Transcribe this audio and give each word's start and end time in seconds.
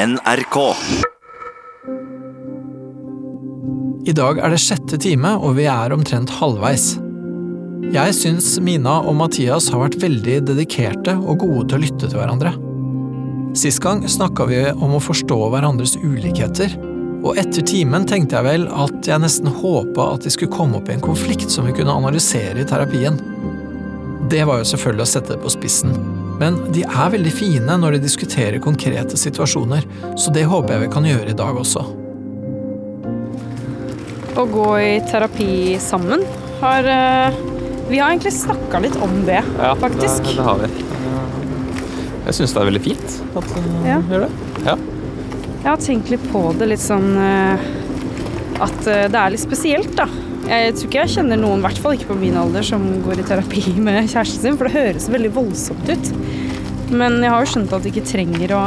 NRK. 0.00 0.56
I 4.08 4.12
dag 4.16 4.38
er 4.40 4.54
det 4.54 4.60
sjette 4.62 4.96
time, 5.02 5.34
og 5.36 5.58
vi 5.58 5.66
er 5.68 5.92
omtrent 5.92 6.30
halvveis. 6.38 6.94
Jeg 7.92 8.14
syns 8.16 8.48
Mina 8.64 8.94
og 9.02 9.18
Mathias 9.18 9.68
har 9.68 9.82
vært 9.82 9.98
veldig 10.00 10.38
dedikerte 10.48 11.18
og 11.18 11.42
gode 11.42 11.66
til 11.68 11.76
å 11.76 11.82
lytte 11.82 12.06
til 12.06 12.16
hverandre. 12.16 12.54
Sist 13.58 13.82
gang 13.84 14.00
snakka 14.08 14.46
vi 14.48 14.62
om 14.72 14.96
å 14.96 15.02
forstå 15.04 15.38
hverandres 15.52 15.98
ulikheter, 16.00 16.78
og 17.20 17.36
etter 17.42 17.66
timen 17.68 18.08
tenkte 18.08 18.38
jeg 18.38 18.48
vel 18.48 18.66
at 18.72 19.10
jeg 19.10 19.20
nesten 19.20 19.52
håpa 19.52 20.14
at 20.14 20.24
de 20.24 20.32
skulle 20.32 20.54
komme 20.54 20.80
opp 20.80 20.88
i 20.88 20.96
en 20.96 21.04
konflikt 21.04 21.52
som 21.52 21.68
vi 21.68 21.76
kunne 21.76 21.98
analysere 22.00 22.62
i 22.62 22.68
terapien. 22.72 23.20
Det 24.32 24.46
var 24.48 24.62
jo 24.62 24.72
selvfølgelig 24.72 25.04
å 25.04 25.12
sette 25.12 25.34
det 25.34 25.44
på 25.44 25.52
spissen, 25.58 25.92
men 26.40 26.56
de 26.72 26.82
er 26.88 27.10
veldig 27.12 27.32
fine 27.36 27.74
når 27.82 27.98
de 27.98 28.04
diskuterer 28.06 28.60
konkrete 28.64 29.18
situasjoner, 29.20 29.84
så 30.16 30.32
det 30.32 30.46
håper 30.48 30.74
jeg 30.78 30.86
vi 30.86 30.92
kan 30.94 31.08
gjøre 31.08 31.34
i 31.34 31.36
dag 31.36 31.58
også. 31.60 31.82
Å 34.40 34.44
gå 34.48 34.68
i 34.80 34.92
terapi 35.10 35.50
sammen 35.82 36.22
har 36.60 36.86
eh, 36.88 37.40
Vi 37.90 37.98
har 37.98 38.12
egentlig 38.12 38.32
snakka 38.36 38.78
litt 38.84 38.96
om 39.02 39.24
det, 39.26 39.40
faktisk. 39.80 40.22
Det, 40.28 40.36
det 40.38 40.46
har 40.46 40.60
vi. 40.62 40.68
Jeg 42.28 42.36
syns 42.36 42.52
det 42.54 42.60
er 42.62 42.68
veldig 42.68 42.82
fint 42.84 43.14
at 43.40 43.48
du 43.56 43.68
Ja. 43.88 43.98
gjør 44.10 44.26
det. 44.26 44.30
Ja. 44.68 44.76
Jeg 45.60 45.68
har 45.68 45.80
tenkt 45.82 46.10
litt 46.12 46.24
på 46.32 46.42
det, 46.56 46.68
litt 46.70 46.80
sånn 46.84 47.10
eh, 47.20 47.64
At 48.64 48.86
eh, 48.88 49.06
det 49.12 49.18
er 49.18 49.32
litt 49.34 49.42
spesielt, 49.42 49.92
da. 49.98 50.06
Jeg 50.50 50.72
tror 50.76 50.86
ikke 50.88 51.02
jeg 51.02 51.12
kjenner 51.16 51.38
noen, 51.40 51.60
i 51.60 51.66
hvert 51.66 51.80
fall 51.82 51.94
ikke 51.98 52.08
på 52.12 52.16
min 52.20 52.36
alder, 52.40 52.64
som 52.66 52.86
går 53.04 53.20
i 53.22 53.26
terapi 53.28 53.64
med 53.86 54.06
kjæresten 54.08 54.44
sin, 54.46 54.56
for 54.60 54.68
det 54.70 54.76
høres 54.78 55.10
veldig 55.12 55.32
voldsomt 55.36 55.90
ut. 55.90 56.12
Men 56.90 57.20
jeg 57.22 57.30
har 57.30 57.44
jo 57.44 57.52
skjønt 57.52 57.74
at 57.76 57.84
det 57.84 57.92
ikke 57.92 58.08
trenger 58.08 58.56
å, 58.56 58.64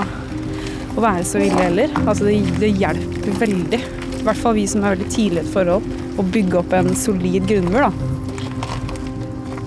å 0.95 1.03
være 1.03 1.25
så 1.27 1.41
ille 1.43 1.59
heller. 1.59 1.93
Altså 2.05 2.29
det, 2.29 2.37
det 2.61 2.71
hjelper 2.79 3.37
veldig. 3.41 3.79
I 4.23 4.23
hvert 4.23 4.39
fall 4.39 4.55
vi 4.55 4.65
som 4.69 4.83
er 4.83 4.95
veldig 4.95 5.09
tidlig 5.11 5.41
i 5.41 5.43
et 5.43 5.51
forhold, 5.51 5.87
å 6.15 6.23
bygge 6.23 6.59
opp 6.61 6.75
en 6.77 6.93
solid 6.95 7.47
grunnmur, 7.49 7.89
da. 7.89 8.09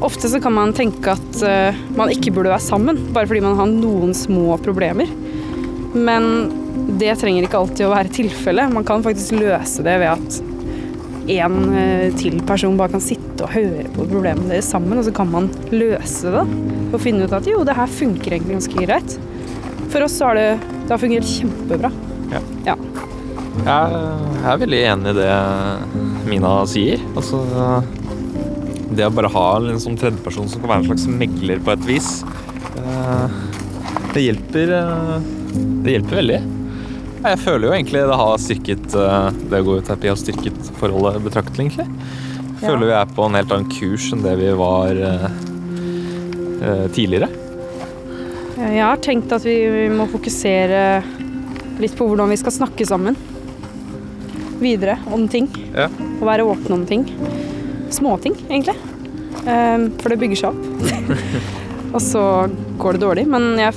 Ofte 0.07 0.29
så 0.29 0.41
kan 0.41 0.55
man 0.57 0.75
tenke 0.77 1.13
at 1.13 1.39
uh, 1.45 1.77
man 1.97 2.13
ikke 2.13 2.33
burde 2.37 2.53
være 2.53 2.65
sammen, 2.65 3.01
bare 3.13 3.29
fordi 3.29 3.43
man 3.45 3.57
har 3.61 3.69
noen 3.69 4.13
små 4.17 4.57
problemer. 4.65 5.11
Men 5.97 6.27
det 7.01 7.15
trenger 7.21 7.47
ikke 7.47 7.61
alltid 7.61 7.89
å 7.89 7.95
være 7.95 8.13
tilfellet. 8.15 8.73
Man 8.73 8.85
kan 8.89 9.05
faktisk 9.05 9.37
løse 9.41 9.85
det 9.85 9.97
ved 10.03 10.13
at 10.13 10.56
en 11.29 11.57
eh, 11.75 12.09
til 12.19 12.39
person 12.47 12.77
bare 12.79 12.95
kan 12.95 13.03
sitte 13.03 13.47
og 13.47 13.53
høre 13.55 13.87
på 13.95 14.07
problemene 14.07 14.51
deres 14.53 14.69
sammen, 14.73 14.99
og 14.99 15.07
så 15.07 15.15
kan 15.15 15.31
man 15.33 15.49
løse 15.73 16.33
det. 16.33 16.45
Og 16.93 17.01
finne 17.03 17.27
ut 17.27 17.35
at 17.37 17.49
jo, 17.51 17.65
det 17.67 17.77
her 17.77 17.91
funker 17.91 18.37
egentlig 18.37 18.59
ganske 18.59 18.87
greit. 18.87 19.17
For 19.93 20.07
oss 20.07 20.19
så 20.19 20.31
har 20.31 20.39
det, 20.39 20.49
det 20.87 20.95
har 20.95 21.03
fungert 21.03 21.29
kjempebra. 21.29 21.93
Ja. 22.33 22.43
Ja. 22.67 22.77
Jeg 23.67 24.01
er 24.45 24.59
veldig 24.61 24.81
enig 24.93 25.13
i 25.15 25.17
det 25.17 25.31
Mina 26.29 26.51
sier. 26.69 27.01
Altså 27.17 27.41
Det 28.91 29.07
å 29.07 29.15
bare 29.15 29.31
ha 29.33 29.47
en 29.59 29.81
sånn 29.83 29.97
tredjeperson 29.99 30.51
som 30.51 30.63
kan 30.63 30.75
være 30.75 30.85
en 30.85 30.91
slags 30.91 31.07
megler 31.11 31.63
på 31.65 31.73
et 31.73 31.87
vis, 31.89 32.11
eh, 32.77 33.41
det 34.13 34.27
hjelper 34.29 34.75
eh, 34.77 35.17
Det 35.87 35.97
hjelper 35.97 36.21
veldig. 36.21 36.43
Jeg 37.27 37.41
føler 37.43 37.67
jo 37.67 37.75
egentlig 37.75 38.03
det 38.07 38.17
har 38.21 38.37
styrket 38.39 38.95
eh, 38.95 39.39
det 39.51 39.59
å 39.59 39.67
gå 39.67 39.77
i 39.81 39.85
terapi 39.87 40.11
har 40.13 40.19
styrket 40.21 40.69
forholdet 40.79 41.25
betraktelig, 41.25 41.65
egentlig. 41.67 41.87
Jeg 41.89 42.63
Ja. 42.63 42.69
føler 42.71 42.87
vi 42.87 42.93
er 42.97 43.09
på 43.17 43.25
en 43.27 43.35
helt 43.35 43.53
annen 43.53 43.71
kurs 43.73 44.13
enn 44.15 44.23
det 44.23 44.35
vi 44.39 44.53
var 44.57 45.01
eh, 45.09 45.25
eh, 46.63 46.87
tidligere. 46.95 47.29
Jeg 48.57 48.81
har 48.81 49.03
tenkt 49.05 49.33
at 49.35 49.45
vi 49.45 49.89
må 49.93 50.07
fokusere 50.09 51.03
litt 51.83 51.97
på 51.99 52.07
hvordan 52.09 52.31
vi 52.31 52.39
skal 52.41 52.55
snakke 52.55 52.87
sammen. 52.87 53.19
Videre 54.63 54.97
om 55.13 55.27
ting. 55.29 55.51
Ja. 55.75 55.89
Og 55.91 56.25
være 56.31 56.47
åpne 56.47 56.79
om 56.79 56.87
ting. 56.87 57.05
Småting, 57.93 58.39
egentlig. 58.49 58.79
For 59.45 60.09
det 60.09 60.19
bygger 60.23 60.41
seg 60.41 60.55
opp. 60.55 60.63
og 61.95 62.01
så 62.01 62.25
går 62.81 62.97
det 62.97 63.05
dårlig. 63.05 63.27
Men 63.29 63.53
jeg 63.61 63.75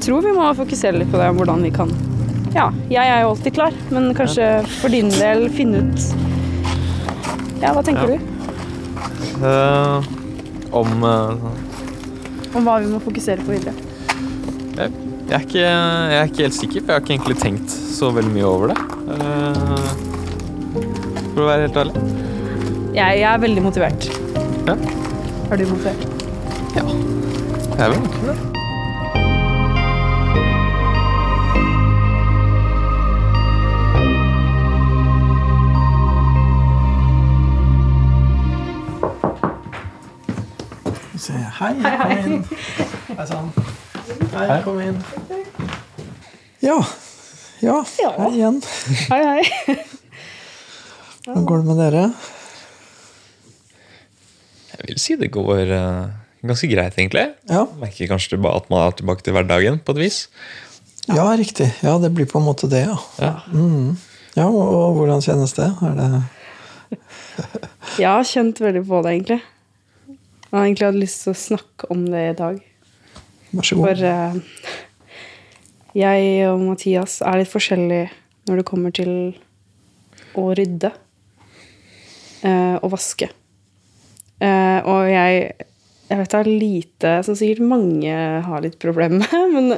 tror 0.00 0.24
vi 0.24 0.32
må 0.32 0.48
fokusere 0.56 0.96
litt 1.02 1.12
på 1.12 1.20
det, 1.20 1.28
hvordan 1.36 1.62
vi 1.68 1.74
kan 1.76 1.92
Ja, 2.52 2.66
jeg 2.92 3.08
er 3.08 3.22
jo 3.24 3.30
alltid 3.32 3.54
klar, 3.56 3.76
men 3.94 4.10
kanskje 4.16 4.48
for 4.80 4.92
din 4.92 5.08
del 5.14 5.46
finne 5.54 5.80
ut 5.86 6.02
Ja, 7.62 7.70
hva 7.72 7.82
tenker 7.86 8.10
Ja. 8.12 8.18
du? 8.18 8.28
Uh, 9.42 10.04
om 10.76 11.02
uh, 11.02 11.46
Om 12.52 12.66
hva 12.66 12.76
vi 12.82 12.90
må 12.92 13.00
fokusere 13.02 13.42
på 13.46 13.54
videre? 13.54 13.74
Jeg 14.76 15.38
er, 15.38 15.46
ikke, 15.46 15.62
jeg 15.64 16.18
er 16.18 16.28
ikke 16.28 16.44
helt 16.44 16.58
sikker, 16.58 16.82
for 16.82 16.92
jeg 16.92 16.94
har 16.98 17.02
ikke 17.06 17.14
egentlig 17.14 17.38
tenkt 17.40 17.72
så 17.72 18.10
veldig 18.12 18.32
mye 18.34 18.44
over 18.48 18.72
det. 18.72 18.78
Uh, 19.08 19.88
for 21.32 21.44
å 21.46 21.48
være 21.48 21.66
helt 21.68 21.78
ærlig. 21.86 22.02
Jeg, 22.92 23.20
jeg 23.22 23.28
er 23.32 23.40
veldig 23.46 23.64
motivert. 23.64 24.08
Ja. 24.68 24.76
Er 24.76 25.62
du 25.62 25.64
motivert? 25.72 26.08
Ja. 26.76 26.84
Jeg 26.84 27.80
er 27.80 27.94
vel 27.94 28.00
egentlig 28.02 28.34
det. 28.34 28.51
Se, 41.62 41.68
hei, 41.78 41.96
kom 42.02 42.12
inn. 42.18 42.44
Hei 43.18 43.26
sann. 43.28 43.50
Hei, 44.32 44.56
kom 44.64 44.80
inn. 44.82 44.96
Ja. 46.64 46.78
Ja, 47.62 47.76
Ja. 48.02 48.10
hei 48.18 48.30
igjen. 48.34 48.56
Hei, 49.12 49.20
hei. 49.28 49.76
Hvordan 51.22 51.44
går 51.46 51.60
det 51.62 51.68
med 51.68 51.78
dere? 51.78 52.02
Jeg 54.72 54.88
vil 54.88 54.98
si 55.04 55.14
det 55.20 55.28
går 55.36 55.70
eh, 55.76 56.10
ganske 56.50 56.70
greit, 56.72 56.98
egentlig. 56.98 57.28
Ja, 57.52 57.62
merker 57.78 58.10
kanskje 58.10 58.40
at 58.50 58.66
man 58.72 58.82
er 58.88 58.96
tilbake 58.98 59.22
til 59.22 59.36
hverdagen 59.36 59.78
på 59.86 59.94
et 59.94 60.02
vis. 60.02 60.18
ja 61.06 61.28
riktig. 61.38 61.70
Ja, 61.86 61.94
det 62.02 62.10
blir 62.16 62.26
på 62.26 62.42
en 62.42 62.48
måte 62.48 62.66
det, 62.72 62.82
ja. 62.88 62.98
Ja. 63.22 63.32
Mm. 63.54 63.94
Ja, 64.34 64.48
og, 64.48 64.66
og 64.80 64.98
hvordan 64.98 65.22
kjennes 65.22 65.54
det? 65.54 65.70
Er 65.78 65.94
det 66.00 66.10
Jeg 68.00 68.08
har 68.10 68.26
kjent 68.26 68.58
veldig 68.64 68.82
på 68.88 69.04
det, 69.06 69.14
egentlig. 69.14 69.40
Jeg 70.52 70.58
har 70.58 70.66
egentlig 70.68 70.88
hatt 70.90 71.00
lyst 71.00 71.22
til 71.24 71.32
å 71.32 71.40
snakke 71.40 71.88
om 71.94 72.00
det 72.12 72.22
i 72.28 72.32
dag. 72.36 72.56
Vær 73.56 73.64
så 73.64 73.76
god. 73.78 73.86
For 73.86 74.02
uh, 74.04 74.66
jeg 75.96 76.26
og 76.50 76.58
Mathias 76.60 77.14
er 77.24 77.38
litt 77.40 77.48
forskjellige 77.48 78.10
når 78.50 78.60
det 78.60 78.64
kommer 78.68 78.92
til 78.92 79.12
å 80.36 80.44
rydde 80.52 80.90
uh, 82.44 82.76
og 82.82 82.90
vaske. 82.92 83.30
Uh, 84.44 84.84
og 84.92 85.08
jeg, 85.08 85.40
jeg 86.10 86.20
vet 86.20 86.36
det 86.36 86.42
er 86.42 86.50
lite 86.50 87.14
som 87.24 87.40
sikkert 87.40 87.72
mange 87.72 88.20
har 88.44 88.60
litt 88.66 88.76
problemer 88.82 89.24
med, 89.24 89.48
men 89.56 89.72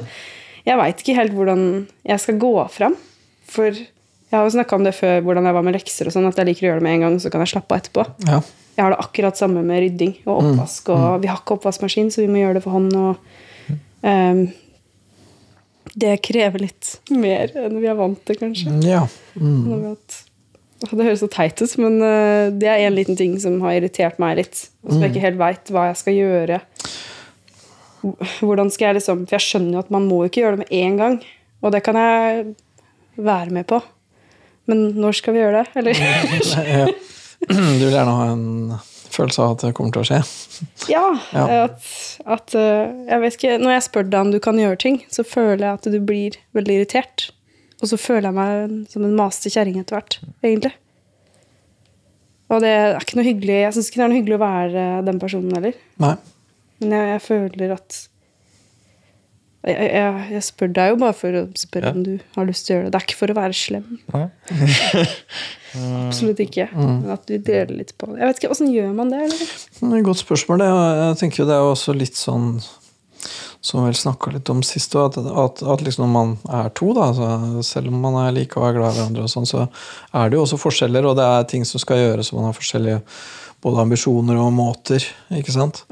jeg 0.66 0.80
veit 0.80 1.06
ikke 1.06 1.18
helt 1.20 1.38
hvordan 1.38 1.64
jeg 2.02 2.24
skal 2.26 2.42
gå 2.42 2.52
fram. 2.80 2.98
For 3.46 3.70
jeg 3.70 4.34
har 4.34 4.42
jo 4.42 4.56
snakka 4.58 4.74
om 4.74 4.90
det 4.90 4.96
før, 4.98 5.22
hvordan 5.22 5.46
jeg 5.46 5.54
var 5.60 5.70
med 5.70 5.78
lekser 5.78 6.10
og 6.10 6.18
sånn, 6.18 6.26
at 6.26 6.42
jeg 6.42 6.50
liker 6.50 6.66
å 6.66 6.70
gjøre 6.72 6.82
det 6.82 6.88
med 6.90 6.98
en 6.98 7.08
gang, 7.08 7.22
så 7.22 7.30
kan 7.30 7.46
jeg 7.46 7.54
slappe 7.54 7.78
av 7.78 7.84
etterpå. 7.84 8.08
Ja. 8.26 8.42
Jeg 8.74 8.82
har 8.82 8.90
det 8.90 9.00
akkurat 9.04 9.38
samme 9.38 9.62
med 9.66 9.84
rydding 9.84 10.16
og 10.26 10.40
oppvask. 10.40 10.90
Og 10.94 11.22
vi 11.22 11.30
har 11.30 11.38
ikke 11.38 11.56
oppvaskmaskin, 11.58 12.10
så 12.10 12.24
vi 12.24 12.30
må 12.30 12.42
gjøre 12.42 12.58
det 12.58 12.64
for 12.64 12.74
hånd. 12.74 12.90
Og, 12.98 13.74
um, 14.02 14.44
det 15.94 16.16
krever 16.26 16.64
litt 16.64 16.96
mer 17.14 17.52
enn 17.60 17.78
vi 17.78 17.90
er 17.90 17.98
vant 17.98 18.18
til, 18.26 18.38
kanskje. 18.40 18.72
ja. 18.82 19.04
Mm. 19.38 19.94
Det 20.84 21.06
høres 21.06 21.22
så 21.22 21.30
teit 21.32 21.60
ut, 21.62 21.76
men 21.80 22.00
eh, 22.04 22.50
det 22.52 22.68
er 22.68 22.82
en 22.84 22.96
liten 22.96 23.16
ting 23.16 23.36
som 23.40 23.56
har 23.64 23.78
irritert 23.78 24.18
meg 24.20 24.36
litt. 24.42 24.66
Og 24.84 24.92
som 24.92 25.04
jeg 25.04 25.14
ikke 25.14 25.22
helt 25.22 25.40
veit 25.40 25.72
hva 25.72 25.86
jeg 25.88 26.00
skal 26.00 26.18
gjøre. 26.18 26.58
Hvordan 28.42 28.68
skal 28.74 28.90
jeg 28.90 28.98
liksom 28.98 29.22
For 29.24 29.38
jeg 29.38 29.44
skjønner 29.46 29.78
jo 29.78 29.84
at 29.86 29.94
man 29.94 30.08
må 30.10 30.18
ikke 30.26 30.42
gjøre 30.42 30.58
det 30.58 30.64
med 30.66 30.74
en 30.76 30.98
gang. 31.00 31.16
Og 31.64 31.72
det 31.72 31.80
kan 31.86 31.96
jeg 31.96 32.50
være 33.16 33.54
med 33.54 33.68
på. 33.70 33.80
Men 34.68 34.90
når 34.98 35.20
skal 35.20 35.36
vi 35.36 35.40
gjøre 35.44 35.62
det? 35.62 35.80
Eller? 35.80 36.92
Du 37.78 37.84
vil 37.84 37.94
gjerne 37.94 38.14
ha 38.18 38.26
en 38.32 38.44
følelse 39.14 39.42
av 39.44 39.54
at 39.54 39.64
det 39.66 39.72
kommer 39.78 39.94
til 39.94 40.02
å 40.02 40.08
skje? 40.08 40.20
Ja, 40.90 41.04
Ja. 41.34 41.44
At, 41.64 41.84
at 42.36 42.54
eh, 42.58 42.92
Jeg 43.10 43.20
vet 43.22 43.36
ikke 43.38 43.58
Når 43.62 43.74
jeg 43.76 43.84
spør 43.86 44.06
deg 44.10 44.20
om 44.20 44.32
du 44.34 44.40
kan 44.42 44.58
gjøre 44.58 44.80
ting, 44.80 45.00
så 45.12 45.22
føler 45.26 45.62
jeg 45.68 45.78
at 45.78 45.88
du 45.94 45.98
blir 46.02 46.38
veldig 46.56 46.78
irritert. 46.80 47.28
Og 47.82 47.90
så 47.90 47.98
føler 48.00 48.30
jeg 48.30 48.36
meg 48.38 48.88
som 48.90 49.04
en 49.06 49.16
masete 49.18 49.52
kjerring 49.54 49.76
etter 49.80 49.98
hvert, 49.98 50.18
egentlig. 50.46 50.72
Og 52.52 52.60
det 52.64 52.70
er 52.70 52.96
ikke 53.00 53.18
noe 53.18 53.26
hyggelig 53.26 53.54
Jeg 53.62 53.74
syns 53.76 53.88
ikke 53.90 54.00
det 54.00 54.04
er 54.04 54.10
noe 54.12 54.18
hyggelig 54.20 54.36
å 54.38 54.44
være 54.44 54.86
den 55.06 55.20
personen 55.22 55.54
heller. 55.56 55.78
Nei. 56.04 56.14
Men 56.82 56.96
jeg, 56.96 57.08
jeg 57.14 57.22
føler 57.28 57.76
at 57.78 58.00
jeg, 59.66 59.88
jeg, 59.94 60.24
jeg 60.34 60.42
spør 60.44 60.72
deg 60.76 60.90
jo 60.92 60.96
bare 61.00 61.16
for 61.16 61.38
å 61.40 61.44
spørre 61.58 61.90
Ja. 61.90 61.92
om 61.96 62.02
du 62.04 62.12
har 62.36 62.46
lyst 62.48 62.66
til 62.66 62.74
å 62.74 62.76
gjøre 62.78 62.86
det. 62.88 62.92
Det 62.94 63.00
er 63.00 63.06
ikke 63.08 63.20
for 63.20 63.32
å 63.32 63.36
være 63.38 63.56
slem. 63.56 63.86
Absolutt 66.06 66.40
ikke. 66.44 66.68
Men 66.76 67.10
at 67.16 67.24
du 67.26 67.34
deler 67.42 67.74
litt 67.80 67.94
på 67.98 68.06
det. 68.12 68.20
Jeg 68.20 68.30
vet 68.30 68.40
ikke, 68.42 68.52
Åssen 68.54 68.70
gjør 68.74 68.92
man 68.94 69.10
det? 69.10 69.24
Eller? 69.26 69.52
Det 69.80 69.90
er 69.98 70.06
godt 70.06 70.20
spørsmål. 70.22 70.62
Det. 70.62 70.70
Jeg 71.00 71.20
tenker 71.22 71.42
jo 71.42 71.48
det 71.50 71.56
er 71.58 71.68
også 71.72 71.96
litt 71.96 72.18
sånn 72.20 72.48
som 73.64 73.86
vi 73.86 73.94
snakka 73.96 74.34
litt 74.34 74.50
om 74.52 74.58
sist, 74.66 74.92
at, 75.00 75.14
at, 75.16 75.62
at 75.64 75.80
liksom 75.86 76.04
når 76.04 76.10
man 76.12 76.32
er 76.52 76.66
to, 76.76 76.90
da, 76.92 77.06
selv 77.64 77.88
om 77.88 78.02
man 78.04 78.18
er 78.26 78.34
like 78.36 78.58
og 78.60 78.66
er 78.68 78.74
glad 78.76 78.92
i 78.92 78.98
hverandre, 78.98 79.24
og 79.24 79.32
sånn, 79.32 79.46
så 79.48 79.62
er 79.64 80.28
det 80.28 80.36
jo 80.36 80.42
også 80.44 80.58
forskjeller, 80.60 81.08
og 81.08 81.16
det 81.16 81.24
er 81.24 81.46
ting 81.48 81.64
som 81.64 81.80
skal 81.80 82.02
gjøres, 82.02 82.28
og 82.34 82.42
man 82.42 82.50
har 82.50 82.58
forskjellige 82.58 82.98
både 83.64 83.80
ambisjoner 83.80 84.36
og 84.38 84.52
måter. 84.52 85.04
ikke 85.32 85.52
sant? 85.54 85.84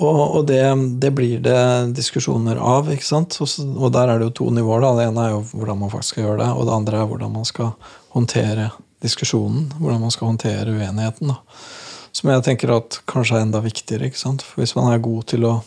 Og, 0.00 0.20
og 0.38 0.44
det, 0.48 0.62
det 1.02 1.10
blir 1.12 1.42
det 1.44 1.60
diskusjoner 1.96 2.56
av. 2.56 2.88
ikke 2.92 3.04
sant? 3.04 3.36
Og, 3.44 3.50
og 3.76 3.92
der 3.92 4.08
er 4.08 4.20
det 4.20 4.30
jo 4.30 4.36
to 4.40 4.46
nivåer. 4.56 4.80
da. 4.86 4.92
Det 4.96 5.08
ene 5.10 5.26
er 5.26 5.34
jo 5.34 5.42
hvordan 5.52 5.82
man 5.82 5.92
faktisk 5.92 6.14
skal 6.14 6.24
gjøre 6.24 6.38
det, 6.40 6.48
og 6.54 6.68
det 6.68 6.76
andre 6.78 7.02
er 7.02 7.10
hvordan 7.10 7.34
man 7.34 7.48
skal 7.48 7.74
håndtere 8.16 8.70
diskusjonen. 9.04 9.66
Hvordan 9.78 10.00
man 10.00 10.14
skal 10.14 10.30
håndtere 10.32 10.72
uenigheten. 10.72 11.34
da. 11.34 11.66
Som 12.16 12.32
jeg 12.32 12.46
tenker 12.46 12.72
at 12.74 13.02
kanskje 13.10 13.36
er 13.36 13.44
enda 13.44 13.60
viktigere. 13.64 14.08
ikke 14.08 14.22
sant? 14.22 14.42
For 14.42 14.62
Hvis 14.62 14.74
man 14.78 14.88
er 14.92 15.04
god 15.04 15.28
til 15.34 15.44
å 15.44 15.58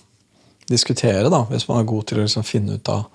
diskutere, 0.69 1.29
da, 1.29 1.43
hvis 1.51 1.67
man 1.67 1.81
er 1.81 1.89
god 1.89 2.07
til 2.09 2.21
å 2.21 2.25
liksom 2.25 2.45
finne 2.47 2.79
ut 2.79 2.89
av 2.89 3.05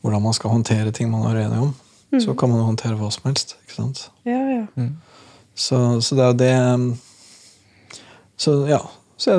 hvordan 0.00 0.22
man 0.22 0.36
skal 0.36 0.52
håndtere 0.54 0.92
ting 0.94 1.10
man 1.10 1.26
er 1.26 1.42
uenig 1.42 1.60
om, 1.66 1.74
så 2.22 2.32
kan 2.38 2.48
man 2.52 2.62
håndtere 2.64 2.96
hva 2.96 3.10
som 3.12 3.26
helst. 3.28 3.56
ikke 3.66 3.74
sant? 3.74 4.04
Ja, 4.24 4.38
ja. 4.54 4.88
Så, 5.58 6.00
så 6.00 6.14
det 6.14 6.24
er 6.24 6.30
jo 6.30 6.38
det 6.38 6.98
Så 8.40 8.62
ja. 8.70 8.80
Så 9.18 9.34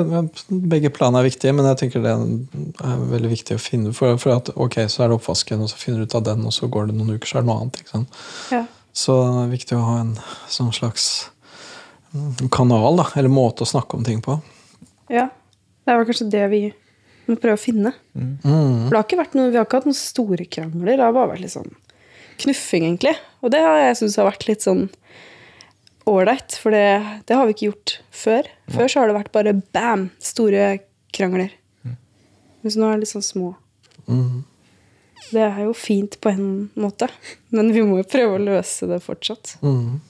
begge 0.48 0.90
planene 0.92 1.22
er 1.22 1.30
viktige, 1.30 1.54
men 1.56 1.64
jeg 1.70 1.78
tenker 1.80 2.02
det 2.04 2.10
er 2.12 3.04
veldig 3.08 3.30
viktig 3.30 3.56
å 3.56 3.62
finne 3.62 3.94
For, 3.96 4.18
for 4.20 4.34
at 4.34 4.50
ok, 4.52 4.76
så 4.92 5.06
er 5.06 5.08
det 5.08 5.16
oppvasken, 5.16 5.62
og 5.64 5.70
så 5.72 5.78
finner 5.80 6.02
du 6.02 6.10
ut 6.10 6.16
av 6.18 6.26
den, 6.26 6.44
og 6.44 6.52
så 6.52 6.68
går 6.68 6.90
det 6.90 6.98
noen 6.98 7.14
uker, 7.16 7.30
så 7.30 7.38
er 7.38 7.46
det 7.46 7.48
noe 7.48 7.62
annet. 7.62 7.80
ikke 7.80 7.94
sant? 7.94 8.20
ja. 8.52 8.66
Så 8.92 9.16
det 9.22 9.44
er 9.46 9.52
viktig 9.54 9.78
å 9.78 9.86
ha 9.86 9.94
en 10.02 10.12
sånn 10.50 10.72
slags 10.74 11.06
mm, 12.12 12.50
kanal, 12.52 12.98
da, 13.00 13.06
eller 13.16 13.32
måte 13.32 13.64
å 13.64 13.70
snakke 13.72 13.96
om 13.96 14.04
ting 14.04 14.20
på. 14.24 14.36
ja. 15.12 15.30
Det 15.80 15.94
er 15.94 15.96
vel 15.96 16.06
kanskje 16.10 16.26
det 16.30 16.42
vi 16.52 16.58
må 17.26 17.34
prøve 17.40 17.56
å 17.56 17.60
finne. 17.60 17.90
Mm. 18.12 18.34
For 18.44 18.92
det 18.92 18.98
har 18.98 19.06
ikke 19.06 19.18
vært 19.22 19.36
noe, 19.38 19.48
Vi 19.50 19.58
har 19.58 19.64
ikke 19.66 19.78
hatt 19.80 19.88
noen 19.88 19.96
store 19.96 20.44
krangler. 20.46 20.92
Det 20.92 21.02
har 21.02 21.14
bare 21.16 21.30
vært 21.32 21.42
litt 21.46 21.54
sånn 21.54 21.72
knuffing, 22.44 22.84
egentlig. 22.84 23.14
Og 23.40 23.52
det 23.54 23.62
har 23.64 23.80
jeg 23.80 23.96
syntes 23.98 24.18
har 24.20 24.28
vært 24.28 24.46
litt 24.46 24.66
sånn 24.66 24.84
ålreit, 26.08 26.56
for 26.60 26.74
det, 26.74 27.20
det 27.28 27.36
har 27.36 27.48
vi 27.48 27.56
ikke 27.56 27.70
gjort 27.70 27.96
før. 28.14 28.48
Før 28.72 28.90
så 28.90 29.02
har 29.02 29.10
det 29.10 29.18
vært 29.18 29.34
bare 29.34 29.56
bam! 29.74 30.08
Store 30.22 30.70
krangler. 31.14 31.52
Men 32.60 32.72
så 32.72 32.80
nå 32.80 32.88
er 32.88 32.98
det 32.98 33.04
litt 33.04 33.12
sånn 33.14 33.24
små. 33.24 33.54
Mm. 34.10 34.42
Det 35.30 35.42
er 35.44 35.60
jo 35.64 35.74
fint 35.76 36.16
på 36.20 36.32
en 36.32 36.46
måte, 36.80 37.06
men 37.54 37.70
vi 37.74 37.84
må 37.86 38.00
jo 38.00 38.08
prøve 38.08 38.36
å 38.36 38.42
løse 38.42 38.88
det 38.90 38.98
fortsatt. 39.04 39.56
Mm. 39.62 40.00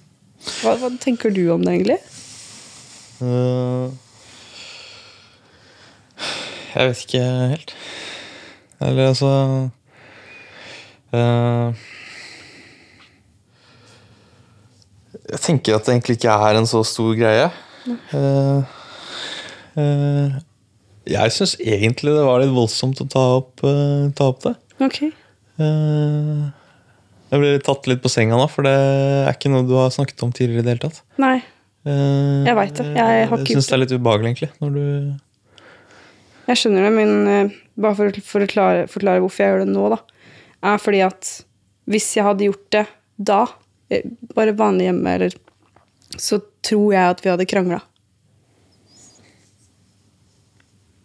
Hva, 0.63 0.77
hva 0.81 0.91
tenker 1.03 1.35
du 1.35 1.43
om 1.53 1.65
det, 1.67 1.77
egentlig? 1.77 1.99
Uh, 3.21 3.93
jeg 6.73 6.89
vet 6.89 7.05
ikke 7.05 7.25
helt. 7.53 7.75
Eller 8.81 9.11
altså 9.11 9.31
eh, 11.13 11.81
Jeg 15.31 15.41
tenker 15.45 15.77
at 15.77 15.87
det 15.87 15.95
egentlig 15.95 16.17
ikke 16.19 16.35
er 16.49 16.59
en 16.59 16.67
så 16.69 16.81
stor 16.87 17.13
greie. 17.19 17.49
Uh, 18.13 18.63
uh, 19.79 20.39
jeg 21.11 21.33
syns 21.35 21.55
egentlig 21.63 22.13
det 22.17 22.25
var 22.27 22.43
litt 22.43 22.53
voldsomt 22.55 23.01
å 23.03 23.07
ta 23.11 23.23
opp, 23.39 23.63
uh, 23.65 24.11
ta 24.19 24.29
opp 24.33 24.43
det. 24.47 24.55
Ok. 24.81 24.99
Eh, 25.61 26.45
jeg 27.31 27.41
ble 27.43 27.49
tatt 27.63 27.85
litt 27.91 28.01
på 28.03 28.09
senga 28.11 28.39
nå, 28.41 28.47
for 28.51 28.65
det 28.65 28.73
er 28.75 29.35
ikke 29.35 29.51
noe 29.53 29.67
du 29.69 29.75
har 29.77 29.91
snakket 29.93 30.23
om 30.25 30.31
tidligere. 30.33 30.63
i 30.63 30.67
det 30.67 30.73
hele 30.73 30.85
tatt. 30.87 31.03
Nei. 31.21 31.35
Eh, 31.85 32.47
Jeg 32.49 32.57
vet 32.57 32.75
det. 32.81 32.87
Jeg 32.97 33.27
har 33.29 33.43
Jeg 33.45 33.51
syns 33.59 33.69
det 33.69 33.77
er 33.77 33.83
litt 33.85 33.93
ubehagelig, 33.93 34.31
egentlig. 34.33 34.51
Når 34.63 34.73
du 34.79 35.21
Jeg 36.49 36.57
skjønner 36.63 36.87
det, 36.89 36.93
men 36.97 37.53
bare 37.79 37.95
for, 37.95 38.09
å- 38.11 38.25
for 38.33 38.41
å 38.41 38.49
klare, 38.51 38.87
forklare 38.91 39.21
hvorfor 39.23 39.45
jeg 39.45 39.53
gjør 39.53 39.61
det 39.67 39.69
nå, 39.75 39.85
da, 39.93 39.99
er 40.73 40.79
fordi 40.83 41.03
at 41.07 41.29
hvis 41.87 42.09
jeg 42.17 42.25
hadde 42.25 42.49
gjort 42.49 42.71
det 42.75 42.87
da, 43.23 43.45
bare 44.35 44.57
vanlig 44.57 44.89
hjemme, 44.89 45.15
eller 45.17 45.37
så 46.19 46.41
tror 46.67 46.95
jeg 46.95 47.15
at 47.15 47.23
vi 47.25 47.31
hadde 47.33 47.49
krangla. 47.51 47.81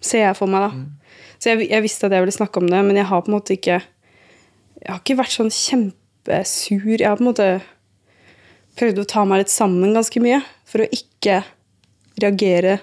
Ser 0.06 0.28
jeg 0.28 0.38
for 0.38 0.52
meg, 0.52 0.68
da. 0.68 1.16
Så 1.40 1.52
jeg, 1.52 1.68
jeg 1.70 1.86
visste 1.86 2.08
at 2.08 2.16
jeg 2.16 2.26
ville 2.26 2.36
snakke 2.36 2.62
om 2.62 2.70
det, 2.70 2.82
men 2.86 3.00
jeg 3.00 3.10
har 3.10 3.24
på 3.24 3.32
en 3.32 3.38
måte 3.38 3.56
ikke 3.58 3.82
Jeg 4.86 4.92
har 4.92 5.00
ikke 5.02 5.18
vært 5.18 5.34
sånn 5.34 5.50
kjempesur. 5.54 7.00
Jeg 7.00 7.08
har 7.10 7.18
på 7.18 7.24
en 7.24 7.32
måte 7.32 7.48
prøvd 8.78 9.00
å 9.02 9.08
ta 9.10 9.24
meg 9.26 9.42
litt 9.42 9.54
sammen 9.54 9.96
ganske 9.96 10.22
mye 10.22 10.42
for 10.68 10.84
å 10.84 10.90
ikke 10.94 11.40
reagere 12.22 12.76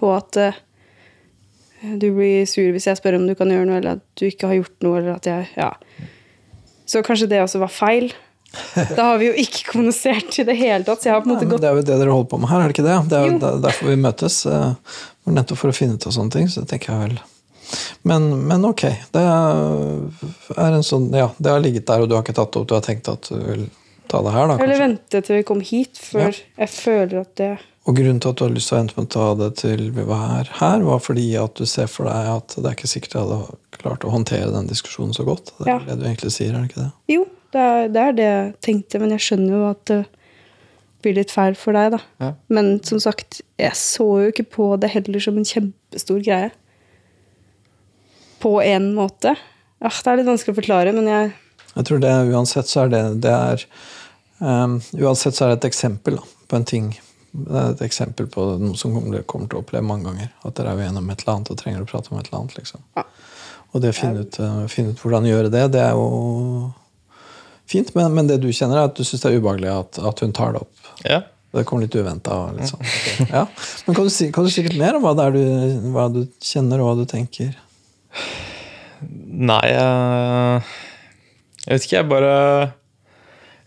på 0.00 0.10
at 0.10 0.38
uh, 0.40 0.56
du 1.82 2.08
blir 2.16 2.48
sur 2.50 2.72
hvis 2.74 2.88
jeg 2.88 2.98
spør 2.98 3.20
om 3.20 3.28
du 3.28 3.36
kan 3.38 3.52
gjøre 3.52 3.68
noe, 3.68 3.78
eller 3.78 4.00
at 4.00 4.04
du 4.18 4.26
ikke 4.26 4.50
har 4.50 4.58
gjort 4.58 4.86
noe, 4.86 4.98
eller 4.98 5.14
at 5.14 5.28
jeg 5.30 5.48
Ja. 5.60 5.70
Så 6.86 7.04
kanskje 7.06 7.28
det 7.30 7.38
også 7.40 7.60
var 7.62 7.70
feil. 7.72 8.10
Da 8.96 9.02
har 9.10 9.18
vi 9.18 9.26
jo 9.30 9.32
ikke 9.42 9.64
kommunisert 9.72 10.38
i 10.38 10.44
det 10.44 10.56
hele 10.58 10.84
tatt, 10.84 11.00
gått 11.02 11.62
det 11.62 11.70
er 11.70 11.76
jo 11.78 11.82
det 11.82 11.98
dere 11.98 12.12
holder 12.12 12.28
på 12.32 12.40
med 12.42 12.50
her, 12.50 12.60
er 12.60 12.68
det 12.68 12.76
ikke 12.76 12.86
det? 12.88 12.96
Det 13.08 13.18
er 13.18 13.26
jo 13.26 13.32
Jo. 13.32 13.38
er 13.48 13.60
derfor 13.68 13.88
vi 13.92 13.96
møtes. 13.96 14.38
eh, 14.46 14.74
Nettopp 15.32 15.58
for 15.58 15.70
å 15.70 15.76
finne 15.76 15.94
ut 15.94 16.06
av 16.06 16.12
sånne 16.12 16.32
ting. 16.34 16.48
Så 16.50 16.64
tenker 16.66 16.92
jeg 16.92 17.08
vel 17.08 17.20
men, 18.04 18.24
men 18.48 18.64
ok. 18.68 18.82
Det 19.14 19.22
er 19.22 20.74
en 20.76 20.84
sånn 20.84 21.06
Ja, 21.14 21.30
det 21.38 21.52
har 21.54 21.62
ligget 21.62 21.86
der, 21.88 22.02
og 22.04 22.08
du 22.10 22.16
har 22.16 22.24
ikke 22.24 22.34
tatt 22.36 22.52
det 22.52 22.60
opp. 22.60 22.68
Du 22.68 22.74
har 22.76 22.84
tenkt 22.84 23.08
at 23.08 23.28
du 23.30 23.38
vil 23.38 23.62
ta 24.12 24.20
det 24.26 24.32
her, 24.34 24.48
da? 24.50 24.56
Eller 24.58 24.76
kanskje? 24.76 24.82
vente 24.84 25.22
til 25.24 25.36
vi 25.38 25.44
kom 25.48 25.60
hit, 25.64 25.96
før 26.02 26.34
jeg 26.36 26.68
føler 26.74 27.20
at 27.22 27.34
det 27.40 27.50
Og 27.88 27.96
grunnen 27.96 28.20
til 28.22 28.30
at 28.34 28.38
du 28.38 28.44
har 28.44 28.52
lyst 28.54 28.68
til 28.70 28.76
å 28.76 28.80
vente 28.82 28.98
med 28.98 29.06
å 29.08 29.12
ta 29.14 29.28
det 29.40 29.48
til 29.62 29.84
vi 29.96 30.04
var 30.06 30.50
her, 30.60 30.82
var 30.86 31.00
fordi 31.02 31.28
at 31.40 31.54
du 31.58 31.64
ser 31.66 31.88
for 31.90 32.10
deg 32.10 32.28
at 32.36 32.54
det 32.58 32.66
er 32.68 32.76
ikke 32.76 32.90
sikkert 32.92 33.16
jeg 33.16 33.24
hadde 33.24 33.56
klart 33.78 34.04
å 34.06 34.12
håndtere 34.12 34.52
den 34.54 34.68
diskusjonen 34.70 35.14
så 35.16 35.24
godt. 35.26 35.50
Det 35.58 35.66
er 35.66 35.72
Ja. 35.72 35.78
det 35.88 35.98
du 35.98 36.04
egentlig 36.06 36.30
sier, 36.34 36.52
er 36.54 36.60
det 36.62 36.70
ikke 36.70 36.84
det? 36.84 36.92
Jo, 37.16 37.24
det 37.52 37.62
er, 37.62 37.88
det 37.92 38.02
er 38.02 38.16
det 38.16 38.26
jeg 38.26 38.50
tenkte, 38.64 39.00
men 39.02 39.14
jeg 39.14 39.24
skjønner 39.26 39.54
jo 39.56 39.62
at 39.68 39.84
det 39.90 40.00
blir 41.02 41.16
litt 41.18 41.32
feil 41.34 41.56
for 41.58 41.76
deg, 41.76 41.96
da. 41.96 42.00
Ja. 42.22 42.32
Men 42.52 42.76
som 42.86 43.00
sagt, 43.02 43.40
jeg 43.60 43.78
så 43.78 44.06
jo 44.22 44.32
ikke 44.32 44.46
på 44.56 44.68
det 44.80 44.92
heller 44.94 45.22
som 45.22 45.38
en 45.38 45.48
kjempestor 45.48 46.22
greie. 46.24 46.52
På 48.42 48.56
en 48.62 48.92
måte. 48.96 49.34
Ja, 49.82 49.90
det 49.90 50.12
er 50.12 50.20
litt 50.20 50.30
vanskelig 50.30 50.54
å 50.54 50.60
forklare, 50.60 50.94
men 50.94 51.10
jeg 51.10 51.32
Jeg 51.72 51.86
tror 51.88 52.02
det 52.02 52.12
uansett 52.28 52.68
så 52.68 52.82
er 52.82 52.90
det, 52.92 53.02
det 53.24 53.32
er, 53.32 53.62
um, 54.44 54.74
Uansett 55.00 55.34
så 55.34 55.46
er 55.46 55.54
det 55.54 55.62
et 55.62 55.70
eksempel 55.70 56.18
da, 56.18 56.26
på 56.48 56.58
en 56.58 56.66
ting. 56.68 56.90
Det 57.32 57.56
er 57.56 57.70
et 57.72 57.84
eksempel 57.86 58.28
på 58.28 58.44
noe 58.60 58.76
som 58.76 58.92
kommer 58.92 59.48
til 59.48 59.56
å 59.56 59.62
oppleve 59.62 59.86
mange 59.88 60.04
ganger. 60.10 60.34
At 60.44 60.58
dere 60.58 60.74
er 60.74 60.82
uenige 60.82 61.00
om 61.00 61.10
et 61.10 61.24
eller 61.24 61.38
annet 61.38 61.52
og 61.54 61.58
trenger 61.62 61.84
å 61.84 61.88
prate 61.88 62.12
om 62.12 62.20
et 62.20 62.28
eller 62.28 62.42
annet. 62.42 62.58
liksom. 62.60 62.84
Ja. 62.98 63.06
Og 63.72 63.80
det 63.80 63.94
å 63.94 63.96
finne 63.96 64.26
ut, 64.26 64.38
eh, 64.38 64.66
finne 64.68 64.92
ut 64.92 65.00
hvordan 65.00 65.30
gjøre 65.30 65.50
det, 65.50 65.64
det 65.72 65.80
er 65.80 65.96
jo 65.96 66.72
fint. 67.72 67.92
Men, 67.98 68.12
men 68.16 68.30
det 68.30 68.40
du 68.42 68.50
kjenner, 68.52 68.80
er 68.80 68.90
at 68.90 68.98
du 68.98 69.04
syns 69.06 69.24
det 69.24 69.32
er 69.32 69.40
ubehagelig 69.40 69.70
at, 69.72 70.02
at 70.12 70.24
hun 70.24 70.34
tar 70.36 70.56
det 70.56 70.62
opp. 70.64 70.90
Ja. 71.04 71.22
Det 71.52 71.66
kom 71.68 71.82
litt 71.82 71.96
uventa. 71.96 72.38
Litt 72.56 72.70
sånn. 72.70 72.84
ja. 73.36 73.44
Men 73.86 73.96
kan 73.98 74.08
du, 74.08 74.12
si, 74.12 74.30
kan 74.32 74.46
du 74.46 74.52
si 74.52 74.64
litt 74.64 74.78
mer 74.80 74.96
om 74.96 75.04
hva 75.04 75.12
det 75.18 75.26
er 75.28 75.36
du, 75.36 75.88
hva 75.92 76.06
du 76.12 76.22
kjenner, 76.40 76.80
og 76.80 76.92
hva 76.92 76.94
du 77.02 77.08
tenker? 77.10 77.52
Nei, 79.02 79.64
jeg, 79.68 80.62
jeg 81.66 81.74
vet 81.74 81.88
ikke. 81.88 81.98
Jeg 81.98 82.08
bare 82.12 82.36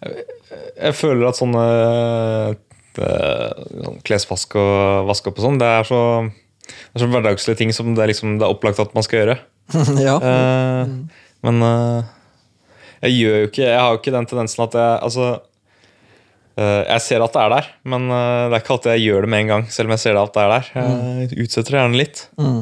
Jeg, 0.05 0.25
jeg 0.55 0.95
føler 0.97 1.27
at 1.27 1.37
sånne 1.39 1.67
eh, 2.55 2.55
sånn 2.95 4.01
klesvask 4.07 4.57
og 4.61 5.09
vaske 5.09 5.31
opp 5.31 5.39
og 5.41 5.47
sånn, 5.49 5.61
det 5.61 5.69
er 5.81 5.87
så 5.87 6.01
det 6.65 6.97
er 6.97 7.03
så 7.03 7.09
hverdagslige 7.11 7.59
ting 7.59 7.73
som 7.75 7.93
det 7.93 8.01
er, 8.01 8.09
liksom, 8.09 8.37
det 8.39 8.45
er 8.47 8.53
opplagt 8.55 8.81
at 8.81 8.93
man 8.97 9.05
skal 9.05 9.21
gjøre. 9.21 9.35
ja. 10.07 10.15
Uh, 10.17 11.25
Men 11.45 11.61
eh, 11.61 12.13
jeg 13.01 13.11
gjør 13.19 13.35
jo 13.41 13.47
ikke 13.49 13.63
Jeg 13.65 13.79
har 13.79 13.91
jo 13.93 13.99
ikke 13.99 14.13
den 14.15 14.25
tendensen 14.29 14.63
at 14.65 14.73
jeg 14.79 14.99
Altså 15.07 15.25
eh, 16.57 16.81
Jeg 16.89 17.01
ser 17.01 17.23
at 17.25 17.33
det 17.35 17.41
er 17.43 17.49
der, 17.55 17.69
men 17.83 18.07
eh, 18.09 18.41
det 18.49 18.55
er 18.57 18.63
ikke 18.63 18.73
alltid 18.77 18.91
jeg 18.95 19.05
gjør 19.09 19.21
det 19.27 19.29
med 19.35 19.39
en 19.45 19.51
gang. 19.53 19.65
Selv 19.75 19.89
om 19.89 19.95
jeg 19.97 20.03
ser 20.05 20.19
at 20.21 20.33
det 20.33 20.43
er 20.45 20.53
der. 20.55 20.71
Jeg 20.75 21.39
utsetter 21.45 21.75
det 21.75 21.81
gjerne 21.81 22.01
litt, 22.01 22.25
Mm. 22.39 22.61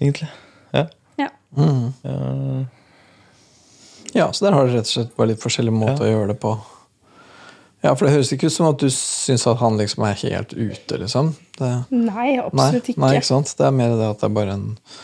egentlig. 0.00 0.28
Ja. 0.74 0.84
Ja. 1.18 1.28
Mm. 1.56 2.66
Ja, 4.14 4.32
så 4.32 4.44
der 4.46 4.52
har 4.56 4.64
dere 4.66 4.78
rett 4.78 4.88
og 4.88 4.92
slett 4.94 5.16
bare 5.18 5.30
litt 5.32 5.42
forskjellig 5.42 5.72
måte 5.74 6.04
å 6.06 6.08
gjøre 6.08 6.30
det 6.32 6.38
på. 6.42 6.54
Ja, 7.84 7.92
for 7.94 8.06
det 8.08 8.14
høres 8.16 8.32
ikke 8.34 8.48
ut 8.50 8.54
som 8.56 8.66
at 8.70 8.80
du 8.80 8.88
syns 8.90 9.44
at 9.46 9.60
han 9.60 9.76
liksom 9.78 10.02
er 10.08 10.16
helt 10.24 10.54
ute, 10.56 10.96
liksom. 10.98 11.28
Det, 11.58 11.68
Nei, 11.94 12.08
nei, 12.08 12.30
absolutt 12.42 12.88
ikke. 12.90 13.02
nei, 13.04 13.12
ikke 13.20 13.28
sant? 13.28 13.52
Det 13.58 13.66
er 13.68 13.76
mer 13.76 13.92
det 14.00 14.08
at 14.08 14.18
det 14.24 14.26
er 14.30 14.34
bare 14.34 14.56
en 14.56 14.64
mm, 14.72 14.98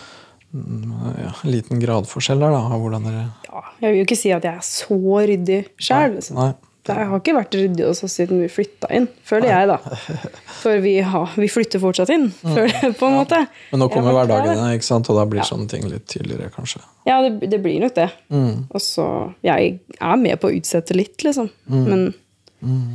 ja, 0.54 1.32
liten 1.48 1.80
gradforskjell 1.82 2.42
der, 2.42 2.54
da, 2.54 2.78
hvordan 2.78 3.08
dere 3.08 3.24
Ja, 3.48 3.64
jeg 3.82 3.90
vil 3.90 3.98
jo 4.00 4.06
ikke 4.06 4.18
si 4.20 4.30
at 4.34 4.46
jeg 4.46 4.54
er 4.54 4.66
så 4.66 4.98
ryddig 5.00 5.58
sjøl. 5.82 6.16
Liksom. 6.18 6.40
Jeg 6.84 7.08
har 7.08 7.20
ikke 7.22 7.32
vært 7.32 7.54
ryddig 7.56 7.84
oss 7.88 8.02
siden 8.12 8.42
vi 8.42 8.48
flytta 8.52 8.90
inn, 8.92 9.06
føler 9.24 9.48
jeg, 9.48 9.68
da. 9.70 9.78
For 10.62 10.82
vi, 10.84 10.98
har, 11.00 11.32
vi 11.40 11.48
flytter 11.48 11.80
fortsatt 11.80 12.12
inn, 12.12 12.26
føler 12.42 12.74
jeg, 12.74 12.92
på 13.00 13.08
en 13.08 13.16
måte. 13.16 13.40
Men 13.72 13.82
nå 13.82 13.88
kommer 13.92 14.16
hverdagene, 14.18 14.68
ikke 14.76 14.88
sant? 14.90 15.08
og 15.08 15.18
da 15.18 15.24
blir 15.30 15.48
sånne 15.48 15.70
ting 15.72 15.86
litt 15.88 16.04
tydeligere, 16.12 16.52
kanskje. 16.54 16.82
Ja, 17.08 17.22
det, 17.24 17.48
det 17.50 17.62
blir 17.64 17.80
nok 17.82 17.96
det. 17.96 18.10
Mm. 18.32 18.66
Og 18.68 18.84
så 18.84 19.06
Jeg 19.44 19.78
er 19.96 20.20
med 20.20 20.38
på 20.42 20.52
å 20.52 20.54
utsette 20.54 20.96
litt, 20.96 21.16
liksom. 21.24 21.50
Men 21.72 22.12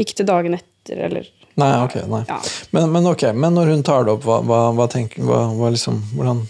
ikke 0.01 0.21
til 0.21 0.29
dagen 0.29 0.57
etter, 0.57 1.03
eller 1.09 1.27
Nei, 1.59 1.73
ok, 1.83 1.95
nei. 2.07 2.21
Ja. 2.29 2.37
Men, 2.71 2.91
men 2.93 3.07
ok, 3.09 3.25
men 3.35 3.57
når 3.57 3.73
hun 3.73 3.81
tar 3.83 4.05
det 4.07 4.13
opp, 4.15 4.23
hva, 4.23 4.39
hva, 4.47 4.59
hva 4.77 4.85
tenker 4.91 5.25
hva 5.27 5.71
liksom, 5.73 5.97
hvordan, 6.15 6.45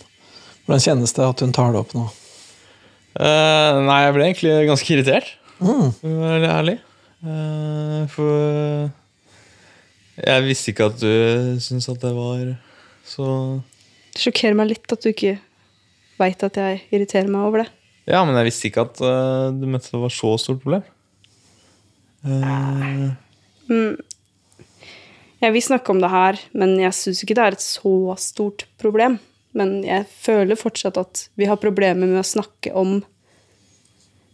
Hvordan 0.69 0.83
kjennes 0.85 1.15
det 1.17 1.23
at 1.25 1.39
hun 1.41 1.49
tar 1.49 1.71
det 1.73 1.79
opp 1.79 1.93
nå? 1.97 2.03
Uh, 3.17 3.79
nei, 3.87 3.95
jeg 4.03 4.13
ble 4.13 4.25
egentlig 4.27 4.51
ganske 4.69 4.91
irritert, 4.93 5.29
Mm. 5.57 5.87
for 5.97 6.11
å 6.13 6.19
være 6.21 6.49
ærlig. 6.53 6.75
Uh, 7.25 8.03
for 8.13 8.91
jeg 10.21 10.43
visste 10.45 10.69
ikke 10.69 10.85
at 10.91 10.99
du 11.01 11.57
syntes 11.59 11.89
at 11.89 11.97
det 12.03 12.11
var 12.13 12.43
så 13.01 13.25
Det 14.13 14.21
sjokkerer 14.21 14.53
meg 14.59 14.69
litt 14.69 14.93
at 14.93 15.01
du 15.01 15.09
ikke 15.09 15.33
veit 16.21 16.45
at 16.45 16.59
jeg 16.61 16.83
irriterer 16.93 17.31
meg 17.33 17.47
over 17.47 17.63
det. 17.63 17.67
Ja, 18.05 18.21
men 18.21 18.37
jeg 18.37 18.51
visste 18.51 18.69
ikke 18.69 18.85
at 18.85 19.01
uh, 19.01 19.49
du 19.49 19.65
mente 19.65 19.89
det 19.89 20.03
var 20.03 20.13
så 20.13 20.35
stort 20.37 20.61
problem. 20.61 20.85
Uh... 22.21 23.09
Mm. 23.73 23.97
Jeg 25.41 25.57
vil 25.57 25.65
snakke 25.65 25.97
om 25.97 26.05
det 26.05 26.13
her, 26.13 26.37
men 26.53 26.77
jeg 26.77 26.93
syns 26.93 27.25
ikke 27.25 27.39
det 27.41 27.47
er 27.47 27.57
et 27.57 27.65
så 27.65 27.95
stort 28.21 28.67
problem. 28.77 29.17
Men 29.57 29.79
jeg 29.85 30.05
føler 30.11 30.59
fortsatt 30.59 30.99
at 31.01 31.23
vi 31.39 31.47
har 31.49 31.59
problemer 31.61 32.07
med 32.09 32.21
å 32.21 32.27
snakke 32.27 32.73
om 32.77 32.99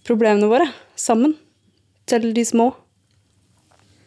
problemene 0.07 0.49
våre 0.51 0.67
sammen. 0.99 1.37
Selv 2.09 2.35
de 2.35 2.43
små. 2.45 2.71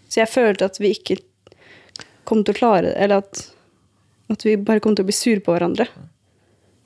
Så 0.09 0.23
jeg 0.23 0.31
følte 0.33 0.69
at 0.69 0.79
vi 0.81 0.93
ikke 0.95 1.19
kom 2.29 2.45
til 2.45 2.55
å 2.55 2.59
klare 2.59 2.91
det, 2.91 2.95
eller 3.00 3.25
at, 3.25 3.41
at 4.33 4.45
vi 4.45 4.57
bare 4.61 4.83
kom 4.85 4.95
til 4.97 5.05
å 5.07 5.09
bli 5.09 5.17
sure 5.17 5.41
på 5.45 5.55
hverandre. 5.55 5.88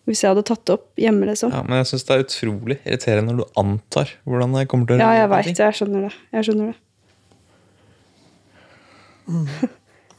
Hvis 0.08 0.22
jeg 0.24 0.32
hadde 0.32 0.46
tatt 0.46 0.64
det 0.66 0.74
opp 0.74 0.88
hjemme, 0.98 1.26
liksom. 1.28 1.52
ja, 1.54 1.60
men 1.66 1.78
jeg 1.78 1.92
syns 1.92 2.06
det 2.08 2.14
er 2.14 2.24
utrolig 2.24 2.76
irriterende 2.82 3.34
når 3.34 3.42
du 3.42 3.58
antar 3.62 4.10
hvordan 4.26 4.56
det 4.56 4.64
kommer 4.70 4.88
til 4.88 4.98
å 4.98 5.04
Ja, 5.04 5.12
jeg 5.20 5.28
veit 5.30 5.50
det. 5.50 5.58
Jeg 5.60 5.78
skjønner 5.78 6.08
det. 6.08 6.14
Jeg 6.34 6.48
skjønner 6.48 6.72
det. 6.72 6.78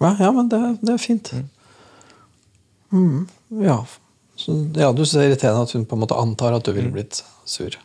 Ja, 0.03 0.11
ja, 0.19 0.29
men 0.35 0.47
det, 0.51 0.59
det 0.83 0.93
er 0.95 1.01
fint. 1.01 1.29
Mm, 1.35 1.49
ja. 3.63 3.79
Så, 4.35 4.55
ja, 4.77 4.89
du 4.95 5.03
ser 5.05 5.27
irriterende 5.27 5.65
at 5.67 5.73
hun 5.75 5.85
på 5.85 5.97
en 5.97 6.03
måte 6.03 6.17
antar 6.17 6.55
at 6.55 6.65
du 6.65 6.73
ville 6.73 6.91
blitt 6.93 7.21
sur. 7.45 7.75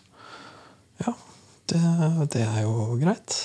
Ja, 1.04 1.12
det, 1.70 1.80
det 2.34 2.44
er 2.46 2.62
jo 2.64 2.96
greit. 3.00 3.36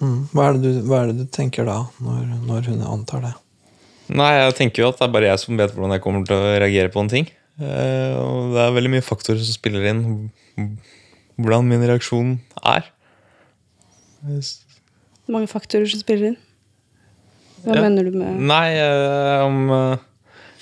Mm. 0.00 0.26
Hva, 0.32 0.48
er 0.48 0.58
det 0.58 0.64
du, 0.64 0.82
hva 0.88 1.00
er 1.00 1.12
det 1.12 1.22
du 1.22 1.30
tenker 1.32 1.66
da, 1.68 1.84
når, 2.02 2.26
når 2.48 2.70
hun 2.70 2.84
antar 2.88 3.24
det? 3.24 3.32
Nei, 4.12 4.32
jeg 4.36 4.56
tenker 4.58 4.84
jo 4.84 4.90
at 4.90 4.98
det 5.00 5.06
er 5.06 5.14
bare 5.14 5.30
jeg 5.30 5.40
som 5.40 5.56
vet 5.60 5.72
hvordan 5.72 5.94
jeg 5.96 6.04
kommer 6.04 6.26
til 6.28 6.36
å 6.36 6.56
reagere 6.60 6.92
på 6.92 7.00
en 7.00 7.12
ting. 7.12 7.30
Eh, 7.62 8.16
og 8.18 8.52
det 8.52 8.64
er 8.64 8.74
veldig 8.74 8.92
mye 8.96 9.06
faktorer 9.06 9.40
som 9.40 9.56
spiller 9.56 9.86
inn 9.88 10.02
hvordan 11.38 11.70
min 11.70 11.86
reaksjon 11.86 12.34
er. 12.74 12.90
Mange 15.30 15.48
faktorer 15.50 15.88
som 15.90 16.02
spiller 16.02 16.32
inn. 16.32 16.40
Hva 17.64 17.74
Ja. 17.78 17.82
mener 17.86 18.04
du 18.04 18.16
med 18.18 18.40
Nei, 18.44 18.74
eh, 18.76 19.44
om 19.44 19.70
eh, 19.70 19.96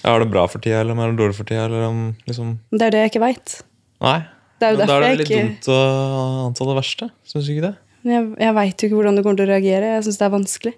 jeg 0.02 0.11
har 0.12 0.18
det 0.23 0.30
bra 0.30 0.47
for 0.50 0.59
tida, 0.62 0.80
eller 0.80 0.92
om 0.92 0.99
jeg 0.99 1.06
har 1.09 1.12
det 1.16 1.21
dårlig 1.23 1.35
for 1.38 1.44
tida, 1.49 1.64
eller 1.66 1.85
om 1.88 2.00
liksom 2.26 2.59
Det 2.71 2.82
er 2.88 2.90
det 2.94 3.00
jeg 3.04 3.11
ikke 3.12 3.25
veit. 3.26 3.54
Nei. 4.02 4.18
Det 4.59 4.66
er 4.68 4.73
jo 4.73 4.78
Men 4.78 4.87
da 4.87 4.87
derfor 4.87 4.97
er 4.97 5.00
det 5.02 5.11
jeg 5.11 5.18
litt 5.18 5.30
ikke 5.30 5.42
dumt 5.49 5.68
å 5.75 6.47
anta 6.47 6.64
det 6.71 6.76
verste. 6.78 7.11
Syns 7.26 7.47
du 7.47 7.52
ikke 7.56 7.66
det? 7.68 7.75
Men 8.04 8.12
Jeg, 8.14 8.38
jeg 8.47 8.54
veit 8.54 8.76
jo 8.82 8.88
ikke 8.88 8.99
hvordan 9.00 9.16
du 9.16 9.23
kommer 9.23 9.37
til 9.38 9.47
å 9.47 9.52
reagere. 9.52 9.90
Jeg 9.97 10.04
syns 10.06 10.18
det 10.18 10.26
er 10.26 10.35
vanskelig. 10.37 10.75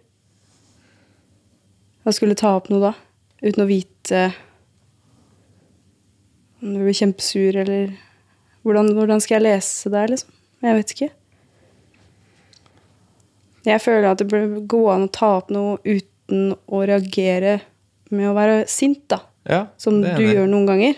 Hva 2.04 2.12
skulle 2.12 2.36
ta 2.36 2.54
opp 2.56 2.68
noe 2.72 2.80
da? 2.80 2.94
Uten 3.44 3.64
å 3.64 3.68
vite 3.68 4.22
om 6.64 6.72
du 6.72 6.80
blir 6.80 6.96
kjempesur, 6.96 7.56
eller 7.60 7.90
hvordan, 8.64 8.88
hvordan 8.96 9.20
skal 9.20 9.36
jeg 9.36 9.44
lese 9.50 9.90
det, 9.92 10.04
liksom? 10.14 10.30
Jeg 10.64 10.76
vet 10.78 10.92
ikke. 10.94 11.10
Jeg 13.64 13.80
føler 13.84 14.10
at 14.10 14.20
det 14.20 14.28
bør 14.28 14.54
gå 14.68 14.80
an 14.92 15.06
å 15.08 15.12
ta 15.12 15.30
opp 15.40 15.50
noe 15.52 15.78
uten 16.24 16.54
å 16.68 16.80
reagere 16.86 17.60
med 18.10 18.28
å 18.30 18.34
være 18.36 18.66
sint, 18.68 19.06
da. 19.08 19.20
Ja, 19.48 19.66
Som 19.76 20.00
du 20.00 20.08
enig. 20.08 20.34
gjør 20.34 20.48
noen 20.48 20.66
ganger. 20.66 20.94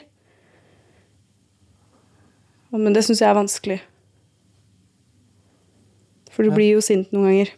Men 2.73 2.93
det 2.93 3.03
syns 3.05 3.21
jeg 3.21 3.29
er 3.31 3.35
vanskelig. 3.35 3.81
For 6.31 6.43
du 6.43 6.51
Ja. 6.51 6.55
blir 6.57 6.73
jo 6.75 6.81
sint 6.81 7.11
noen 7.13 7.25
ganger. 7.25 7.51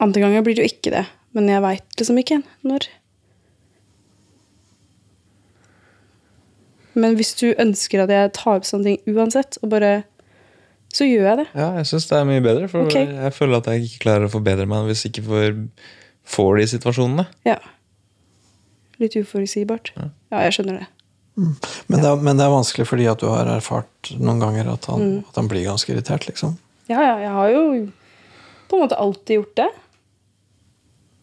Andre 0.00 0.20
ganger 0.22 0.42
blir 0.42 0.54
du 0.54 0.62
ikke 0.62 0.90
det. 0.92 1.06
Men 1.34 1.48
jeg 1.48 1.60
veit 1.62 1.96
liksom 1.96 2.16
ikke 2.18 2.42
når. 2.64 2.86
Men 6.94 7.16
hvis 7.16 7.34
du 7.34 7.54
ønsker 7.54 8.02
at 8.02 8.08
jeg 8.08 8.32
tar 8.32 8.56
opp 8.56 8.64
sånne 8.64 8.84
ting 8.84 8.98
uansett, 9.16 9.58
og 9.62 9.70
bare 9.70 10.04
Så 10.92 11.04
gjør 11.06 11.22
jeg 11.22 11.36
det. 11.38 11.46
Ja, 11.54 11.76
jeg 11.76 11.86
syns 11.86 12.08
det 12.08 12.16
er 12.18 12.24
mye 12.24 12.40
bedre, 12.42 12.68
for 12.68 12.82
okay. 12.82 13.06
jeg 13.06 13.32
føler 13.32 13.56
at 13.58 13.66
jeg 13.66 13.82
ikke 13.84 14.00
klarer 14.00 14.24
å 14.26 14.30
forbedre 14.32 14.66
meg 14.66 14.88
hvis 14.88 15.04
jeg 15.04 15.12
ikke 15.12 15.22
får, 15.28 15.68
får 16.30 16.56
de 16.60 16.66
situasjonene. 16.76 17.26
Ja. 17.48 17.58
Litt 19.00 19.16
uforutsigbart. 19.18 19.92
Ja, 19.96 20.42
jeg 20.46 20.56
skjønner 20.58 20.80
det. 20.82 20.88
Men, 21.40 22.00
det 22.02 22.04
er, 22.10 22.18
men 22.20 22.36
det 22.36 22.44
er 22.44 22.52
vanskelig 22.52 22.84
fordi 22.90 23.06
at 23.08 23.22
du 23.22 23.28
har 23.30 23.48
erfart 23.48 24.10
noen 24.20 24.42
ganger 24.42 24.68
at 24.74 24.84
han, 24.90 25.00
Mm. 25.00 25.20
at 25.30 25.38
han 25.40 25.48
blir 25.48 25.64
ganske 25.64 25.88
irritert, 25.94 26.26
liksom. 26.28 26.58
Ja, 26.90 26.98
ja, 27.00 27.14
jeg 27.22 27.30
har 27.32 27.48
jo 27.54 27.62
på 28.68 28.76
en 28.76 28.82
måte 28.84 28.98
alltid 29.00 29.38
gjort 29.40 29.54
det. 29.62 29.68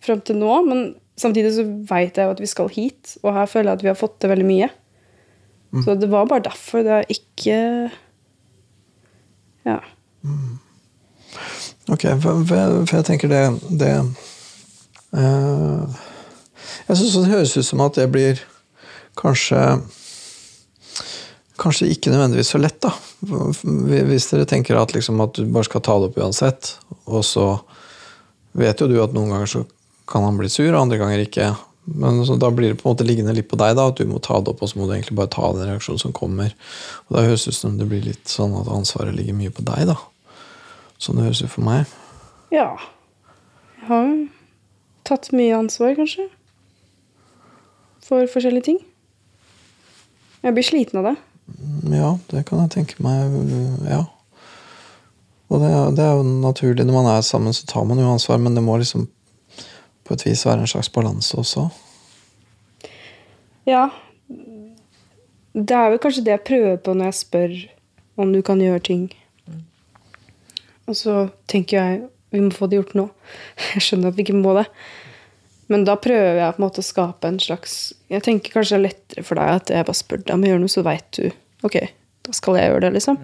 Fram 0.07 0.21
til 0.25 0.39
nå. 0.41 0.55
Men 0.65 0.81
samtidig 1.19 1.51
så 1.57 1.65
veit 1.89 2.17
jeg 2.17 2.25
jo 2.25 2.33
at 2.33 2.41
vi 2.41 2.49
skal 2.49 2.71
hit, 2.73 3.17
og 3.23 3.33
her 3.35 3.45
føler 3.51 3.71
jeg 3.71 3.77
at 3.79 3.83
vi 3.85 3.91
har 3.91 3.99
fått 3.99 4.17
til 4.23 4.31
veldig 4.33 4.47
mye. 4.47 4.69
Så 5.83 5.93
det 5.99 6.07
var 6.09 6.25
bare 6.31 6.45
derfor 6.47 6.81
det 6.87 6.93
er 6.95 7.09
ikke 7.13 7.57
Ja. 9.67 9.77
Ok, 11.91 12.03
for, 12.23 12.41
for, 12.47 12.85
for 12.87 12.95
jeg 12.97 13.05
tenker 13.07 13.29
det, 13.31 13.43
det 13.79 13.91
Jeg 15.17 16.99
syns 16.99 17.15
det 17.17 17.31
høres 17.31 17.55
ut 17.57 17.67
som 17.67 17.81
at 17.85 17.97
det 17.97 18.09
blir 18.13 18.41
kanskje 19.17 19.61
Kanskje 21.57 21.87
ikke 21.89 22.11
nødvendigvis 22.13 22.51
så 22.53 22.59
lett, 22.61 22.77
da. 22.85 22.91
Hvis 24.05 24.27
dere 24.29 24.45
tenker 24.45 24.77
at, 24.77 24.91
liksom, 24.93 25.17
at 25.25 25.39
du 25.39 25.47
bare 25.49 25.65
skal 25.65 25.81
ta 25.81 25.95
det 25.97 26.11
opp 26.11 26.19
uansett, 26.21 26.69
og 27.09 27.23
så 27.25 27.47
vet 28.53 28.77
jo 28.77 28.85
du 28.91 28.99
at 29.01 29.15
noen 29.15 29.33
ganger 29.33 29.49
så 29.49 29.63
kan 30.05 30.21
han 30.27 30.37
bli 30.37 30.51
sur, 30.53 30.69
og 30.69 30.83
andre 30.83 30.99
ganger 31.01 31.23
ikke. 31.23 31.47
Men 31.97 32.21
da 32.37 32.51
blir 32.53 32.75
det 32.75 32.77
på 32.77 32.85
en 32.85 32.93
måte 32.93 33.07
liggende 33.09 33.33
litt 33.33 33.49
på 33.49 33.57
deg, 33.57 33.73
da, 33.73 33.87
at 33.89 33.97
du 33.97 34.05
må 34.05 34.21
ta 34.21 34.37
det 34.37 34.53
opp, 34.53 34.61
og 34.61 34.69
så 34.69 34.77
må 34.77 34.85
du 34.85 34.93
egentlig 34.93 35.17
bare 35.17 35.33
ta 35.33 35.49
den 35.57 35.65
reaksjonen 35.71 36.03
som 36.05 36.13
kommer. 36.13 36.53
Og 37.07 37.17
da 37.17 37.25
høres 37.25 37.49
det 37.49 37.55
ut 37.55 37.59
som 37.63 37.81
det 37.81 37.89
blir 37.89 38.05
litt 38.05 38.29
sånn 38.29 38.53
at 38.61 38.69
ansvaret 38.77 39.17
ligger 39.17 39.41
mye 39.41 39.57
på 39.57 39.65
deg, 39.65 39.89
da. 39.89 39.97
Sånn 41.01 41.17
det 41.17 41.25
høres 41.25 41.41
ut 41.41 41.55
for 41.57 41.65
meg. 41.65 41.89
ja. 42.53 42.69
Jeg 43.81 43.89
har 43.89 44.36
tatt 45.07 45.31
mye 45.35 45.55
ansvar, 45.57 45.95
kanskje. 45.97 46.27
For 48.07 48.27
forskjellige 48.31 48.69
ting. 48.69 48.79
Jeg 50.43 50.55
blir 50.55 50.67
sliten 50.67 51.01
av 51.01 51.09
det. 51.09 51.15
Ja, 51.95 52.13
det 52.31 52.45
kan 52.47 52.61
jeg 52.63 52.73
tenke 52.75 53.03
meg. 53.03 53.33
Ja. 53.87 54.03
Og 55.47 55.63
det, 55.63 55.71
det 55.97 56.03
er 56.03 56.17
jo 56.19 56.25
naturlig. 56.43 56.85
Når 56.85 56.97
man 56.99 57.11
er 57.11 57.21
sammen, 57.25 57.55
så 57.55 57.67
tar 57.67 57.87
man 57.87 57.99
jo 57.99 58.09
ansvar, 58.11 58.39
men 58.41 58.55
det 58.55 58.63
må 58.63 58.77
liksom 58.79 59.07
på 60.07 60.15
et 60.15 60.25
vis 60.25 60.45
være 60.47 60.63
en 60.63 60.71
slags 60.71 60.89
balanse 60.89 61.37
også. 61.37 61.67
Ja. 63.67 63.87
Det 65.57 65.75
er 65.75 65.89
vel 65.91 65.99
kanskje 66.03 66.23
det 66.23 66.35
jeg 66.35 66.45
prøver 66.47 66.77
på 66.83 66.93
når 66.95 67.09
jeg 67.09 67.19
spør 67.21 67.55
om 68.17 68.31
du 68.33 68.41
kan 68.45 68.61
gjøre 68.61 68.83
ting. 68.83 69.07
Og 70.87 70.95
så 70.95 71.27
tenker 71.51 71.77
jeg 71.77 72.05
vi 72.33 72.41
må 72.43 72.51
få 72.55 72.67
det 72.67 72.81
gjort 72.81 72.95
nå. 72.97 73.05
Jeg 73.75 73.85
skjønner 73.85 74.11
at 74.11 74.17
vi 74.17 74.25
ikke 74.25 74.37
må 74.37 74.55
det. 74.57 74.65
Men 75.71 75.83
da 75.87 75.97
prøver 75.99 76.39
jeg 76.39 76.55
på 76.55 76.61
en 76.61 76.63
måte 76.63 76.79
å 76.79 76.85
skape 76.87 77.27
en 77.27 77.39
slags 77.43 77.73
Jeg 78.07 78.23
tenker 78.23 78.53
kanskje 78.53 78.77
det 78.77 78.79
er 78.79 78.85
lettere 78.85 79.23
for 79.27 79.35
deg 79.39 79.49
at 79.51 79.71
jeg 79.73 79.87
bare 79.89 79.99
spør 79.99 80.21
deg 80.23 80.35
om 80.37 80.45
å 80.45 80.51
gjøre 80.51 80.61
noe, 80.63 80.71
så 80.71 80.83
veit 80.87 81.07
du 81.17 81.25
Ok, 81.67 81.75
da 82.23 82.35
skal 82.37 82.59
jeg 82.59 82.69
gjøre 82.69 82.85
det, 82.85 82.91
liksom. 82.95 83.17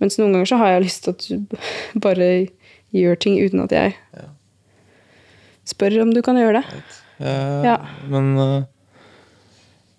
Mens 0.00 0.16
noen 0.20 0.36
ganger 0.36 0.48
så 0.48 0.60
har 0.60 0.70
jeg 0.72 0.84
lyst 0.86 1.04
til 1.04 1.16
at 1.16 1.26
du 1.26 2.00
bare 2.04 2.28
gjør 2.96 3.18
ting 3.20 3.36
uten 3.42 3.64
at 3.64 3.74
jeg 3.74 3.96
spør 5.66 5.98
om 6.04 6.12
du 6.14 6.22
kan 6.24 6.38
gjøre 6.38 6.60
det. 6.62 6.80
Eh, 7.18 7.66
Ja. 7.66 7.76
Men 8.06 8.30
uh, 8.38 8.62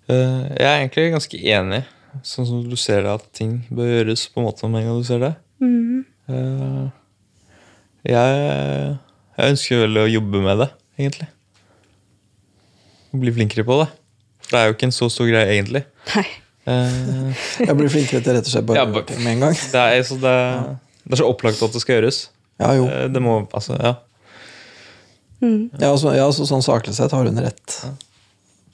jeg 0.08 0.64
er 0.64 0.78
egentlig 0.78 1.10
ganske 1.12 1.42
enig, 1.52 1.82
sånn 2.24 2.48
som 2.48 2.62
du 2.64 2.76
ser 2.80 3.04
det, 3.04 3.16
at 3.20 3.26
ting 3.36 3.58
bør 3.68 3.90
gjøres 3.98 4.24
på 4.32 4.40
en 4.40 4.48
måte 4.48 4.70
med 4.70 4.80
en 4.82 4.88
gang 4.88 5.02
du 5.02 5.08
ser 5.10 5.20
det. 5.26 5.34
Mm. 5.60 6.06
Eh, 6.28 6.86
jeg, 8.04 8.98
jeg 9.38 9.52
ønsker 9.54 9.80
vel 9.84 10.00
å 10.02 10.06
jobbe 10.10 10.42
med 10.44 10.58
det, 10.62 10.68
egentlig. 10.98 11.28
Bli 13.18 13.32
flinkere 13.32 13.64
på 13.66 13.78
det. 13.82 13.88
For 14.44 14.50
det 14.56 14.60
er 14.60 14.66
jo 14.70 14.74
ikke 14.76 14.88
en 14.90 14.94
så 14.98 15.08
stor 15.12 15.26
greie, 15.30 15.48
egentlig. 15.56 15.82
Nei. 16.14 16.26
Eh, 16.68 17.32
Jeg 17.64 17.76
blir 17.78 17.88
flinkere 17.88 18.20
til 18.24 18.34
rett 18.36 18.44
og 18.44 18.52
slett 18.52 18.66
bare 18.68 18.76
Ja, 18.82 18.84
å 18.84 18.92
bare- 18.92 19.16
med 19.24 19.32
en 19.32 19.40
gang. 19.46 19.54
det, 19.72 19.80
er, 19.80 20.02
så 20.04 20.18
det, 20.20 20.34
det 21.04 21.12
er 21.16 21.20
så 21.22 21.28
opplagt 21.30 21.62
at 21.64 21.72
det 21.72 21.80
skal 21.80 21.96
gjøres. 21.98 22.18
Ja, 22.60 22.74
jo. 22.76 22.84
Eh, 22.92 23.06
Det 23.08 23.22
må, 23.24 23.38
altså, 23.56 23.78
ja. 23.80 23.94
Mm. 25.40 25.70
Ja, 25.80 25.92
altså, 25.94 26.12
ja, 26.16 26.26
så 26.34 26.44
sånn 26.50 26.64
saklig 26.66 26.94
sett 26.98 27.12
har 27.14 27.24
hun 27.24 27.38
rett. 27.40 27.78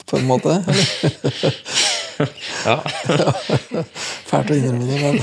På 0.08 0.18
en 0.18 0.26
måte. 0.28 0.58
ja. 2.66 2.76
Fælt 4.28 4.50
å 4.50 4.56
innrømme 4.58 4.86
det, 4.88 4.98
men 5.00 5.14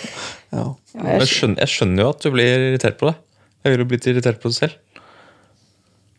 ja. 0.56 0.64
Jeg, 0.96 1.28
skjønner, 1.30 1.60
jeg 1.62 1.70
skjønner 1.74 2.00
jo 2.06 2.10
at 2.14 2.24
du 2.24 2.28
blir 2.34 2.48
irritert 2.70 2.96
på 3.00 3.10
det. 3.10 3.16
Jeg 3.66 3.74
ville 3.74 3.86
blitt 3.90 4.06
irritert 4.06 4.38
på 4.42 4.52
det 4.52 4.58
selv. 4.60 5.00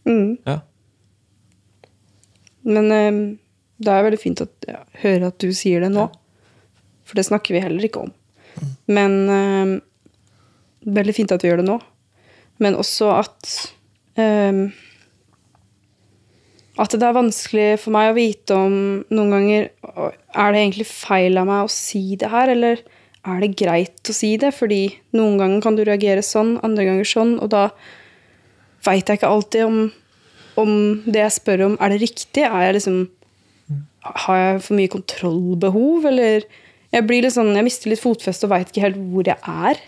mm. 0.04 0.38
Ja. 0.48 0.60
Men 2.68 2.92
um, 2.92 3.20
Det 3.80 3.94
er 3.94 4.04
veldig 4.04 4.20
fint 4.20 4.42
å 4.44 4.48
ja, 4.68 4.82
høre 5.04 5.30
at 5.32 5.38
du 5.40 5.54
sier 5.56 5.86
det 5.86 5.92
nå. 5.94 6.10
For 7.08 7.16
det 7.16 7.24
snakker 7.30 7.56
vi 7.56 7.62
heller 7.64 7.88
ikke 7.88 8.04
om. 8.04 8.12
Men 8.92 9.16
um, 9.32 9.72
Veldig 10.88 11.16
fint 11.16 11.32
at 11.32 11.44
vi 11.44 11.50
gjør 11.52 11.62
det 11.62 11.70
nå. 11.70 11.78
Men 12.64 12.76
også 12.76 13.14
at 13.16 13.54
um, 14.20 14.66
At 16.78 16.92
det 16.94 17.08
er 17.08 17.16
vanskelig 17.16 17.70
for 17.80 17.96
meg 17.96 18.12
å 18.12 18.18
vite 18.18 18.58
om 18.58 18.78
noen 19.08 19.34
ganger 19.36 19.70
Er 20.36 20.52
det 20.52 20.62
egentlig 20.66 20.88
feil 20.90 21.40
av 21.40 21.48
meg 21.50 21.66
å 21.66 21.72
si 21.72 22.18
det 22.20 22.32
her, 22.34 22.52
eller 22.54 22.84
er 23.28 23.44
det 23.44 23.56
greit 23.60 24.10
å 24.10 24.16
si 24.16 24.34
det? 24.40 24.54
Fordi 24.56 24.82
noen 25.18 25.38
ganger 25.42 25.64
kan 25.64 25.78
du 25.78 25.84
reagere 25.86 26.24
sånn, 26.26 26.58
andre 26.66 26.88
ganger 26.88 27.08
sånn, 27.08 27.36
og 27.44 27.52
da 27.54 27.68
veit 28.88 29.10
jeg 29.10 29.20
ikke 29.20 29.32
alltid 29.34 29.66
om, 29.68 29.80
om 30.62 30.72
det 31.06 31.24
jeg 31.26 31.36
spør 31.40 31.66
om, 31.68 31.76
er 31.82 31.94
det 31.94 32.02
riktig? 32.06 32.46
Er 32.46 32.70
jeg 32.70 32.80
liksom 32.80 33.06
Har 34.08 34.38
jeg 34.40 34.60
for 34.64 34.80
mye 34.80 34.92
kontrollbehov, 34.94 36.06
eller 36.08 36.46
Jeg 36.94 37.04
blir 37.04 37.26
litt 37.26 37.36
sånn, 37.36 37.52
jeg 37.52 37.66
mister 37.68 37.92
litt 37.92 38.00
fotfeste 38.00 38.48
og 38.48 38.54
veit 38.54 38.70
ikke 38.72 38.86
helt 38.86 39.00
hvor 39.12 39.28
jeg 39.28 39.36
er. 39.44 39.82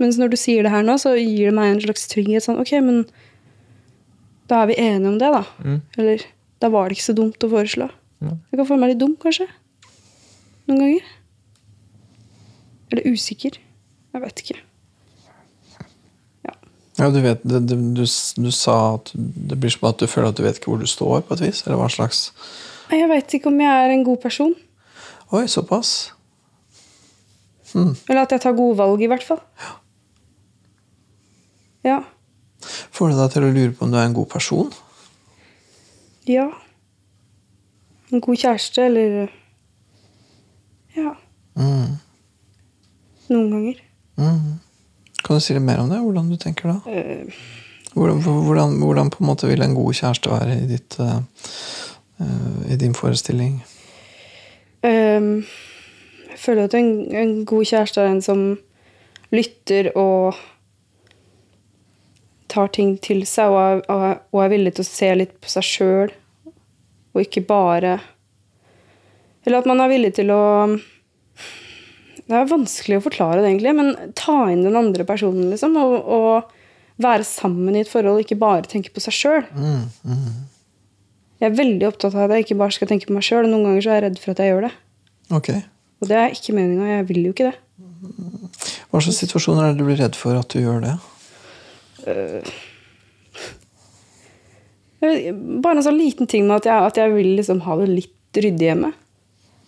Mens 0.00 0.16
når 0.16 0.32
du 0.32 0.36
sier 0.40 0.64
det 0.64 0.72
her 0.72 0.86
nå, 0.86 0.96
så 0.98 1.12
gir 1.18 1.50
det 1.50 1.54
meg 1.54 1.74
en 1.74 1.82
slags 1.82 2.08
trygghet. 2.08 2.46
Sånn, 2.46 2.56
ok, 2.62 2.72
men 2.80 3.02
da 4.48 4.62
er 4.62 4.70
vi 4.70 4.78
enige 4.80 5.10
om 5.10 5.18
det, 5.20 5.28
da. 5.34 5.42
Mm. 5.60 5.76
Eller 6.00 6.24
da 6.64 6.70
var 6.72 6.88
det 6.88 6.96
ikke 6.96 7.10
så 7.10 7.16
dumt 7.18 7.44
å 7.44 7.50
foreslå. 7.52 7.90
Mm. 8.24 8.40
Jeg 8.40 8.58
kan 8.58 8.70
føle 8.70 8.80
meg 8.80 8.94
litt 8.94 9.02
dum, 9.04 9.12
kanskje. 9.20 9.50
Noen 10.64 10.80
ganger. 10.80 11.12
Eller 12.90 13.12
usikker. 13.12 13.58
Jeg 14.14 14.22
vet 14.22 14.44
ikke. 14.44 14.60
Ja, 16.94 17.08
du, 17.10 17.20
vet, 17.20 17.40
du, 17.42 17.58
du, 17.58 18.04
du, 18.36 18.50
sa 18.54 18.74
at 18.94 19.10
det 19.14 19.56
blir 19.58 19.72
som 19.72 19.88
at 19.88 19.98
du 19.98 20.06
føler 20.06 20.30
at 20.30 20.38
du 20.38 20.44
vet 20.44 20.60
ikke 20.60 20.70
hvor 20.70 20.78
du 20.78 20.86
står, 20.86 21.24
på 21.26 21.34
et 21.34 21.42
vis? 21.42 21.64
Eller 21.66 21.80
hva 21.80 21.88
slags 21.90 22.28
Jeg 22.92 23.08
veit 23.10 23.34
ikke 23.34 23.50
om 23.50 23.58
jeg 23.58 23.86
er 23.86 23.94
en 23.94 24.04
god 24.06 24.20
person. 24.22 24.52
Oi, 25.34 25.48
såpass? 25.50 26.12
Eller 27.74 28.22
at 28.22 28.30
jeg 28.30 28.44
tar 28.44 28.54
gode 28.54 28.78
valg, 28.78 29.02
i 29.02 29.08
hvert 29.10 29.24
fall. 29.26 29.40
Ja. 31.82 31.98
Får 32.94 33.10
det 33.10 33.18
deg 33.18 33.32
til 33.32 33.46
å 33.48 33.54
lure 33.56 33.72
på 33.74 33.88
om 33.88 33.90
du 33.90 33.98
er 33.98 34.06
en 34.06 34.14
god 34.14 34.30
person? 34.30 34.70
Ja. 36.30 36.46
En 38.12 38.22
god 38.22 38.38
kjæreste, 38.38 38.86
eller 38.86 39.32
Ja. 40.94 41.16
Mm. 41.58 41.98
Noen 43.32 43.50
ganger. 43.50 43.82
Mm. 44.20 44.56
Kan 45.24 45.38
du 45.38 45.40
si 45.40 45.54
litt 45.56 45.64
mer 45.64 45.80
om 45.80 45.92
det? 45.92 46.00
Hvordan 46.04 46.30
du 46.30 46.36
tenker 46.40 46.68
da? 46.68 46.78
Hvordan, 47.94 48.20
hvordan, 48.20 48.78
hvordan 48.82 49.10
på 49.10 49.22
en 49.22 49.28
måte 49.30 49.48
vil 49.48 49.62
en 49.62 49.76
god 49.76 49.94
kjæreste 49.94 50.30
være 50.30 50.56
i, 50.58 50.66
ditt, 50.68 50.96
uh, 50.98 51.20
i 52.68 52.76
din 52.76 52.94
forestilling? 52.94 53.60
Um, 54.84 55.44
jeg 56.30 56.40
føler 56.42 56.66
at 56.68 56.74
en, 56.74 56.90
en 57.14 57.36
god 57.48 57.64
kjæreste 57.64 58.02
er 58.02 58.10
en 58.10 58.22
som 58.22 58.42
lytter 59.32 59.92
og 59.96 60.34
tar 62.50 62.68
ting 62.74 62.96
til 63.02 63.24
seg 63.26 63.54
og 63.54 63.60
er, 63.88 64.18
og 64.30 64.42
er 64.42 64.52
villig 64.52 64.74
til 64.76 64.84
å 64.84 64.90
se 64.90 65.12
litt 65.16 65.38
på 65.40 65.50
seg 65.50 65.66
sjøl, 65.66 66.12
og 67.14 67.22
ikke 67.22 67.46
bare 67.46 68.00
Eller 69.44 69.60
at 69.60 69.66
man 69.68 69.80
er 69.84 69.90
villig 69.92 70.14
til 70.16 70.30
å 70.32 70.42
Det 72.24 72.36
er 72.38 72.48
vanskelig 72.48 72.98
å 72.98 73.04
forklare 73.04 73.42
det, 73.42 73.50
egentlig, 73.50 73.74
men 73.76 74.12
ta 74.16 74.38
inn 74.52 74.64
den 74.64 74.78
andre 74.80 75.04
personen, 75.08 75.50
liksom, 75.52 75.76
og, 75.76 75.96
og 76.08 77.02
være 77.04 77.26
sammen 77.28 77.76
i 77.76 77.82
et 77.84 77.90
forhold, 77.90 78.22
ikke 78.22 78.38
bare 78.40 78.68
tenke 78.70 78.92
på 78.94 79.02
seg 79.04 79.16
sjøl. 79.16 79.46
Mm, 79.52 79.84
mm. 80.08 80.42
Jeg 81.42 81.50
er 81.50 81.58
veldig 81.58 81.88
opptatt 81.90 82.14
av 82.14 82.28
at 82.28 82.38
jeg 82.38 82.46
ikke 82.46 82.60
bare 82.62 82.74
skal 82.76 82.88
tenke 82.88 83.10
på 83.10 83.16
meg 83.16 83.26
sjøl. 83.26 83.48
Noen 83.50 83.66
ganger 83.66 83.84
så 83.84 83.92
er 83.92 83.98
jeg 83.98 84.04
redd 84.06 84.20
for 84.22 84.32
at 84.32 84.40
jeg 84.40 84.52
gjør 84.52 84.66
det. 84.68 84.72
Okay. 85.34 85.64
Og 86.00 86.08
det 86.08 86.16
er 86.20 86.36
ikke 86.36 86.54
meninga. 86.56 86.86
Jeg 86.88 87.08
vil 87.10 87.20
jo 87.26 87.32
ikke 87.34 87.50
det. 87.50 87.58
Hva 88.88 89.02
slags 89.02 89.18
situasjoner 89.24 89.66
er 89.66 89.74
det 89.74 89.82
du 89.82 89.88
blir 89.88 89.98
redd 90.00 90.16
for 90.16 90.38
at 90.38 90.54
du 90.54 90.62
gjør 90.62 90.84
det? 90.84 90.94
Jeg 95.04 95.34
Bare 95.34 95.76
en 95.76 95.84
sånn 95.84 96.00
liten 96.00 96.30
ting 96.30 96.46
med 96.48 96.62
at 96.62 96.68
jeg, 96.70 96.90
at 96.92 97.00
jeg 97.02 97.12
vil 97.12 97.34
liksom 97.36 97.60
ha 97.66 97.76
det 97.82 97.90
litt 97.90 98.40
ryddig 98.40 98.70
hjemme. 98.70 98.92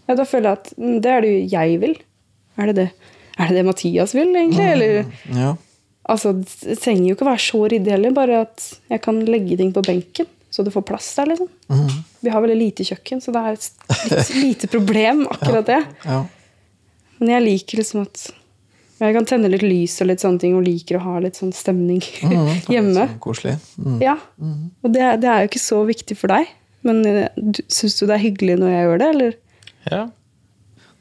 Ja, 0.07 0.15
da 0.17 0.25
føler 0.29 0.53
jeg 0.53 0.61
at 0.61 0.71
mm, 0.79 0.97
det 1.03 1.13
er 1.13 1.25
det 1.27 1.35
jeg 1.53 1.81
vil. 1.83 1.97
Er 2.59 2.71
det 2.71 2.77
det, 2.79 2.87
er 3.39 3.49
det, 3.51 3.57
det 3.59 3.65
Mathias 3.69 4.15
vil, 4.17 4.31
egentlig? 4.35 4.67
Eller 4.73 5.05
Ja. 5.37 5.51
altså, 6.09 6.33
det 6.43 6.79
trenger 6.81 7.09
jo 7.11 7.15
ikke 7.17 7.27
å 7.27 7.33
være 7.33 7.45
så 7.47 7.61
ryddig 7.69 7.93
heller, 7.93 8.15
bare 8.17 8.41
at 8.47 8.71
jeg 8.91 9.03
kan 9.05 9.21
legge 9.29 9.59
ting 9.61 9.73
på 9.77 9.83
benken. 9.87 10.27
Så 10.51 10.65
det 10.65 10.73
får 10.73 10.87
plass 10.89 11.11
der, 11.19 11.27
liksom. 11.35 11.49
Mm. 11.69 11.91
Vi 12.25 12.31
har 12.33 12.41
veldig 12.41 12.57
lite 12.57 12.85
kjøkken, 12.89 13.21
så 13.21 13.33
det 13.35 13.43
er 13.43 13.59
et 13.59 13.71
litt 14.09 14.35
lite 14.47 14.71
problem, 14.73 15.27
akkurat 15.29 15.67
det. 15.69 15.83
ja. 16.07 16.23
Men 17.19 17.31
jeg 17.33 17.43
liker 17.47 17.79
liksom 17.81 18.03
at 18.05 18.27
jeg 19.01 19.13
kan 19.13 19.27
tenne 19.29 19.49
litt 19.53 19.63
lys 19.65 19.95
og 20.01 20.09
litt 20.09 20.21
sånne 20.25 20.41
ting, 20.41 20.55
og 20.57 20.65
liker 20.65 20.97
å 20.97 21.03
ha 21.05 21.15
litt 21.21 21.37
sånn 21.37 21.53
stemning 21.53 22.01
mm, 22.01 22.31
det 22.31 22.73
hjemme. 22.77 22.95
sånn 23.07 23.19
Koselig. 23.25 23.55
Mm. 23.77 23.99
Ja. 24.05 24.15
Og 24.41 24.93
det, 24.95 25.05
det 25.25 25.29
er 25.33 25.43
jo 25.45 25.51
ikke 25.51 25.61
så 25.65 25.83
viktig 25.89 26.17
for 26.17 26.33
deg. 26.33 26.49
Men 26.87 27.03
eh, 27.09 27.29
du- 27.37 27.65
syns 27.73 27.99
du 27.99 28.07
det 28.07 28.15
er 28.17 28.23
hyggelig 28.25 28.57
når 28.61 28.73
jeg 28.73 28.87
gjør 28.87 29.01
det, 29.03 29.09
eller? 29.15 29.37
Ja. 29.93 30.03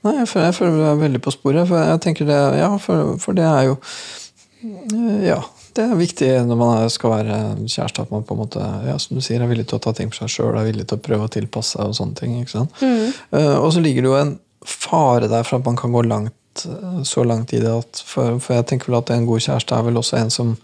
Nei, 0.06 0.20
jeg 0.20 0.30
føler, 0.30 0.48
jeg 0.52 0.58
føler 0.60 0.78
du 0.78 0.86
er 0.86 1.02
veldig 1.02 1.22
på 1.26 1.34
sporet. 1.34 1.68
For 1.70 1.82
jeg 1.82 2.02
tenker 2.06 2.30
det, 2.30 2.39
ja, 2.60 2.70
for, 2.82 3.15
for 3.22 3.38
det 3.38 3.46
er 3.50 3.70
jo 3.72 3.78
eh, 3.82 5.22
Ja. 5.32 5.41
Det 5.76 5.84
er 5.84 5.98
viktig 6.00 6.28
når 6.48 6.56
man 6.56 6.86
skal 6.88 7.12
være 7.12 7.38
kjæreste, 7.68 8.06
at 8.06 8.12
man 8.13 8.22
på 8.24 8.32
en 8.32 8.39
måte, 8.39 8.63
ja, 8.88 8.94
som 9.02 9.18
du 9.18 9.24
sier, 9.26 9.41
er 9.44 9.50
villig 9.50 9.65
til 9.68 9.76
å 9.76 9.82
ta 9.84 9.91
ting 9.91 10.08
for 10.08 10.22
seg 10.22 10.32
sjøl, 10.32 10.56
er 10.56 10.70
villig 10.70 10.86
til 10.88 10.96
å 10.96 11.04
prøve 11.04 11.26
å 11.28 11.32
tilpasse 11.34 11.76
seg 11.76 11.89
og 11.91 11.98
sånne 11.98 12.15
ting. 12.15 12.38
ikke 12.39 12.54
sant? 12.54 12.78
Eh, 12.80 13.56
og 13.58 13.74
så 13.76 13.84
ligger 13.84 14.06
det 14.06 14.08
jo 14.08 14.15
en 14.22 14.32
fare 14.63 15.28
der 15.28 15.44
for 15.44 15.60
at 15.60 15.68
man 15.68 15.76
kan 15.82 15.91
gå 15.91 16.06
langt, 16.08 16.63
eh, 16.63 17.02
så 17.04 17.26
langt 17.28 17.52
i 17.52 17.60
det 17.60 17.74
at 17.74 18.00
for, 18.08 18.39
for 18.39 18.56
jeg 18.56 18.70
tenker 18.72 18.94
vel 18.94 19.02
at 19.02 19.12
en 19.12 19.28
god 19.28 19.44
kjæreste 19.44 19.76
er 19.76 19.89
vel 19.89 20.00
også 20.00 20.22
en 20.22 20.32
som 20.32 20.56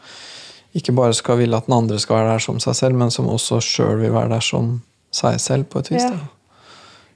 ikke 0.80 0.96
bare 0.96 1.18
skal 1.18 1.42
ville 1.42 1.60
at 1.60 1.68
den 1.68 1.76
andre 1.76 2.00
skal 2.00 2.22
være 2.22 2.38
der 2.38 2.46
som 2.48 2.64
seg 2.64 2.78
selv, 2.80 2.96
men 3.04 3.12
som 3.12 3.28
også 3.28 3.60
sjøl 3.68 4.00
vil 4.06 4.16
være 4.16 4.32
der 4.38 4.48
som 4.48 4.78
seg 5.12 5.36
selv, 5.44 5.68
på 5.68 5.84
et 5.84 5.92
vis. 5.92 6.08
Ja. 6.08 6.24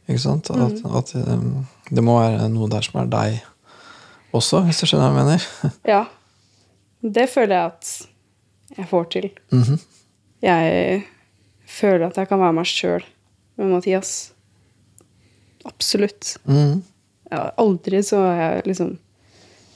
Ikke 0.10 0.20
sant? 0.26 0.52
At, 0.52 0.84
at 0.84 1.16
um, 1.32 1.64
det 1.90 2.04
må 2.04 2.18
være 2.20 2.50
noe 2.54 2.70
der 2.72 2.86
som 2.86 3.02
er 3.02 3.10
deg 3.12 3.42
også, 4.36 4.64
hvis 4.66 4.82
du 4.82 4.90
skjønner 4.90 5.12
hva 5.12 5.24
jeg 5.24 5.26
mener. 5.26 5.50
Ja. 5.96 6.04
Det 7.06 7.28
føler 7.30 7.54
jeg 7.54 7.66
at 7.70 8.78
jeg 8.80 8.88
får 8.90 9.04
til. 9.14 9.28
Mhm. 9.54 9.78
Jeg 10.46 11.04
føler 11.70 12.08
at 12.08 12.18
jeg 12.18 12.30
kan 12.30 12.42
være 12.42 12.56
meg 12.58 12.70
sjøl 12.70 13.06
med 13.58 13.72
Mathias. 13.72 14.34
Absolutt. 15.66 16.38
Mm 16.46 16.56
-hmm. 16.56 16.82
ja, 17.32 17.50
aldri 17.58 18.04
så 18.04 18.18
jeg 18.18 18.62
liksom 18.66 18.98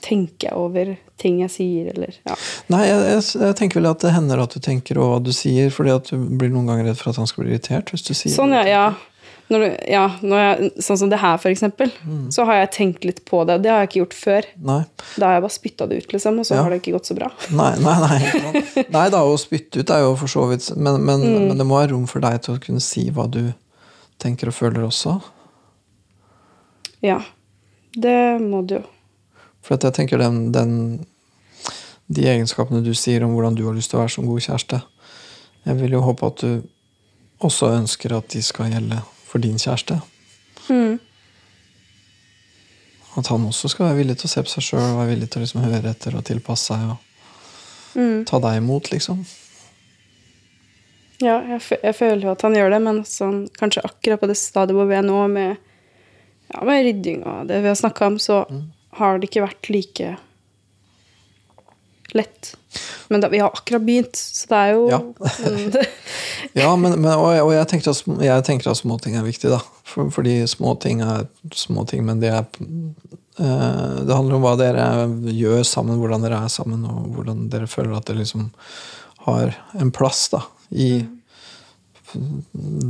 tenker 0.01 0.47
jeg 0.47 0.57
over 0.57 0.95
ting 1.17 1.41
jeg 1.41 1.51
sier, 1.51 1.91
eller 1.93 2.15
ja. 2.23 2.35
Nei, 2.71 2.85
jeg, 2.87 2.99
jeg, 3.11 3.23
jeg 3.41 3.55
tenker 3.55 3.79
vel 3.79 3.89
at 3.89 3.99
det 3.99 4.13
hender 4.15 4.39
at 4.39 4.53
du 4.55 4.59
tenker 4.59 4.97
over 4.97 5.17
hva 5.17 5.23
du 5.25 5.31
sier, 5.35 5.69
fordi 5.69 5.91
at 5.91 6.11
du 6.11 6.17
blir 6.17 6.49
noen 6.49 6.67
ganger 6.67 6.85
redd 6.89 6.97
for 7.01 7.09
at 7.11 7.19
han 7.21 7.27
skal 7.27 7.43
bli 7.43 7.51
irritert 7.51 7.91
hvis 7.91 8.05
du 8.07 8.13
sier 8.13 8.35
Sånn, 8.35 8.55
ja. 8.55 8.63
ja. 8.67 8.85
Når 9.49 9.63
ja 9.89 10.03
når 10.21 10.41
jeg, 10.43 10.67
sånn 10.85 10.97
som 11.01 11.09
det 11.09 11.17
her, 11.23 11.37
for 11.41 11.49
eksempel. 11.49 11.89
Så 12.29 12.43
har 12.45 12.59
jeg 12.59 12.71
tenkt 12.75 13.05
litt 13.07 13.23
på 13.25 13.39
det. 13.49 13.55
Det 13.63 13.71
har 13.73 13.79
jeg 13.81 13.89
ikke 13.89 14.01
gjort 14.03 14.13
før. 14.19 14.47
Nei. 14.69 14.79
Da 15.15 15.25
har 15.25 15.33
jeg 15.39 15.45
bare 15.47 15.55
spytta 15.55 15.87
det 15.89 15.97
ut, 16.03 16.11
liksom, 16.13 16.37
og 16.39 16.45
så 16.45 16.55
Ja. 16.59 16.61
har 16.63 16.69
det 16.75 16.81
ikke 16.83 16.93
gått 16.97 17.09
så 17.09 17.15
bra. 17.17 17.31
Nei, 17.61 17.71
nei, 17.81 17.95
nei. 18.03 18.85
Nei 18.93 19.07
da, 19.09 19.23
å 19.25 19.33
spytte 19.41 19.81
ut 19.81 19.89
er 19.89 20.03
jo 20.05 20.13
for 20.21 20.29
så 20.29 20.45
vidt 20.51 20.69
men, 20.77 21.01
men, 21.01 21.25
men 21.49 21.57
det 21.57 21.65
må 21.65 21.79
være 21.81 21.95
rom 21.95 22.05
for 22.07 22.21
deg 22.21 22.37
til 22.45 22.55
å 22.57 22.61
kunne 22.61 22.79
si 22.83 23.07
hva 23.09 23.25
du 23.31 23.41
tenker 24.21 24.51
og 24.51 24.57
føler 24.59 24.85
også. 24.85 25.17
Ja. 27.01 27.21
Det 27.97 28.17
må 28.43 28.61
du 28.67 28.75
jo. 28.79 28.83
For 29.65 29.75
jeg 29.81 29.93
tenker 29.97 30.21
den, 30.21 30.51
den 30.55 31.05
De 32.07 32.23
egenskapene 32.29 32.83
du 32.85 32.93
sier 32.97 33.23
om 33.25 33.33
hvordan 33.35 33.55
du 33.57 33.65
har 33.67 33.73
lyst 33.75 33.91
til 33.91 33.99
å 33.99 34.03
være 34.03 34.13
som 34.13 34.25
god 34.29 34.41
kjæreste 34.45 34.79
Jeg 35.67 35.75
vil 35.81 35.91
jo 35.97 36.01
håpe 36.05 36.29
at 36.29 36.43
du 36.45 36.61
også 37.43 37.69
ønsker 37.75 38.13
at 38.17 38.29
de 38.33 38.41
skal 38.43 38.71
gjelde 38.71 39.01
for 39.29 39.41
din 39.43 39.59
kjæreste. 39.61 39.99
Mm. 40.69 40.97
At 43.17 43.27
han 43.31 43.45
også 43.49 43.69
skal 43.73 43.89
være 43.89 43.99
villig 44.03 44.17
til 44.21 44.29
å 44.29 44.33
se 44.33 44.43
på 44.45 44.51
seg 44.53 44.65
sjøl 44.65 44.97
være 44.99 45.11
villig 45.13 45.29
til 45.29 45.41
å 45.41 45.45
liksom 45.45 45.63
høre 45.65 45.93
etter 45.93 46.17
og 46.17 46.25
tilpasse 46.29 46.73
seg 46.73 46.89
og 46.95 47.05
Mm. 47.97 48.21
ta 48.29 48.37
deg 48.39 48.59
imot, 48.59 48.91
liksom. 48.91 49.23
Ja, 51.19 51.39
jeg, 51.41 51.79
jeg 51.81 51.95
føler 51.97 52.21
jo 52.27 52.31
at 52.35 52.43
han 52.45 52.53
gjør 52.53 52.69
det, 52.69 52.79
men 52.85 52.99
sånn, 53.03 53.39
kanskje 53.57 53.81
akkurat 53.83 54.21
på 54.21 54.29
det 54.29 54.37
stadiet 54.37 54.77
hvor 54.77 54.85
vi 54.87 54.95
er 54.95 55.01
nå, 55.07 55.23
med, 55.33 55.57
ja, 56.53 56.61
med 56.69 56.85
rydding 56.85 57.23
og 57.25 57.49
det 57.49 57.57
vi 57.63 57.71
har 57.71 57.79
snakka 57.79 58.11
om, 58.11 58.19
så 58.21 58.43
har 59.01 59.17
det 59.17 59.31
ikke 59.31 59.47
vært 59.47 59.71
like 59.73 60.11
lett. 62.17 62.55
Men 63.07 63.21
da, 63.21 63.29
vi 63.29 63.39
har 63.41 63.49
akkurat 63.53 63.85
begynt, 63.85 64.15
så 64.15 64.49
det 64.51 64.59
er 64.59 64.73
jo 64.73 64.89
Ja. 64.89 64.99
Ja, 66.53 66.75
men, 66.75 66.95
men, 67.01 67.11
og, 67.13 67.33
jeg, 67.33 67.43
og 67.43 67.53
jeg, 67.53 67.67
tenker 67.69 67.91
at, 67.91 68.23
jeg 68.25 68.45
tenker 68.47 68.71
at 68.71 68.79
småting 68.79 69.17
er 69.19 69.25
viktig, 69.25 69.51
da. 69.51 69.59
For, 69.87 70.09
fordi 70.13 70.39
småting 70.49 71.03
er 71.05 71.27
små 71.55 71.85
ting, 71.89 72.05
men 72.07 72.21
det 72.23 72.31
er 72.31 72.45
eh, 72.45 73.95
Det 74.05 74.15
handler 74.15 74.37
om 74.37 74.45
hva 74.45 74.55
dere 74.59 74.85
gjør 75.33 75.63
sammen, 75.67 75.99
hvordan 76.01 76.25
dere 76.25 76.41
er 76.45 76.53
sammen, 76.53 76.85
og 76.89 77.11
hvordan 77.17 77.47
dere 77.53 77.69
føler 77.69 77.97
at 77.97 78.09
dere 78.09 78.23
liksom 78.23 78.49
har 79.27 79.57
en 79.77 79.91
plass 79.93 80.29
da, 80.33 80.43
i 80.71 81.03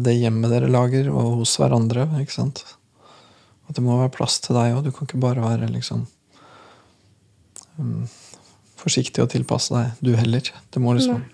det 0.06 0.14
hjemmet 0.16 0.52
dere 0.54 0.70
lager, 0.72 1.10
og 1.12 1.42
hos 1.42 1.58
hverandre. 1.60 2.08
ikke 2.22 2.38
sant? 2.38 2.64
At 3.68 3.78
det 3.78 3.84
må 3.86 3.98
være 4.00 4.14
plass 4.16 4.40
til 4.44 4.58
deg 4.58 4.78
òg. 4.78 4.86
Du 4.86 4.94
kan 4.96 5.10
ikke 5.10 5.22
bare 5.22 5.44
være 5.44 5.70
liksom 5.74 6.06
um, 7.78 8.08
forsiktig 8.80 9.24
og 9.24 9.32
tilpasse 9.34 9.74
deg, 9.76 10.02
du 10.04 10.14
heller. 10.18 10.52
Det 10.72 10.82
må 10.84 10.96
liksom 10.98 11.26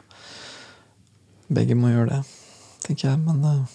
Begge 1.55 1.75
må 1.77 1.91
gjøre 1.91 2.09
det, 2.09 2.21
tenker 2.87 3.11
jeg. 3.11 3.19
Men 3.21 3.43
uh, 3.45 3.73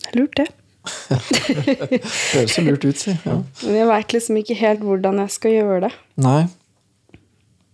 Det 0.00 0.08
er 0.10 0.18
lurt, 0.18 0.40
det. 0.40 0.48
høres 2.34 2.54
så 2.56 2.64
lurt 2.64 2.86
ut, 2.86 2.98
si. 2.98 3.14
Ja. 3.26 3.36
Men 3.62 3.76
jeg 3.76 3.88
veit 3.90 4.14
liksom 4.16 4.38
ikke 4.40 4.56
helt 4.58 4.82
hvordan 4.86 5.20
jeg 5.22 5.34
skal 5.34 5.54
gjøre 5.54 5.80
det. 5.86 5.92
Nei. 6.24 6.40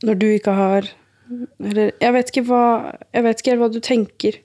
Når 0.04 0.18
du 0.20 0.26
ikke 0.28 0.52
har 0.52 0.90
Eller 1.62 1.94
jeg 2.02 2.12
vet 2.12 2.30
ikke 2.30 2.42
hva 2.50 2.64
Jeg 3.14 3.24
vet 3.24 3.38
ikke 3.40 3.54
helt 3.54 3.62
hva 3.62 3.70
du 3.72 3.78
tenker 3.80 4.42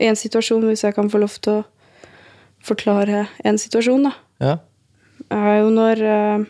i 0.00 0.08
en 0.08 0.16
situasjon, 0.16 0.64
hvis 0.64 0.82
jeg 0.86 0.96
kan 0.96 1.10
få 1.12 1.20
lov 1.20 1.34
til 1.44 1.60
å 1.60 1.64
forklare 2.64 3.26
en 3.44 3.58
situasjon, 3.60 4.06
da. 4.08 4.12
Ja. 4.40 4.54
er 5.28 5.58
jo 5.60 5.66
når, 5.74 6.00
eh, 6.00 6.44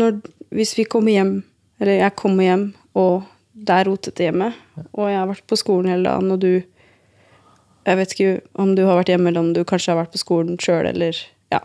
når 0.00 0.16
Hvis 0.54 0.76
vi 0.78 0.86
kommer 0.86 1.10
hjem, 1.10 1.34
eller 1.82 1.98
jeg 1.98 2.14
kommer 2.18 2.46
hjem, 2.46 2.64
og 2.94 3.24
det 3.54 3.74
er 3.74 3.88
rotete 3.88 4.26
hjemme, 4.28 4.52
og 4.92 5.08
jeg 5.10 5.18
har 5.18 5.30
vært 5.30 5.46
på 5.50 5.58
skolen 5.58 5.90
hele 5.90 6.06
dagen, 6.10 6.30
og 6.30 6.40
du 6.40 6.62
Jeg 7.84 7.98
vet 7.98 8.12
ikke 8.14 8.40
om 8.54 8.70
du 8.74 8.86
har 8.86 8.96
vært 8.96 9.10
hjemme, 9.12 9.28
eller 9.28 9.40
om 9.40 9.52
du 9.52 9.60
kanskje 9.60 9.92
har 9.92 9.98
vært 9.98 10.12
på 10.14 10.22
skolen 10.22 10.56
sjøl, 10.58 10.86
eller 10.86 11.16
Ja. 11.52 11.60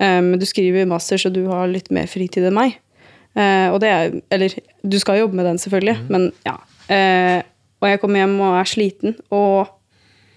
Men 0.00 0.30
Men 0.30 0.40
du 0.40 0.46
skriver 0.46 0.86
master, 0.86 1.16
så 1.16 1.30
du 1.32 1.46
har 1.46 1.68
litt 1.68 1.90
mer 1.90 2.06
fritid 2.06 2.44
enn 2.44 2.54
meg. 2.54 2.78
Uh, 3.36 3.70
og 3.70 3.80
det 3.80 3.88
er 3.88 4.20
Eller 4.30 4.48
du 4.82 4.98
skal 4.98 5.18
jobbe 5.18 5.36
med 5.36 5.44
den, 5.44 5.58
selvfølgelig, 5.58 6.08
men 6.08 6.32
ja. 6.46 6.56
Uh, 6.90 7.42
og 7.80 7.88
jeg 7.88 8.00
kommer 8.00 8.18
hjem 8.18 8.40
og 8.40 8.58
er 8.58 8.64
sliten, 8.64 9.16
og 9.30 9.68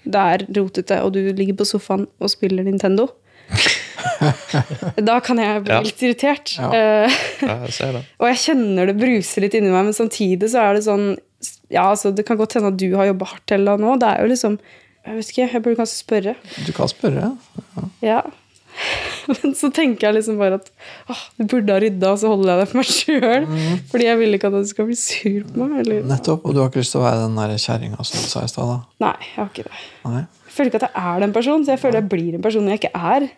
det 0.03 0.15
er 0.15 0.45
rotete, 0.57 1.01
og 1.01 1.13
du 1.13 1.19
ligger 1.33 1.55
på 1.55 1.65
sofaen 1.65 2.07
og 2.19 2.29
spiller 2.29 2.63
Nintendo. 2.63 3.07
da 5.09 5.17
kan 5.23 5.39
jeg 5.41 5.63
bli 5.65 5.73
Ja. 5.73 5.81
litt 5.85 6.03
irritert. 6.05 6.53
Ja. 6.57 6.69
Eh, 6.75 7.19
ja, 7.45 7.55
jeg 7.65 7.73
ser 7.77 7.95
det. 7.97 8.03
og 8.21 8.27
jeg 8.31 8.41
kjenner 8.45 8.91
det 8.91 8.97
bruser 8.99 9.45
litt 9.45 9.57
inni 9.57 9.71
meg, 9.73 9.87
men 9.89 9.97
samtidig 9.97 10.51
så 10.53 10.65
er 10.67 10.77
det 10.79 10.85
sånn 10.87 11.11
Ja, 11.73 11.87
altså, 11.89 12.11
det 12.13 12.27
kan 12.27 12.37
godt 12.37 12.53
hende 12.57 12.69
at 12.73 12.77
du 12.77 12.91
har 12.99 13.07
jobba 13.09 13.31
hardt 13.31 13.51
eller 13.55 13.79
noe. 13.81 13.97
Det 14.01 14.09
er 14.09 14.21
jo 14.25 14.29
liksom 14.33 14.59
Jeg 15.01 15.15
vet 15.17 15.31
ikke, 15.31 15.47
jeg 15.55 15.63
burde 15.65 15.79
kanskje 15.79 16.03
spørre. 16.03 16.35
Du 16.67 16.71
kan 16.77 16.91
spørre. 16.91 17.31
Ja. 17.31 17.87
ja. 18.05 18.21
Men 19.31 19.55
så 19.57 19.71
tenker 19.73 20.07
jeg 20.07 20.19
liksom 20.19 20.37
bare 20.39 20.59
at 20.59 20.69
åh, 21.11 21.23
du 21.39 21.45
burde 21.49 21.73
ha 21.73 21.81
rydda, 21.81 22.11
og 22.13 22.19
så 22.21 22.29
holder 22.31 22.51
jeg 22.53 22.61
det 22.61 22.67
for 22.71 22.79
meg 22.81 22.91
sjøl. 22.91 23.47
Mm. 23.49 23.79
Fordi 23.91 24.07
jeg 24.07 24.19
vil 24.21 24.37
ikke 24.37 24.51
at 24.51 24.59
du 24.59 24.69
skal 24.69 24.87
bli 24.87 24.97
sur 24.99 25.41
på 25.49 25.65
meg. 25.65 25.81
Eller? 25.83 26.05
Nettopp. 26.11 26.45
Og 26.45 26.53
du 26.55 26.61
har 26.61 26.69
ikke 26.71 26.83
lyst 26.83 26.95
til 26.95 27.01
å 27.01 27.07
være 27.07 27.25
den 27.25 27.57
kjerringa 27.65 28.05
som 28.07 28.21
du 28.21 28.29
sa 28.31 28.45
i 28.45 28.51
stad? 28.53 28.85
Nei, 29.03 29.15
jeg 29.25 29.35
har 29.39 29.49
ikke 29.51 29.67
det. 29.67 29.81
Nei. 30.05 30.23
Jeg 30.51 30.57
føler 30.57 30.67
ikke 30.67 30.81
at 30.81 30.89
jeg 30.89 31.15
er 31.15 31.23
den 31.23 31.33
personen, 31.35 31.63
så 31.63 31.71
jeg 31.71 31.79
føler 31.79 32.01
jeg 32.01 32.11
blir 32.11 32.35
en 32.35 32.43
person 32.43 32.65
jeg 32.67 32.81
ikke 32.81 32.91
er. 32.91 33.29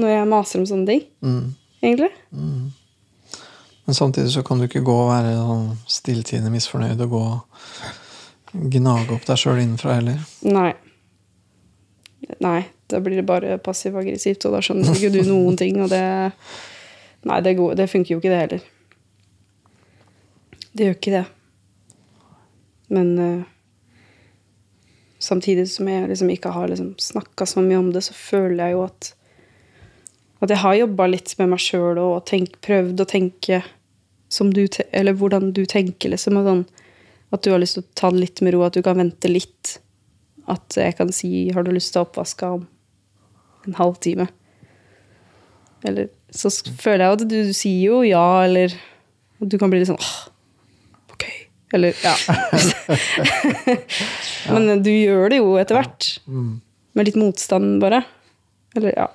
Når 0.00 0.08
jeg 0.08 0.28
maser 0.30 0.62
om 0.62 0.64
sånne 0.70 0.88
ting. 0.88 1.02
Mm. 1.20 1.50
Egentlig. 1.84 2.08
Men 3.84 3.98
samtidig 3.98 4.32
så 4.32 4.42
kan 4.42 4.58
du 4.58 4.64
ikke 4.64 4.80
gå 4.80 4.94
og 4.96 5.10
være 5.10 5.34
sånn 5.36 5.66
stilltiende 5.92 6.52
misfornøyd 6.54 7.04
og 7.04 7.12
gå 7.12 7.20
og 7.20 8.70
gnage 8.72 9.12
opp 9.12 9.26
deg 9.28 9.40
sjøl 9.42 9.60
innenfra 9.60 9.98
heller. 9.98 10.22
Nei. 10.48 10.70
Nei, 12.40 12.60
da 12.88 13.00
blir 13.04 13.20
det 13.20 13.26
bare 13.28 13.58
passiv-aggressivt, 13.60 14.46
og 14.48 14.56
da 14.56 14.62
skjønner 14.64 14.96
ikke 14.96 15.12
du 15.12 15.20
noen 15.28 15.60
ting, 15.60 15.82
og 15.84 15.92
det 15.92 16.04
Nei, 17.24 17.38
det, 17.40 17.54
gode, 17.56 17.76
det 17.80 17.88
funker 17.88 18.12
jo 18.12 18.18
ikke, 18.20 18.32
det 18.32 18.40
heller. 18.42 18.64
Det 20.76 20.88
gjør 20.88 20.96
ikke 20.98 21.12
det. 21.14 21.22
Men 22.92 23.12
eh, 23.16 23.53
samtidig 25.24 25.66
som 25.72 25.88
jeg 25.88 26.08
liksom 26.10 26.30
ikke 26.32 26.52
har 26.54 26.70
liksom 26.70 26.94
snakka 27.00 27.46
så 27.48 27.62
mye 27.64 27.80
om 27.80 27.92
det, 27.94 28.04
så 28.06 28.16
føler 28.16 28.60
jeg 28.60 28.76
jo 28.76 28.84
at 28.86 29.14
at 30.44 30.52
jeg 30.52 30.60
har 30.60 30.76
jobba 30.76 31.06
litt 31.08 31.32
med 31.40 31.54
meg 31.54 31.62
sjøl 31.62 31.98
og 32.02 32.26
tenk, 32.28 32.58
prøvd 32.64 33.00
å 33.00 33.08
tenke 33.08 33.62
som 34.34 34.50
du 34.52 34.64
Eller 34.90 35.14
hvordan 35.14 35.52
du 35.54 35.62
tenker, 35.64 36.10
liksom. 36.10 36.40
Sånn, 36.42 36.64
at 37.32 37.44
du 37.44 37.52
har 37.52 37.60
lyst 37.62 37.78
til 37.78 37.84
å 37.84 37.92
ta 37.94 38.10
det 38.10 38.20
litt 38.20 38.42
med 38.42 38.54
ro, 38.54 38.64
at 38.66 38.74
du 38.74 38.82
kan 38.82 38.98
vente 38.98 39.30
litt. 39.30 39.78
At 40.50 40.76
jeg 40.76 40.96
kan 40.98 41.12
si 41.12 41.50
'Har 41.50 41.62
du 41.62 41.70
lyst 41.72 41.92
til 41.92 42.02
å 42.02 42.06
oppvaske 42.06 42.42
om 42.42 42.66
en 43.66 43.74
halvtime?' 43.74 44.28
Eller 45.84 46.08
så 46.30 46.50
føler 46.50 47.04
jeg 47.04 47.12
at 47.12 47.28
du, 47.28 47.42
du 47.44 47.52
sier 47.52 47.92
jo 47.92 48.02
ja, 48.02 48.44
eller 48.44 48.72
Du 49.40 49.58
kan 49.58 49.68
bli 49.70 49.80
litt 49.80 49.88
sånn 49.88 50.00
åh. 50.00 50.33
Eller 51.74 51.96
ja. 52.04 52.14
Men 54.54 54.82
du 54.84 54.90
gjør 54.92 55.32
det 55.32 55.40
jo 55.40 55.54
etter 55.58 55.80
hvert. 55.80 56.10
Med 56.94 57.08
litt 57.08 57.18
motstand, 57.18 57.80
bare. 57.82 58.04
Eller 58.78 58.94
ja. 58.94 59.08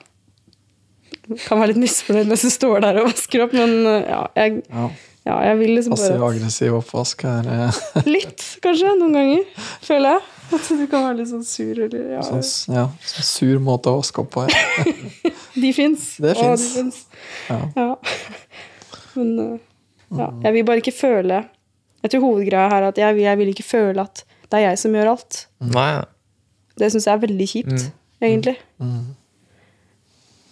Kan 1.45 1.61
være 1.61 1.71
litt 1.73 1.83
misfornøyd 1.83 2.27
mens 2.31 2.43
du 2.43 2.49
står 2.51 2.81
der 2.83 2.99
og 3.01 3.11
vasker 3.11 3.45
opp, 3.45 3.53
men 3.53 3.85
ja, 3.85 4.23
jeg, 4.33 4.63
Ja. 4.65 4.87
ja, 5.27 5.35
jeg 5.45 5.59
vil 5.59 5.75
liksom 5.77 5.93
bare 5.93 6.07
Passiv-aggressiv 6.07 6.77
oppvask 6.79 7.23
er 7.29 7.49
eh, 7.53 7.79
Litt, 8.15 8.45
kanskje, 8.63 8.95
noen 8.97 9.13
ganger. 9.19 9.67
Føler 9.85 10.17
jeg. 10.17 10.25
At 10.57 10.71
du 10.73 10.85
kan 10.89 11.05
være 11.05 11.19
litt 11.19 11.29
sånn 11.29 11.45
sur, 11.45 11.83
eller 11.85 12.07
ja. 12.15 12.23
sånn, 12.25 12.41
ja, 12.73 12.87
sånn 13.11 13.27
sur 13.27 13.61
måte 13.61 13.93
å 13.93 13.99
vaske 13.99 14.23
opp 14.23 14.31
på. 14.33 14.47
Ja. 14.49 15.33
De 15.53 15.71
fins. 15.77 16.15
Det 16.17 16.33
fins. 16.39 16.65
de. 16.73 16.87
Ja. 17.51 17.59
Ja. 17.77 17.89
Men 19.13 19.31
eh, 19.43 19.55
ja, 20.17 20.31
jeg 20.47 20.55
vil 20.57 20.65
bare 20.65 20.81
ikke 20.81 20.95
føle 20.97 21.43
Jeg 22.03 22.11
tror 22.13 22.21
hovedgreia 22.23 22.69
her 22.71 22.81
er 22.83 22.87
at 22.93 22.97
jeg, 23.01 23.15
vil- 23.15 23.23
jeg 23.27 23.37
vil 23.37 23.49
ikke 23.53 23.63
føle 23.67 24.01
at 24.01 24.23
det 24.49 24.57
er 24.59 24.69
jeg 24.69 24.77
som 24.81 24.93
gjør 24.95 25.11
alt. 25.11 25.45
Nei. 25.61 26.03
Det 26.79 26.91
syns 26.93 27.05
jeg 27.09 27.13
er 27.17 27.23
veldig 27.27 27.47
kjipt, 27.51 27.89
egentlig. 28.23 28.55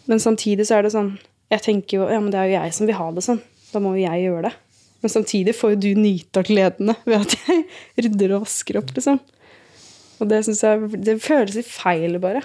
Men 0.07 0.19
samtidig 0.23 0.65
så 0.67 0.77
er 0.77 0.87
det 0.87 0.93
sånn 0.95 1.17
Jeg 1.51 1.63
tenker 1.63 1.97
jo 2.01 2.07
ja, 2.11 2.19
men 2.19 2.31
det 2.33 2.39
er 2.41 2.49
jo 2.49 2.55
jeg 2.57 2.73
som 2.75 2.87
vil 2.89 2.97
ha 2.99 3.07
det 3.15 3.23
sånn. 3.23 3.39
Da 3.71 3.79
må 3.83 3.93
jo 3.95 4.03
jeg 4.03 4.25
gjøre 4.27 4.49
det. 4.49 4.53
Men 5.03 5.11
samtidig 5.13 5.53
får 5.55 5.75
jo 5.75 5.79
du 5.85 5.89
nyte 6.01 6.41
av 6.41 6.47
gledene 6.49 6.95
ved 7.05 7.23
at 7.23 7.35
jeg 7.47 7.65
rydder 8.07 8.33
og 8.35 8.43
vasker 8.47 8.79
opp, 8.81 8.91
liksom. 8.97 9.19
Og 10.19 10.27
det 10.31 10.41
syns 10.47 10.63
jeg 10.65 11.01
Det 11.05 11.17
føles 11.23 11.55
litt 11.59 11.69
feil, 11.69 12.17
bare. 12.19 12.41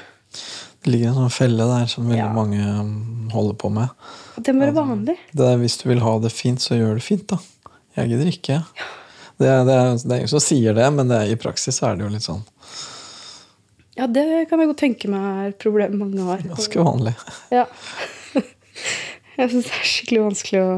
Det 0.83 0.91
ligger 0.93 1.11
en 1.13 1.19
sånn 1.25 1.35
felle 1.35 1.67
der 1.71 1.87
som 1.91 2.07
veldig 2.11 2.21
Ja. 2.21 2.31
mange 2.35 2.61
um, 2.63 2.93
holder 3.35 3.59
på 3.59 3.71
med. 3.75 3.91
Og 4.37 4.45
det 4.47 4.55
må 4.55 4.67
være 4.67 4.77
vanlig. 4.79 5.17
Det 5.35 5.47
er, 5.49 5.59
hvis 5.63 5.79
du 5.83 5.89
vil 5.91 6.03
ha 6.05 6.15
det 6.23 6.33
fint, 6.35 6.63
så 6.63 6.79
gjør 6.79 6.99
det 6.99 7.07
fint, 7.07 7.27
da. 7.31 7.39
Jeg 7.97 8.09
gidder 8.13 8.31
ikke. 8.33 8.57
Det 9.43 9.53
det, 9.67 9.77
det 10.05 10.13
er 10.15 10.21
ingen 10.23 10.31
som 10.31 10.43
sier 10.45 10.77
det, 10.77 10.87
men 10.95 11.09
det 11.11 11.21
i 11.33 11.39
praksis 11.41 11.81
er 11.83 11.97
det 11.99 12.05
jo 12.07 12.11
litt 12.13 12.25
sånn 12.27 12.43
Ja, 13.99 14.07
det 14.09 14.25
kan 14.49 14.61
jeg 14.63 14.71
godt 14.71 14.81
tenke 14.81 15.11
meg 15.13 15.25
er 15.49 15.57
problemet 15.61 15.99
mange 16.01 16.25
har. 16.29 16.45
ganske 16.49 16.85
vanlig. 16.87 17.13
Ja. 17.53 17.67
Jeg 19.37 19.49
syns 19.53 19.67
det 19.69 19.75
er 19.79 19.89
skikkelig 19.89 20.23
vanskelig 20.27 20.61
å 20.63 20.71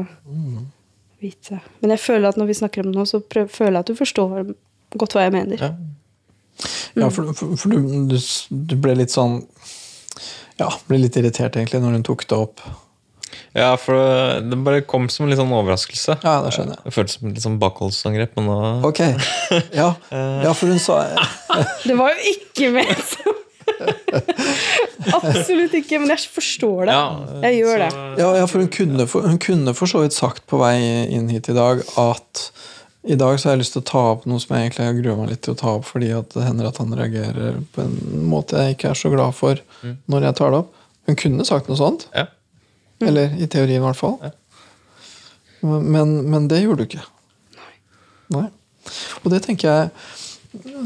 vite. 1.23 1.59
Men 1.81 1.93
jeg 1.95 2.01
føler 2.03 2.29
at 2.29 2.37
når 2.39 2.49
vi 2.51 2.57
snakker 2.59 2.83
om 2.83 2.91
det 2.91 2.99
nå, 2.99 3.05
så 3.07 3.19
prøv, 3.23 3.49
føler 3.51 3.77
jeg 3.77 3.83
at 3.85 3.91
du 3.91 3.99
forstår 3.99 4.35
godt 4.99 5.15
hva 5.15 5.25
jeg 5.25 5.33
mener. 5.35 5.59
Ja. 5.63 5.71
Ja, 6.95 7.09
for, 7.11 7.31
for, 7.35 7.55
for 7.59 7.71
du, 7.75 8.07
du, 8.11 8.15
du 8.15 8.75
ble 8.79 8.93
litt 8.95 9.11
sånn 9.11 9.41
Ja, 10.55 10.69
ble 10.87 11.01
litt 11.01 11.17
irritert 11.19 11.57
egentlig 11.59 11.81
når 11.83 11.97
hun 11.97 12.05
tok 12.07 12.23
det 12.31 12.37
opp. 12.39 12.63
Ja, 13.55 13.71
for 13.79 13.95
det, 13.95 14.49
det 14.51 14.59
bare 14.65 14.83
kom 14.83 15.07
som 15.11 15.25
en 15.25 15.31
litt 15.31 15.39
sånn 15.39 15.53
overraskelse. 15.55 16.17
Ja, 16.25 16.35
det 16.43 16.51
skjønner 16.55 16.75
jeg. 16.75 16.83
Det 16.83 16.95
føltes 16.97 17.15
som 17.15 17.29
et 17.29 17.37
litt 17.37 17.45
sånn 17.45 17.57
bakholdsangrep, 17.61 18.35
men 18.35 18.49
nå 18.51 18.57
Ok. 18.89 19.01
Ja, 19.71 19.93
ja 20.11 20.51
for 20.51 20.67
hun 20.67 20.81
sa 20.83 21.01
Det 21.87 21.95
var 21.95 22.11
jo 22.11 22.35
ikke 22.35 22.73
ment 22.75 23.03
som 23.13 23.41
Absolutt 25.15 25.73
ikke, 25.77 25.99
men 26.01 26.11
jeg 26.13 26.27
forstår 26.31 26.89
det. 26.89 26.95
Ja, 26.95 27.39
jeg 27.47 27.61
gjør 27.61 27.81
det. 27.81 27.89
Ja, 28.21 28.29
ja 28.41 28.45
for 28.49 28.61
hun 28.61 28.69
kunne, 28.73 29.07
hun 29.09 29.41
kunne 29.41 29.73
for 29.77 29.89
så 29.89 30.03
vidt 30.03 30.15
sagt 30.15 30.45
på 30.51 30.59
vei 30.61 30.75
inn 31.15 31.31
hit 31.33 31.49
i 31.51 31.55
dag 31.57 31.81
at 32.01 32.45
i 33.05 33.17
dag 33.19 33.37
så 33.37 33.49
har 33.49 33.55
jeg 33.55 33.63
lyst 33.63 33.75
til 33.75 33.83
å 33.83 33.89
ta 33.89 34.03
opp 34.15 34.23
noe 34.29 34.41
som 34.41 34.55
jeg 34.55 34.65
egentlig 34.65 34.87
har 34.87 34.95
grua 34.97 35.17
meg 35.19 35.33
litt 35.33 35.43
til 35.45 35.53
å 35.53 35.59
ta 35.59 35.75
opp, 35.77 35.85
fordi 35.87 36.09
at 36.17 36.31
det 36.33 36.45
hender 36.47 36.69
at 36.71 36.79
han 36.81 36.95
reagerer 36.97 37.59
på 37.75 37.83
en 37.83 38.25
måte 38.31 38.57
jeg 38.57 38.77
ikke 38.77 38.93
er 38.93 38.97
så 38.97 39.11
glad 39.13 39.35
for 39.37 39.61
når 40.09 40.29
jeg 40.29 40.37
tar 40.39 40.53
det 40.53 40.63
opp. 40.63 40.79
Hun 41.05 41.19
kunne 41.21 41.45
sagt 41.45 41.69
noe 41.69 41.77
sånt. 41.77 42.07
Ja. 42.17 42.25
Eller 43.03 43.33
i 43.41 43.47
teorien, 43.51 43.81
i 43.81 43.85
hvert 43.85 43.99
fall. 43.99 44.19
Men, 45.65 46.15
men 46.29 46.47
det 46.47 46.61
gjorde 46.63 46.83
du 46.83 46.87
ikke. 46.89 47.05
Nei. 48.35 48.47
Og 49.23 49.31
det 49.33 49.41
tenker 49.45 49.69
jeg 49.69 49.89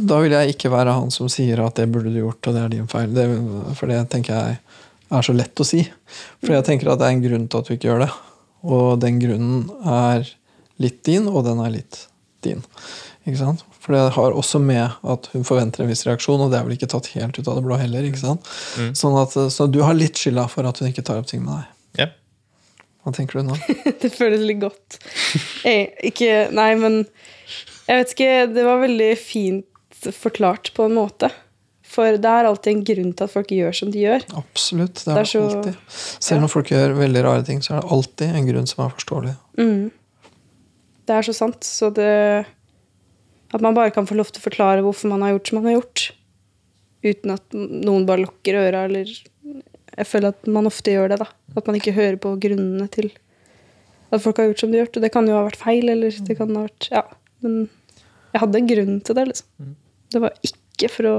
Da 0.08 0.20
vil 0.24 0.34
jeg 0.34 0.54
ikke 0.54 0.72
være 0.72 0.96
han 0.96 1.12
som 1.14 1.28
sier 1.32 1.60
at 1.64 1.78
det 1.78 1.90
burde 1.92 2.12
du 2.14 2.22
gjort, 2.22 2.42
og 2.48 2.56
det 2.56 2.62
er 2.64 2.72
din 2.74 2.88
feil. 2.90 3.12
Det, 3.14 3.26
for 3.78 3.92
det 3.92 4.00
tenker 4.10 4.34
jeg 4.34 4.60
er 5.10 5.26
så 5.26 5.36
lett 5.36 5.62
å 5.62 5.68
si. 5.68 5.84
For 6.42 6.56
jeg 6.56 6.66
tenker 6.66 6.90
at 6.90 7.02
det 7.02 7.10
er 7.10 7.16
en 7.18 7.24
grunn 7.26 7.48
til 7.50 7.62
at 7.62 7.70
du 7.70 7.76
ikke 7.76 7.92
gjør 7.92 8.04
det. 8.06 8.10
Og 8.70 8.88
den 9.02 9.20
grunnen 9.22 9.70
er 9.86 10.26
litt 10.82 11.04
din, 11.06 11.28
og 11.30 11.44
den 11.46 11.62
er 11.64 11.74
litt 11.74 12.06
din. 12.46 12.64
Ikke 13.28 13.42
sant? 13.42 13.66
For 13.80 13.96
det 13.96 14.04
har 14.16 14.36
også 14.38 14.62
med 14.64 14.98
at 15.14 15.30
hun 15.34 15.46
forventer 15.48 15.84
en 15.84 15.92
viss 15.92 16.06
reaksjon, 16.08 16.42
og 16.46 16.52
det 16.52 16.60
er 16.60 16.66
vel 16.68 16.76
ikke 16.78 16.90
tatt 16.92 17.12
helt 17.16 17.38
ut 17.38 17.48
av 17.48 17.60
det 17.60 17.66
blå 17.66 17.78
heller. 17.80 18.06
ikke 18.10 18.22
sant? 18.22 18.50
Sånn 18.98 19.18
at, 19.22 19.36
så 19.54 19.68
du 19.70 19.82
har 19.86 19.98
litt 19.98 20.18
skylda 20.20 20.48
for 20.52 20.68
at 20.70 20.82
hun 20.82 20.90
ikke 20.90 21.06
tar 21.06 21.22
opp 21.22 21.30
ting 21.30 21.44
med 21.46 21.60
deg. 21.60 21.76
Ja. 21.98 22.10
Hva 23.04 23.14
tenker 23.16 23.40
du 23.40 23.48
nå? 23.50 23.56
Det 24.02 24.12
føles 24.14 24.42
litt 24.46 24.60
godt. 24.62 25.00
Eh, 25.66 25.88
ikke 26.12 26.50
Nei, 26.54 26.74
men 26.80 27.02
jeg 27.88 28.02
vet 28.04 28.12
ikke. 28.14 28.32
Det 28.54 28.66
var 28.68 28.82
veldig 28.84 29.12
fint 29.18 29.66
forklart 30.16 30.74
på 30.78 30.86
en 30.88 30.94
måte. 31.00 31.32
For 31.90 32.20
det 32.22 32.30
er 32.30 32.46
alltid 32.46 32.70
en 32.76 32.84
grunn 32.86 33.14
til 33.18 33.26
at 33.26 33.32
folk 33.34 33.50
gjør 33.56 33.74
som 33.80 33.90
de 33.92 34.04
gjør. 34.04 34.22
Absolutt. 34.38 35.00
Det 35.02 35.08
Det 35.08 35.16
er, 35.16 35.24
er 35.24 35.32
så- 35.32 35.42
alltid. 35.48 35.80
Selv 36.22 36.42
når 36.44 36.52
folk 36.54 36.70
gjør 36.70 36.94
veldig 37.00 37.24
rare 37.26 37.44
ting, 37.48 37.64
så 37.66 37.74
er 37.74 37.82
det 37.82 37.90
alltid 37.96 38.36
en 38.38 38.46
grunn 38.52 38.68
som 38.70 38.84
er 38.86 38.94
forståelig. 38.94 39.34
Mm. 39.58 39.90
Det 41.10 41.16
er 41.18 41.26
så 41.26 41.34
sant. 41.34 41.66
Så 41.66 41.90
det 41.98 42.46
At 43.52 43.62
man 43.66 43.74
bare 43.74 43.90
kan 43.90 44.06
få 44.06 44.14
lov 44.14 44.28
til 44.30 44.38
å 44.44 44.46
forklare 44.46 44.84
hvorfor 44.86 45.10
man 45.10 45.24
har 45.26 45.32
gjort 45.34 45.48
som 45.50 45.58
man 45.58 45.72
har 45.74 45.80
gjort. 45.82 46.12
Uten 47.02 47.32
at 47.34 47.56
noen 47.58 48.06
bare 48.06 48.22
lukker 48.28 48.54
øra, 48.60 48.84
eller 48.86 49.10
Jeg 49.98 50.08
føler 50.10 50.34
at 50.36 50.48
man 50.48 50.70
ofte 50.70 50.94
gjør 50.94 51.12
det, 51.14 51.20
da. 51.22 51.28
At 51.58 51.68
man 51.68 51.78
ikke 51.80 51.96
hører 51.96 52.20
på 52.22 52.36
grunnene 52.42 52.88
til 52.94 53.12
at 54.10 54.24
folk 54.24 54.40
har 54.42 54.50
gjort 54.50 54.64
som 54.64 54.72
de 54.72 54.80
har 54.80 54.88
gjort. 54.88 54.98
Og 55.00 55.06
det 55.06 55.12
kan 55.14 55.30
jo 55.30 55.38
ha 55.38 55.44
vært 55.48 55.62
feil, 55.62 55.92
eller 55.94 56.24
det 56.30 56.38
kan 56.40 56.56
ha 56.56 56.66
vært 56.68 56.90
Ja. 56.94 57.04
Men 57.46 57.70
jeg 58.34 58.42
hadde 58.44 58.60
en 58.60 58.68
grunn 58.68 58.98
til 59.06 59.16
det, 59.16 59.28
liksom. 59.30 59.76
Det 60.10 60.22
var 60.24 60.34
ikke 60.44 60.90
for 60.92 61.08
å 61.10 61.16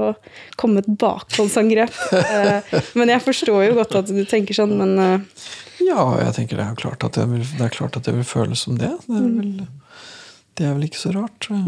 komme 0.61 0.83
et 0.83 0.91
bakholdsangrep. 1.01 1.97
Eh, 2.31 2.77
men 2.97 3.11
jeg 3.11 3.23
forstår 3.25 3.65
jo 3.67 3.75
godt 3.77 3.97
at 3.99 4.11
du 4.11 4.21
tenker 4.29 4.57
sånn, 4.57 4.73
men 4.79 4.93
eh, 5.01 5.43
Ja, 5.83 6.05
jeg 6.21 6.35
tenker 6.37 6.59
det 6.61 6.67
er 6.67 6.77
klart 6.79 7.03
at 7.07 7.17
det 7.17 7.25
vil, 7.31 7.43
det 7.57 7.65
er 7.65 7.73
klart 7.73 7.97
at 7.97 8.07
det 8.07 8.13
vil 8.15 8.27
føles 8.27 8.63
som 8.67 8.77
det. 8.79 8.91
Det 9.07 9.17
er 9.17 9.27
vel, 9.39 9.51
det 10.59 10.67
er 10.67 10.77
vel 10.77 10.87
ikke 10.87 11.01
så 11.01 11.13
rart. 11.17 11.37
tror 11.41 11.61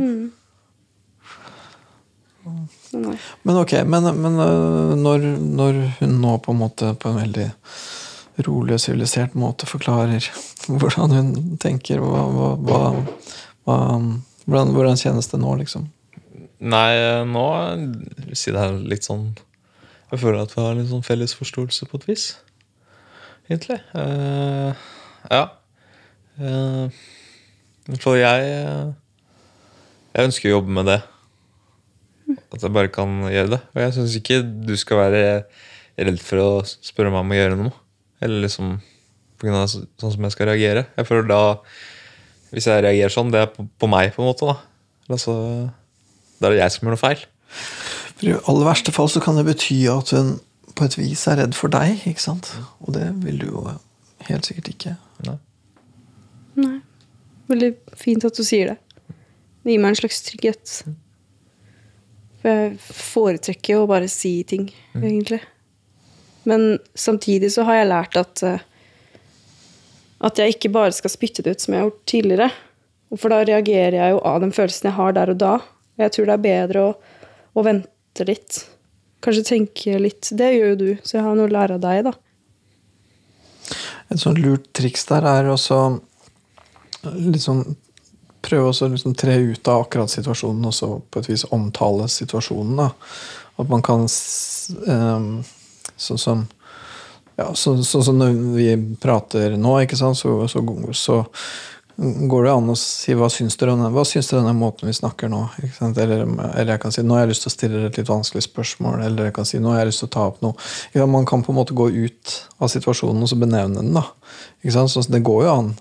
jeg. 2.98 3.14
år. 3.14 3.32
Men 3.44 3.60
ok, 3.62 3.74
men, 3.90 4.10
men 4.22 4.40
øh, 4.46 4.94
når, 5.00 5.28
når 5.62 5.80
hun 6.00 6.18
nå 6.24 6.38
på 6.44 6.54
en 6.54 6.62
måte 6.62 6.94
på 7.00 7.12
en 7.12 7.20
veldig 7.22 7.50
rolig 8.48 8.78
og 8.78 8.82
sivilisert 8.82 9.36
måte 9.38 9.70
forklarer 9.70 10.30
hvordan 10.80 11.18
hun 11.18 11.34
tenker, 11.62 12.02
hva, 12.02 12.28
hva, 12.34 12.54
hva, 12.62 12.84
hva 13.66 13.80
hvordan, 14.46 14.74
hvordan 14.76 15.00
kjennes 15.00 15.30
det 15.32 15.40
nå, 15.40 15.56
liksom? 15.62 15.88
Nei, 16.64 16.92
nå 17.28 17.46
si 18.38 18.54
det 18.56 18.62
er 18.62 18.76
litt 18.88 19.04
sånn 19.04 19.34
Jeg 20.12 20.22
føler 20.22 20.44
at 20.44 20.54
vi 20.56 20.64
har 20.64 20.78
litt 20.78 20.92
sånn 20.92 21.04
felles 21.04 21.34
forståelse 21.36 21.88
på 21.90 22.00
et 22.00 22.08
vis. 22.08 22.26
Egentlig. 23.50 23.80
Uh, 23.96 24.72
ja. 25.32 25.44
Uh, 26.40 26.88
for 28.00 28.16
jeg 28.16 28.46
eh, 28.48 28.94
Jeg 30.14 30.30
ønsker 30.30 30.50
å 30.50 30.54
jobbe 30.58 30.76
med 30.78 30.88
det. 30.88 31.00
At 32.54 32.64
jeg 32.64 32.74
bare 32.74 32.92
kan 32.94 33.24
gjøre 33.28 33.56
det. 33.56 33.62
Og 33.74 33.82
jeg 33.84 33.96
syns 33.98 34.18
ikke 34.20 34.42
du 34.44 34.74
skal 34.80 35.02
være 35.02 35.24
redd 36.00 36.20
for 36.24 36.42
å 36.42 36.50
spørre 36.66 37.12
meg 37.14 37.24
om 37.24 37.34
å 37.34 37.40
gjøre 37.40 37.60
noe. 37.60 37.74
Eller 38.24 38.46
liksom 38.46 38.78
på 39.38 39.48
grunn 39.48 39.60
av 39.60 39.68
sånn 39.72 40.14
som 40.14 40.28
jeg 40.28 40.36
skal 40.36 40.50
reagere. 40.54 40.86
Jeg 40.98 41.10
føler 41.10 41.28
da 41.28 41.42
Hvis 42.54 42.68
jeg 42.70 42.84
reagerer 42.86 43.10
sånn, 43.10 43.32
det 43.34 43.40
er 43.42 43.48
på, 43.50 43.66
på 43.66 43.88
meg, 43.90 44.12
på 44.14 44.22
en 44.22 44.30
måte. 44.30 44.46
da 44.46 45.14
Altså, 45.14 45.34
det 46.38 46.48
er 46.48 46.54
det 46.54 46.60
jeg 46.60 46.74
som 46.76 46.86
gjør 46.86 46.94
noe 46.94 47.02
feil. 47.02 47.24
For 48.14 48.28
I 48.30 48.36
aller 48.38 48.68
verste 48.68 48.94
fall 48.94 49.10
så 49.10 49.22
kan 49.24 49.40
det 49.40 49.48
bety 49.48 49.80
at 49.90 50.14
hun 50.14 50.36
på 50.78 50.86
et 50.86 50.98
vis 50.98 51.26
er 51.30 51.40
redd 51.42 51.58
for 51.58 51.74
deg, 51.74 52.06
ikke 52.10 52.22
sant? 52.22 52.52
Og 52.86 52.94
det 52.96 53.08
vil 53.26 53.42
du 53.42 53.48
jo 53.50 53.66
helt 54.30 54.48
sikkert 54.48 54.70
ikke. 54.70 54.96
Nei. 55.28 55.36
Nei. 56.62 56.78
Veldig 57.50 57.72
fint 58.00 58.26
at 58.26 58.38
du 58.38 58.46
sier 58.46 58.74
det. 58.74 58.78
Det 59.64 59.74
gir 59.74 59.82
meg 59.84 59.94
en 59.94 60.00
slags 60.00 60.22
trygghet. 60.26 60.78
For 62.44 62.52
jeg 62.52 62.76
foretrekker 62.84 63.78
jo 63.78 63.86
å 63.86 63.90
bare 63.90 64.12
si 64.12 64.36
ting, 64.44 64.68
egentlig. 65.00 65.40
Men 66.44 66.78
samtidig 67.00 67.54
så 67.56 67.64
har 67.64 67.80
jeg 67.80 67.92
lært 67.94 68.20
at 68.20 68.44
eh, 68.44 68.70
at 70.24 70.40
jeg 70.40 70.56
ikke 70.56 70.72
bare 70.72 70.96
skal 70.96 71.12
spytte 71.12 71.44
det 71.44 71.56
ut 71.56 71.64
som 71.64 71.74
jeg 71.74 71.82
har 71.82 71.90
gjort 71.90 72.06
tidligere. 72.08 72.50
For 73.14 73.34
da 73.34 73.42
reagerer 73.46 73.98
jeg 73.98 74.14
jo 74.16 74.22
av 74.26 74.40
den 74.42 74.54
følelsen 74.56 74.90
jeg 74.90 74.98
har 74.98 75.16
der 75.18 75.34
og 75.34 75.40
da. 75.42 75.56
Jeg 76.00 76.14
tror 76.16 76.30
det 76.30 76.36
er 76.36 76.46
bedre 76.46 76.84
å, 76.88 76.94
å 77.54 77.66
vente 77.66 78.28
litt. 78.28 78.62
Kanskje 79.24 79.46
tenke 79.52 80.00
litt. 80.02 80.32
Det 80.32 80.50
gjør 80.54 80.72
jo 80.74 80.80
du, 80.80 80.88
så 81.04 81.18
jeg 81.18 81.26
har 81.28 81.36
noe 81.38 81.50
å 81.50 81.54
lære 81.54 81.78
av 81.78 81.84
deg, 81.84 82.08
da. 82.08 82.16
Et 84.12 84.20
sånt 84.20 84.40
lurt 84.40 84.70
triks 84.76 85.06
der 85.10 85.28
er 85.28 85.52
også 85.52 85.80
liksom 87.04 87.66
Prøve 88.44 88.72
å 88.72 88.90
liksom 88.92 89.16
tre 89.18 89.38
ut 89.40 89.72
av 89.72 89.86
akkurat 89.86 90.12
situasjonen 90.12 90.70
og 90.70 90.76
så 90.76 90.90
på 91.10 91.22
et 91.22 91.30
vis 91.32 91.46
omtale 91.56 92.10
situasjonen. 92.12 92.76
da. 92.84 92.90
At 93.62 93.70
man 93.70 93.86
kan 93.86 94.08
ehm, 94.90 95.30
Sånn 95.94 96.18
som 96.18 96.40
ja, 97.38 97.52
så, 97.58 97.76
sånn 97.86 98.04
som 98.06 98.18
når 98.20 98.34
vi 98.54 98.66
prater 99.02 99.56
nå, 99.58 99.76
ikke 99.82 99.98
sant, 99.98 100.18
så, 100.20 100.36
så, 100.50 100.62
så 100.94 101.16
går 101.98 102.46
det 102.46 102.54
an 102.54 102.72
å 102.74 102.76
si 102.78 103.14
hva 103.18 103.30
syns 103.30 103.58
dere 103.58 103.74
om 103.74 103.84
denne, 103.84 104.54
måten 104.58 104.90
vi 104.90 104.96
snakker 104.98 105.30
nå? 105.30 105.44
Ikke? 105.62 105.92
Eller, 106.02 106.24
eller 106.26 106.72
jeg 106.74 106.82
kan 106.82 106.94
si 106.94 107.04
nå 107.06 107.18
har 107.18 107.24
jeg 107.24 107.34
lyst 107.34 107.46
til 107.46 107.52
å 107.52 107.54
stille 107.54 107.84
et 107.88 108.00
litt 108.00 108.10
vanskelig 108.10 108.46
spørsmål. 108.48 109.04
Eller 109.06 109.30
jeg 109.30 109.36
kan 109.38 109.50
si 109.50 109.62
nå 109.62 109.74
har 109.74 109.84
jeg 109.84 109.92
lyst 109.92 110.04
til 110.04 110.10
å 110.10 110.14
ta 110.16 110.28
opp 110.32 110.42
noe. 110.46 110.58
Ja, 110.98 111.06
man 111.10 111.28
kan 111.30 111.46
på 111.46 111.54
en 111.54 111.60
måte 111.60 111.78
gå 111.78 111.90
ut 111.94 112.36
av 112.58 112.72
situasjonen 112.74 113.22
og 113.22 113.30
så 113.30 113.38
benevne 113.38 113.82
den. 113.82 113.94
da. 113.98 114.08
Ikke 114.64 114.76
sant? 114.78 114.94
Så 114.94 115.06
det 115.14 115.22
går 115.26 115.46
jo 115.46 115.54
an. 115.54 115.72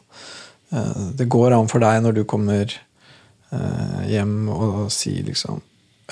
Eh, 0.73 1.03
Det 1.19 1.29
går 1.31 1.53
an 1.57 1.69
for 1.71 1.83
deg 1.85 2.01
når 2.05 2.17
du 2.17 2.23
kommer 2.29 2.65
eh, 3.53 4.01
hjem 4.09 4.49
og 4.53 4.89
sier 4.93 5.25
liksom 5.29 5.61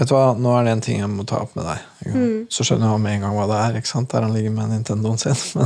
Vet 0.00 0.08
du 0.08 0.14
hva, 0.14 0.30
nå 0.38 0.52
er 0.56 0.64
det 0.64 0.70
en 0.72 0.80
ting 0.80 1.00
jeg 1.02 1.08
må 1.12 1.24
ta 1.28 1.42
opp 1.42 1.50
med 1.58 1.66
deg. 1.66 1.80
Mm. 2.08 2.36
Så 2.48 2.64
skjønner 2.64 2.88
han 2.88 3.02
med 3.04 3.18
en 3.18 3.24
gang 3.26 3.34
hva 3.36 3.42
det 3.50 3.56
er. 3.60 3.74
ikke 3.76 3.90
sant? 3.90 4.08
Der 4.14 4.24
han 4.24 4.32
ligger 4.32 4.54
med 4.54 4.70
Nintendoen 4.70 5.18
sin. 5.20 5.36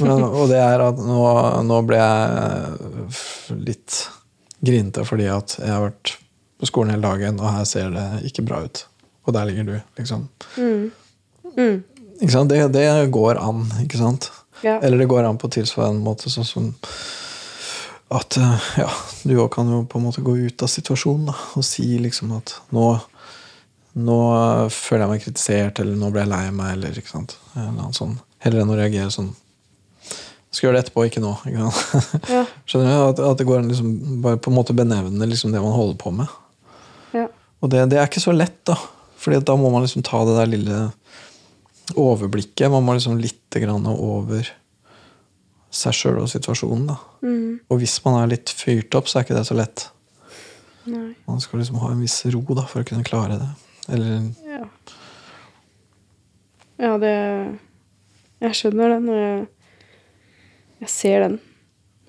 Men, 0.00 0.08
men, 0.08 0.24
og 0.26 0.48
det 0.50 0.58
er 0.58 0.82
at 0.82 0.98
nå, 0.98 1.20
nå 1.68 1.76
ble 1.86 2.00
jeg 2.00 3.60
litt 3.68 3.98
grinete 4.64 5.04
fordi 5.06 5.28
at 5.30 5.54
jeg 5.60 5.70
har 5.70 5.84
vært 5.84 6.14
på 6.58 6.70
skolen 6.72 6.96
hele 6.96 7.04
dagen, 7.06 7.38
og 7.38 7.52
her 7.52 7.68
ser 7.68 7.94
det 7.94 8.06
ikke 8.32 8.42
bra 8.48 8.64
ut. 8.64 8.82
Og 9.28 9.36
der 9.36 9.46
ligger 9.52 9.68
du, 9.68 9.74
liksom. 10.00 10.26
Ikke 11.54 12.32
sant? 12.34 12.50
Det, 12.50 12.58
det 12.74 12.88
går 13.14 13.38
an, 13.44 13.68
ikke 13.84 14.00
sant? 14.02 14.32
Ja. 14.64 14.80
Eller 14.80 14.98
det 15.04 15.10
går 15.12 15.28
an 15.28 15.38
på 15.38 15.52
tilsvarende 15.52 16.02
måte, 16.02 16.32
sånn 16.32 16.48
som 16.48 16.72
at 18.14 18.36
eh, 18.38 18.68
ja, 18.84 18.90
du 19.26 19.34
òg 19.38 19.50
kan 19.54 19.70
jo 19.70 19.82
på 19.90 19.98
en 19.98 20.06
måte 20.06 20.22
gå 20.24 20.36
ut 20.46 20.62
av 20.64 20.70
situasjonen 20.70 21.32
da, 21.32 21.34
og 21.58 21.66
si 21.66 21.86
liksom 22.02 22.34
at 22.36 22.56
nå 22.74 22.92
nå 23.94 24.18
føler 24.74 25.04
jeg 25.04 25.10
meg 25.12 25.22
kritisert, 25.22 25.80
eller 25.80 25.98
nå 25.98 26.10
ble 26.10 26.24
jeg 26.24 26.30
lei 26.32 26.44
meg, 26.54 26.72
eller 26.74 26.96
ikke 26.98 27.12
sant. 27.12 27.36
Eller 27.54 27.92
sånn. 27.94 28.16
Heller 28.42 28.64
enn 28.64 28.72
å 28.74 28.78
reagere 28.78 29.12
sånn 29.14 29.30
Skal 30.50 30.66
gjøre 30.66 30.76
det 30.76 30.82
etterpå, 30.84 31.04
ikke 31.08 31.22
nå. 31.22 31.30
Ikke? 31.50 31.68
Ja. 32.30 32.42
Skjønner 32.70 32.90
du? 32.90 33.04
At, 33.12 33.22
at 33.30 33.38
det 33.38 33.46
går 33.48 33.62
an 33.62 33.70
liksom 33.70 33.94
bare 34.24 34.38
på 34.42 34.50
en 34.50 34.58
måte 34.58 34.76
benevne 34.76 35.30
liksom 35.30 35.54
det 35.54 35.62
man 35.62 35.74
holder 35.74 35.96
på 35.98 36.12
med. 36.14 36.34
Ja. 37.14 37.24
Og 37.62 37.70
det, 37.72 37.86
det 37.90 37.98
er 37.98 38.10
ikke 38.10 38.22
så 38.22 38.34
lett, 38.34 38.60
da. 38.66 38.76
Fordi 39.18 39.40
da 39.46 39.56
må 39.58 39.70
man 39.72 39.86
liksom 39.86 40.04
ta 40.06 40.20
det 40.28 40.36
der 40.36 40.50
lille 40.52 40.82
overblikket. 41.98 42.70
Man 42.70 42.86
må 42.86 42.94
liksom 42.94 43.18
litt 43.22 43.58
grann 43.62 43.86
over 43.90 44.50
seg 45.74 45.96
sjøl 45.96 46.20
og 46.22 46.30
situasjonen. 46.30 46.86
da. 46.92 46.98
Og 47.24 47.78
hvis 47.80 47.96
man 48.04 48.18
er 48.22 48.30
litt 48.34 48.50
fyrt 48.52 48.94
opp, 48.98 49.06
så 49.08 49.18
er 49.18 49.24
ikke 49.24 49.36
det 49.38 49.46
så 49.48 49.56
lett. 49.56 49.86
Nei. 50.86 51.14
Man 51.26 51.40
skal 51.40 51.62
liksom 51.62 51.78
ha 51.80 51.88
en 51.94 52.02
viss 52.04 52.18
ro 52.34 52.42
da, 52.54 52.66
for 52.68 52.82
å 52.82 52.88
kunne 52.88 53.06
klare 53.06 53.38
det. 53.40 53.48
Eller 53.88 54.30
Ja. 54.44 54.66
Ja, 56.78 56.98
det 56.98 57.14
Jeg 58.42 58.50
skjønner 58.58 58.88
den, 58.96 59.08
og 59.08 59.16
jeg, 59.16 59.46
jeg 60.82 60.88
ser 60.92 61.20
den. 61.28 61.38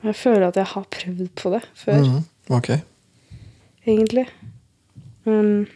Jeg 0.04 0.16
føler 0.20 0.48
at 0.50 0.56
jeg 0.60 0.66
har 0.74 0.84
prøvd 0.92 1.30
på 1.40 1.52
det 1.54 1.62
før, 1.80 2.02
Mm, 2.04 2.26
Ok. 2.50 2.70
egentlig. 3.88 4.28
Men 5.26 5.68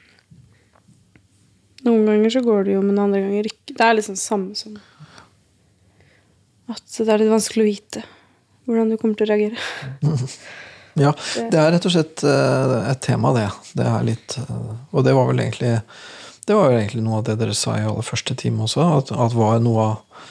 noen 1.85 2.05
ganger 2.05 2.29
så 2.29 2.41
går 2.43 2.65
det 2.65 2.73
jo, 2.75 2.81
men 2.81 2.99
andre 2.99 3.21
ganger 3.23 3.47
ikke. 3.47 3.71
Det 3.77 3.79
er 3.87 3.93
liksom 3.95 4.15
samme 4.19 4.55
som 4.55 4.75
at 6.69 6.83
det 6.97 7.07
er 7.09 7.17
litt 7.23 7.31
vanskelig 7.31 7.63
å 7.63 7.69
vite 7.71 8.03
hvordan 8.69 8.93
du 8.93 8.97
kommer 9.01 9.17
til 9.19 9.27
å 9.27 9.33
reagere. 9.33 9.67
Ja, 10.99 11.13
det 11.51 11.55
er 11.55 11.69
rett 11.71 11.85
og 11.85 11.93
slett 11.93 12.23
eh, 12.27 12.71
et 12.89 13.01
tema, 13.05 13.31
det. 13.35 13.47
Det 13.77 13.85
er 13.87 14.05
litt 14.07 14.35
eh, 14.41 14.71
Og 14.91 15.05
det 15.05 15.13
var 15.15 15.29
vel 15.29 15.41
egentlig 15.43 15.75
Det 16.43 16.57
var 16.57 16.71
vel 16.71 16.79
egentlig 16.81 17.03
noe 17.05 17.19
av 17.21 17.27
det 17.27 17.37
dere 17.39 17.55
sa 17.55 17.77
i 17.77 17.85
aller 17.85 18.03
første 18.03 18.35
time 18.35 18.65
også, 18.65 18.87
at, 18.97 19.11
at 19.13 19.35
var 19.37 19.61
noe 19.63 19.85
av 19.85 20.25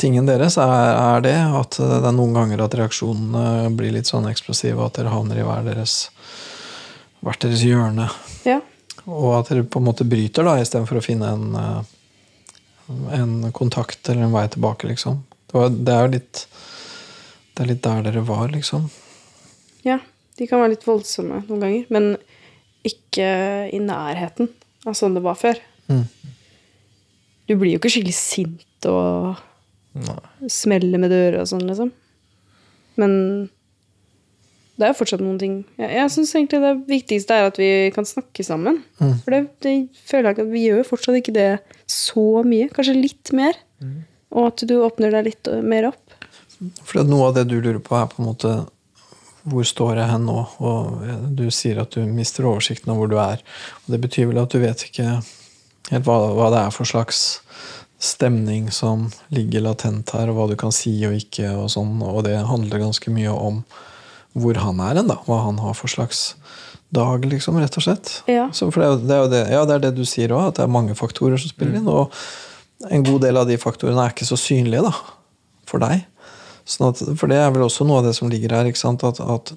tingen 0.00 0.28
deres, 0.28 0.58
er, 0.60 0.90
er 0.92 1.22
det 1.24 1.36
at 1.36 1.78
det 1.80 2.00
er 2.04 2.14
noen 2.16 2.34
ganger 2.36 2.60
at 2.64 2.74
reaksjonene 2.76 3.70
blir 3.76 3.94
litt 3.94 4.08
sånn 4.08 4.28
eksplosive, 4.28 4.76
at 4.84 4.98
dere 4.98 5.12
havner 5.12 5.40
i 5.40 5.46
hver 5.46 5.62
deres, 5.64 6.10
hvert 7.24 7.40
deres 7.44 7.64
hjørne. 7.64 8.08
Ja. 8.44 8.58
Og 9.06 9.38
at 9.38 9.52
dere 9.52 9.64
på 9.64 9.80
en 9.80 9.86
måte 9.88 10.04
bryter, 10.08 10.44
da, 10.44 10.58
istedenfor 10.60 11.00
å 11.00 11.04
finne 11.04 11.32
en, 11.32 11.56
eh, 11.62 13.00
en 13.20 13.34
kontakt 13.56 14.12
eller 14.12 14.28
en 14.28 14.36
vei 14.36 14.44
tilbake, 14.52 14.90
liksom. 14.92 15.22
Det, 15.46 15.56
var, 15.56 15.72
det 15.72 15.94
er 15.96 16.04
jo 16.04 16.14
litt 16.18 16.44
Det 17.56 17.64
er 17.64 17.70
litt 17.70 17.82
der 17.86 18.04
dere 18.04 18.22
var, 18.28 18.50
liksom. 18.52 18.90
ja. 19.86 20.00
De 20.36 20.44
kan 20.44 20.60
være 20.60 20.74
litt 20.74 20.84
voldsomme 20.84 21.38
noen 21.46 21.62
ganger, 21.62 21.84
men 21.88 22.10
ikke 22.84 23.28
i 23.72 23.78
nærheten 23.80 24.50
av 24.84 24.92
sånn 24.98 25.16
det 25.16 25.22
var 25.24 25.38
før. 25.40 25.56
Mm. 25.88 26.02
Du 27.48 27.54
blir 27.56 27.72
jo 27.72 27.80
ikke 27.80 27.92
skikkelig 27.94 28.16
sint 28.18 28.88
og 28.90 29.38
Nei. 29.96 30.18
smeller 30.52 31.00
med 31.00 31.14
dører 31.14 31.38
og 31.40 31.48
sånn, 31.48 31.64
liksom. 31.70 31.92
Men 33.00 33.14
det 34.76 34.84
er 34.84 34.92
jo 34.92 34.98
fortsatt 34.98 35.22
noen 35.24 35.38
ting 35.40 35.54
Jeg, 35.80 35.88
jeg 35.94 36.12
syns 36.12 36.34
egentlig 36.34 36.60
det 36.62 36.72
viktigste 36.90 37.36
er 37.36 37.48
at 37.48 37.58
vi 37.60 37.70
kan 37.96 38.08
snakke 38.08 38.44
sammen. 38.44 38.82
For 39.24 39.32
det, 39.32 39.40
det 39.64 39.74
føler 40.04 40.30
jeg 40.30 40.36
ikke 40.36 40.46
at 40.46 40.52
vi 40.52 40.64
gjør 40.66 40.88
fortsatt 40.90 41.20
ikke 41.22 41.36
det 41.36 41.50
så 41.88 42.26
mye. 42.44 42.68
Kanskje 42.76 42.98
litt 42.98 43.32
mer. 43.36 43.56
Og 44.36 44.50
at 44.50 44.66
du 44.68 44.76
åpner 44.84 45.16
deg 45.16 45.30
litt 45.30 45.50
mer 45.64 45.88
opp. 45.94 46.15
For 46.84 47.04
noe 47.04 47.30
av 47.30 47.36
det 47.36 47.46
du 47.50 47.58
lurer 47.60 47.82
på, 47.84 47.96
er 47.98 48.08
på 48.10 48.22
en 48.22 48.30
måte 48.30 48.54
hvor 49.46 49.66
står 49.66 50.00
jeg 50.00 50.10
hen 50.10 50.24
nå? 50.26 50.40
Og 50.58 51.02
du 51.38 51.46
sier 51.54 51.78
at 51.82 51.94
du 51.94 52.02
mister 52.10 52.48
oversikten 52.48 52.90
av 52.92 53.00
hvor 53.00 53.10
du 53.10 53.16
er. 53.22 53.42
Og 53.84 53.94
det 53.94 54.00
betyr 54.02 54.30
vel 54.32 54.42
at 54.42 54.50
du 54.50 54.58
vet 54.62 54.86
ikke 54.88 55.20
helt 55.92 56.08
hva, 56.08 56.16
hva 56.34 56.48
det 56.54 56.62
er 56.64 56.74
for 56.74 56.88
slags 56.88 57.20
stemning 58.02 58.68
som 58.74 59.06
ligger 59.32 59.64
latent 59.64 60.10
her, 60.12 60.28
og 60.28 60.36
hva 60.36 60.48
du 60.50 60.56
kan 60.60 60.74
si 60.74 60.92
og 61.08 61.14
ikke, 61.16 61.52
og 61.56 61.70
sånn. 61.72 62.00
Og 62.04 62.24
det 62.26 62.34
handler 62.48 62.82
ganske 62.82 63.12
mye 63.14 63.32
om 63.32 63.62
hvor 64.36 64.58
han 64.60 64.82
er 64.84 64.98
hen, 65.00 65.12
da. 65.12 65.20
Hva 65.28 65.44
han 65.46 65.62
har 65.62 65.76
for 65.78 65.88
slags 65.88 66.34
dag, 66.94 67.24
liksom, 67.24 67.56
rett 67.62 67.78
og 67.78 67.86
slett. 67.86 68.12
Ja. 68.30 68.48
Så 68.54 68.68
for 68.74 68.82
det, 68.82 68.90
er 68.90 69.06
det 69.06 69.14
er 69.14 69.22
jo 69.22 69.30
det, 69.32 69.44
ja, 69.54 69.62
det 69.68 69.78
er 69.78 69.86
det 69.86 69.94
du 69.96 70.04
sier 70.08 70.34
òg, 70.34 70.50
at 70.50 70.58
det 70.58 70.66
er 70.66 70.74
mange 70.74 70.98
faktorer 70.98 71.40
som 71.40 71.54
spiller 71.54 71.78
inn. 71.80 71.88
Og 71.88 72.12
en 72.92 73.06
god 73.06 73.24
del 73.24 73.40
av 73.40 73.48
de 73.48 73.56
faktorene 73.60 74.02
er 74.02 74.14
ikke 74.14 74.28
så 74.28 74.38
synlige 74.40 74.84
da, 74.86 74.92
for 75.70 75.82
deg. 75.82 76.04
Sånn 76.66 76.88
at, 76.90 77.00
for 77.18 77.30
det 77.30 77.38
er 77.38 77.50
vel 77.54 77.64
også 77.66 77.86
noe 77.86 78.00
av 78.00 78.08
det 78.08 78.16
som 78.18 78.30
ligger 78.30 78.56
her. 78.56 78.68
ikke 78.68 78.80
sant? 78.80 79.04
At, 79.06 79.20
at 79.22 79.54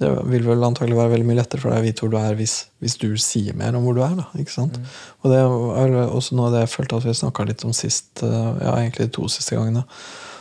det 0.00 0.10
vil 0.26 0.44
vel 0.48 0.66
antagelig 0.66 0.98
være 0.98 1.12
veldig 1.14 1.26
mye 1.28 1.38
lettere 1.38 1.62
for 1.62 1.70
deg 1.70 1.84
å 1.84 1.86
vite 1.86 2.02
hvor 2.02 2.12
du 2.12 2.18
er 2.18 2.36
hvis, 2.38 2.54
hvis 2.82 2.96
du 2.98 3.08
sier 3.22 3.54
mer 3.56 3.76
om 3.78 3.86
hvor 3.86 3.96
du 3.96 4.02
er. 4.04 4.16
da, 4.18 4.26
ikke 4.42 4.56
sant? 4.56 4.78
Og 5.22 5.30
det 5.30 5.38
er 5.38 5.98
også 6.04 6.36
noe 6.36 6.50
av 6.50 6.56
det 6.56 6.64
jeg 6.64 6.72
følte 6.74 6.98
at 6.98 7.06
vi 7.06 7.14
snakka 7.20 7.46
litt 7.48 7.64
om 7.66 7.74
sist, 7.76 8.10
eh, 8.26 8.50
ja, 8.58 8.74
egentlig 8.74 9.08
de 9.08 9.14
to 9.14 9.28
siste 9.30 9.56
gangene. 9.56 9.84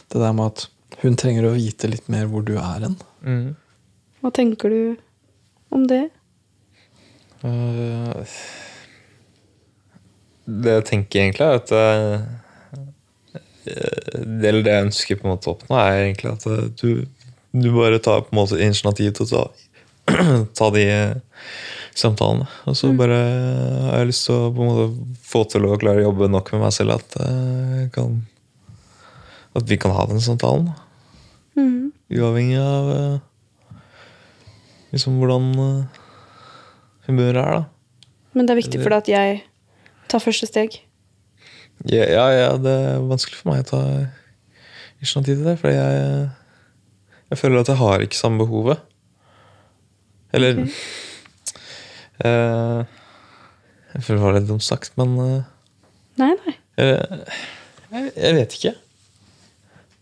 Det 0.10 0.22
der 0.22 0.34
med 0.36 0.52
at 0.52 0.68
hun 1.04 1.18
trenger 1.20 1.48
å 1.48 1.56
vite 1.56 1.90
litt 1.92 2.10
mer 2.12 2.28
hvor 2.32 2.44
du 2.48 2.56
er 2.58 2.88
hen. 2.88 2.98
Mm. 3.22 3.54
Hva 4.24 4.34
tenker 4.34 4.74
du 4.74 4.82
om 5.74 5.86
det? 5.90 6.04
Uh, 7.44 8.24
det 10.48 10.78
jeg 10.80 10.86
tenker 10.90 11.24
egentlig, 11.24 11.46
er 11.46 11.62
at 11.62 11.72
eh, 11.78 12.26
eller 13.66 14.64
det 14.64 14.74
jeg 14.74 14.88
ønsker 14.88 15.20
på 15.20 15.28
en 15.28 15.34
måte 15.34 15.50
å 15.50 15.56
oppnå, 15.56 15.78
er 15.80 16.00
egentlig 16.08 16.34
at 16.34 16.48
eh, 16.50 16.66
du, 16.82 17.06
du 17.56 17.70
bare 17.76 18.02
tar 18.04 18.26
på 18.26 18.34
en 18.34 18.42
måte 18.42 18.60
initiativ 18.60 19.14
til 19.18 19.28
å 19.28 19.32
ta, 19.32 19.44
ta 20.60 20.70
de 20.76 20.84
eh, 20.84 21.16
samtalene. 21.98 22.48
Og 22.70 22.78
så 22.78 22.92
bare 22.98 23.20
har 23.88 24.02
jeg 24.02 24.12
lyst 24.12 24.28
til 24.28 24.38
å 24.38 24.52
på 24.54 24.64
en 24.64 24.72
måte 24.72 25.18
få 25.30 25.44
til 25.52 25.68
å 25.68 25.80
klare 25.82 26.04
å 26.04 26.08
jobbe 26.10 26.32
nok 26.34 26.54
med 26.56 26.66
meg 26.66 26.76
selv 26.76 26.98
at, 26.98 27.20
eh, 27.24 27.84
kan, 27.94 28.22
at 29.58 29.70
vi 29.70 29.80
kan 29.82 29.96
ha 29.96 30.08
den 30.10 30.24
samtalen. 30.24 30.72
Mm. 31.58 31.92
Uavhengig 32.14 32.60
av 32.62 32.90
eh, 32.98 33.78
liksom 34.94 35.20
hvordan 35.22 35.52
eh, 35.64 36.02
humøret 37.08 37.44
er, 37.44 37.62
da. 37.62 37.64
Men 38.34 38.48
det 38.48 38.56
er 38.56 38.64
viktig 38.64 38.82
for 38.82 38.94
deg 38.94 39.04
at 39.04 39.12
jeg 39.14 39.44
tar 40.10 40.22
første 40.24 40.50
steg. 40.50 40.80
Ja, 41.92 42.06
ja, 42.08 42.26
ja, 42.32 42.50
det 42.62 42.74
er 42.74 43.06
vanskelig 43.10 43.40
for 43.42 43.52
meg 43.52 43.66
å 43.66 43.70
ta 43.74 43.82
initiativ 45.02 45.36
til 45.40 45.48
det, 45.48 45.58
fordi 45.60 45.76
jeg, 45.76 46.30
jeg 47.34 47.42
føler 47.42 47.64
at 47.64 47.72
jeg 47.74 47.82
har 47.82 48.06
ikke 48.06 48.20
samme 48.20 48.40
behovet. 48.40 48.84
Eller 50.34 50.64
eh, 52.26 52.80
Jeg 53.94 54.06
føler 54.06 54.18
det 54.18 54.24
var 54.24 54.38
litt 54.40 54.48
dumt 54.50 54.66
sagt, 54.66 54.96
men 54.98 55.12
uh, 55.20 55.44
Nei, 56.18 56.32
nei. 56.34 56.56
jeg, 56.80 57.20
jeg, 57.92 58.14
jeg 58.16 58.38
vet 58.40 58.56
ikke. 58.58 58.74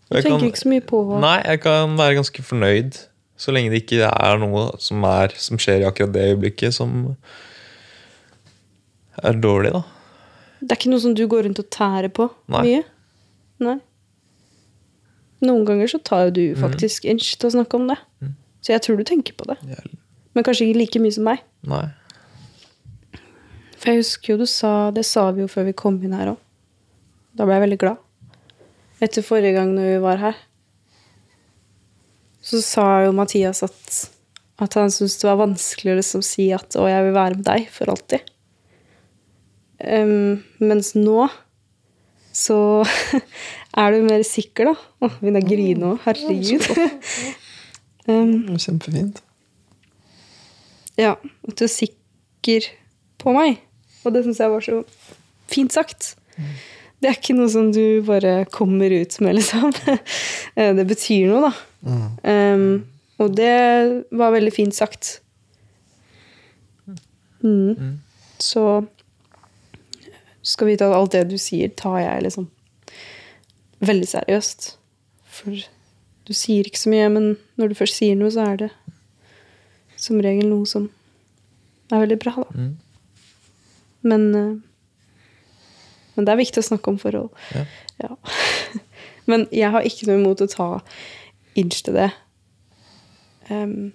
Du 0.08 0.16
Jeg 0.16 0.28
tenker 0.28 0.48
ikke 0.48 0.62
så 0.62 0.70
mye 0.72 0.84
på 0.84 1.02
Nei, 1.20 1.38
jeg 1.44 1.60
kan 1.66 1.98
være 1.98 2.16
ganske 2.20 2.44
fornøyd 2.46 3.02
så 3.42 3.52
lenge 3.54 3.72
det 3.72 3.82
ikke 3.82 4.06
er 4.06 4.38
noe 4.38 4.68
som, 4.82 5.02
er, 5.08 5.34
som 5.40 5.58
skjer 5.60 5.82
i 5.82 5.88
akkurat 5.88 6.12
det 6.14 6.28
øyeblikket, 6.30 6.76
som 6.76 7.14
er 9.18 9.38
dårlig, 9.42 9.72
da. 9.74 9.82
Det 10.62 10.70
er 10.70 10.78
ikke 10.78 10.92
noe 10.92 11.02
som 11.02 11.14
du 11.18 11.24
går 11.26 11.48
rundt 11.48 11.58
og 11.58 11.70
tærer 11.74 12.08
på 12.14 12.28
Nei. 12.54 12.62
mye? 12.62 12.82
Nei. 13.66 13.78
Noen 15.42 15.64
ganger 15.66 15.90
så 15.90 15.98
tar 15.98 16.28
jo 16.28 16.34
du 16.36 16.44
faktisk 16.60 17.04
inch 17.10 17.32
til 17.34 17.48
å 17.50 17.54
snakke 17.56 17.74
om 17.80 17.88
det. 17.90 17.98
Så 18.62 18.70
jeg 18.76 18.84
tror 18.84 19.00
du 19.00 19.02
tenker 19.08 19.34
på 19.34 19.48
det. 19.50 19.56
Jeg, 19.66 19.98
Men 20.34 20.46
kanskje 20.46 20.68
ikke 20.68 20.78
like 20.78 21.02
mye 21.02 21.16
som 21.16 21.26
meg. 21.26 21.42
nei. 21.66 21.82
For 23.82 23.90
jeg 23.90 23.98
husker 24.04 24.32
jo 24.32 24.38
du 24.38 24.46
sa 24.46 24.92
Det 24.94 25.02
sa 25.02 25.24
vi 25.34 25.42
jo 25.42 25.48
før 25.50 25.64
vi 25.66 25.72
kom 25.74 25.98
inn 26.06 26.14
her 26.14 26.36
òg. 26.36 26.38
Da 27.34 27.44
ble 27.48 27.56
jeg 27.56 27.64
veldig 27.64 27.78
glad. 27.82 27.96
Etter 29.02 29.26
forrige 29.26 29.56
gang 29.56 29.74
når 29.74 29.88
vi 29.96 30.00
var 30.04 30.20
her. 30.22 30.36
Så 32.42 32.60
sa 32.62 32.86
jo 33.02 33.14
Mathias 33.16 33.62
at, 33.66 33.96
at 34.62 34.74
han 34.78 34.90
syntes 34.94 35.18
det 35.18 35.26
var 35.26 35.40
vanskelig 35.42 35.94
å 35.94 35.98
liksom 35.98 36.22
si 36.26 36.52
at 36.54 36.74
'Å, 36.74 36.86
jeg 36.90 37.04
vil 37.08 37.14
være 37.18 37.38
med 37.40 37.44
deg 37.46 37.68
for 37.70 37.90
alltid'. 37.90 38.30
Em, 39.82 40.42
mens 40.62 40.92
nå 40.94 41.26
så 42.32 42.56
er 43.82 43.92
du 43.92 44.04
mer 44.06 44.22
sikker, 44.24 44.70
da. 44.72 44.74
Å, 45.04 45.10
begynner 45.20 45.42
å 45.44 45.48
grine 45.48 45.90
òg. 45.92 45.98
Herregud. 46.06 46.64
um, 48.08 48.32
Kjempefint. 48.56 49.20
ja, 51.00 51.16
at 51.18 51.58
du 51.58 51.64
er 51.66 51.72
sikker 51.72 52.68
på 53.22 53.34
meg. 53.36 53.58
Og 54.02 54.14
det 54.14 54.24
syns 54.24 54.40
jeg 54.42 54.50
var 54.54 54.64
så 54.64 54.80
fint 55.52 55.74
sagt. 55.74 56.14
Det 57.02 57.10
er 57.10 57.18
ikke 57.18 57.34
noe 57.36 57.50
som 57.50 57.68
du 57.74 58.00
bare 58.06 58.44
kommer 58.54 58.90
ut 58.94 59.18
med, 59.24 59.36
liksom. 59.40 59.74
Eh, 60.52 60.74
Det 60.76 60.84
betyr 60.84 61.30
noe, 61.30 61.48
da. 61.48 61.52
Um, 62.28 62.82
og 63.22 63.30
det 63.38 63.52
var 64.12 64.34
veldig 64.34 64.50
fint 64.52 64.76
sagt. 64.76 65.14
Mm. 67.42 67.98
Så 68.42 68.64
du 70.42 70.50
skal 70.50 70.72
vite 70.72 70.86
at 70.88 70.96
alt 70.96 71.14
det 71.14 71.28
du 71.30 71.38
sier, 71.38 71.70
tar 71.78 72.00
jeg 72.02 72.24
liksom 72.26 72.48
veldig 73.82 74.08
seriøst. 74.10 74.72
For 75.32 75.62
du 76.26 76.32
sier 76.36 76.66
ikke 76.66 76.82
så 76.82 76.90
mye, 76.92 77.08
men 77.14 77.28
når 77.60 77.72
du 77.72 77.78
først 77.78 77.98
sier 77.98 78.18
noe, 78.18 78.32
så 78.34 78.46
er 78.50 78.64
det 78.64 78.70
som 80.02 80.18
regel 80.22 80.50
noe 80.50 80.66
som 80.66 80.88
er 81.92 82.02
veldig 82.02 82.18
bra, 82.22 82.34
da. 82.42 82.68
Men, 84.02 84.28
eh, 84.34 84.54
men 86.16 86.26
det 86.26 86.32
er 86.32 86.40
viktig 86.40 86.62
å 86.62 86.68
snakke 86.72 86.90
om 86.90 86.98
forhold. 86.98 87.30
Ja. 87.54 87.66
Ja. 88.02 88.16
Men 89.30 89.44
jeg 89.54 89.70
har 89.70 89.84
ikke 89.86 90.08
noe 90.08 90.18
imot 90.18 90.40
å 90.42 90.48
ta 90.50 90.68
inch 91.54 91.84
til 91.86 91.94
det. 91.94 92.08
Um, 93.46 93.92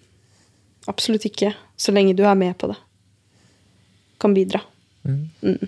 absolutt 0.88 1.26
ikke. 1.28 1.52
Så 1.76 1.92
lenge 1.92 2.16
du 2.16 2.24
er 2.24 2.38
med 2.40 2.56
på 2.56 2.70
det. 2.72 2.78
Kan 4.24 4.38
bidra. 4.38 4.62
Mm. 5.04 5.26
Mm. 5.44 5.68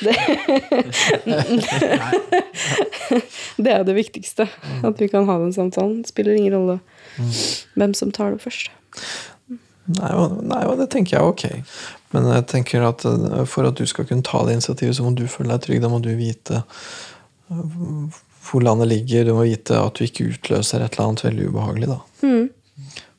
Det. 0.00 0.16
Det, 3.56 3.70
er 3.72 3.84
det 3.84 3.94
viktigste. 3.96 4.46
At 4.86 5.00
vi 5.00 5.08
kan 5.10 5.26
ha 5.26 5.38
den 5.40 5.52
samtalen. 5.52 6.02
Det 6.02 6.12
spiller 6.12 6.36
ingen 6.38 6.54
rolle 6.54 6.78
hvem 7.74 7.94
som 7.96 8.12
tar 8.14 8.36
det 8.36 8.44
først. 8.44 8.70
Nei, 9.90 10.10
nei, 10.46 10.60
det 10.78 10.86
tenker 10.92 11.16
jeg 11.16 11.22
er 11.22 11.32
ok. 11.32 11.44
Men 12.14 12.28
jeg 12.34 12.46
tenker 12.50 12.84
at 12.86 13.04
eh, 13.06 13.44
for 13.48 13.66
at 13.66 13.78
du 13.78 13.86
skal 13.88 14.06
kunne 14.06 14.26
ta 14.26 14.42
det 14.46 14.58
initiativet, 14.58 14.96
så 14.96 15.06
må 15.06 15.14
du 15.18 15.26
føle 15.30 15.54
deg 15.54 15.64
trygg. 15.66 15.82
Da 15.82 15.90
må 15.90 16.00
du 16.02 16.10
vite 16.18 16.62
eh, 16.62 17.78
hvor 18.46 18.64
landet 18.64 18.90
ligger. 18.90 19.26
Du 19.26 19.34
må 19.36 19.46
vite 19.48 19.78
at 19.78 19.98
du 19.98 20.06
ikke 20.06 20.28
utløser 20.34 20.84
et 20.84 20.94
eller 20.94 21.08
annet 21.08 21.24
veldig 21.26 21.48
ubehagelig. 21.50 21.98
Mm. 22.22 22.46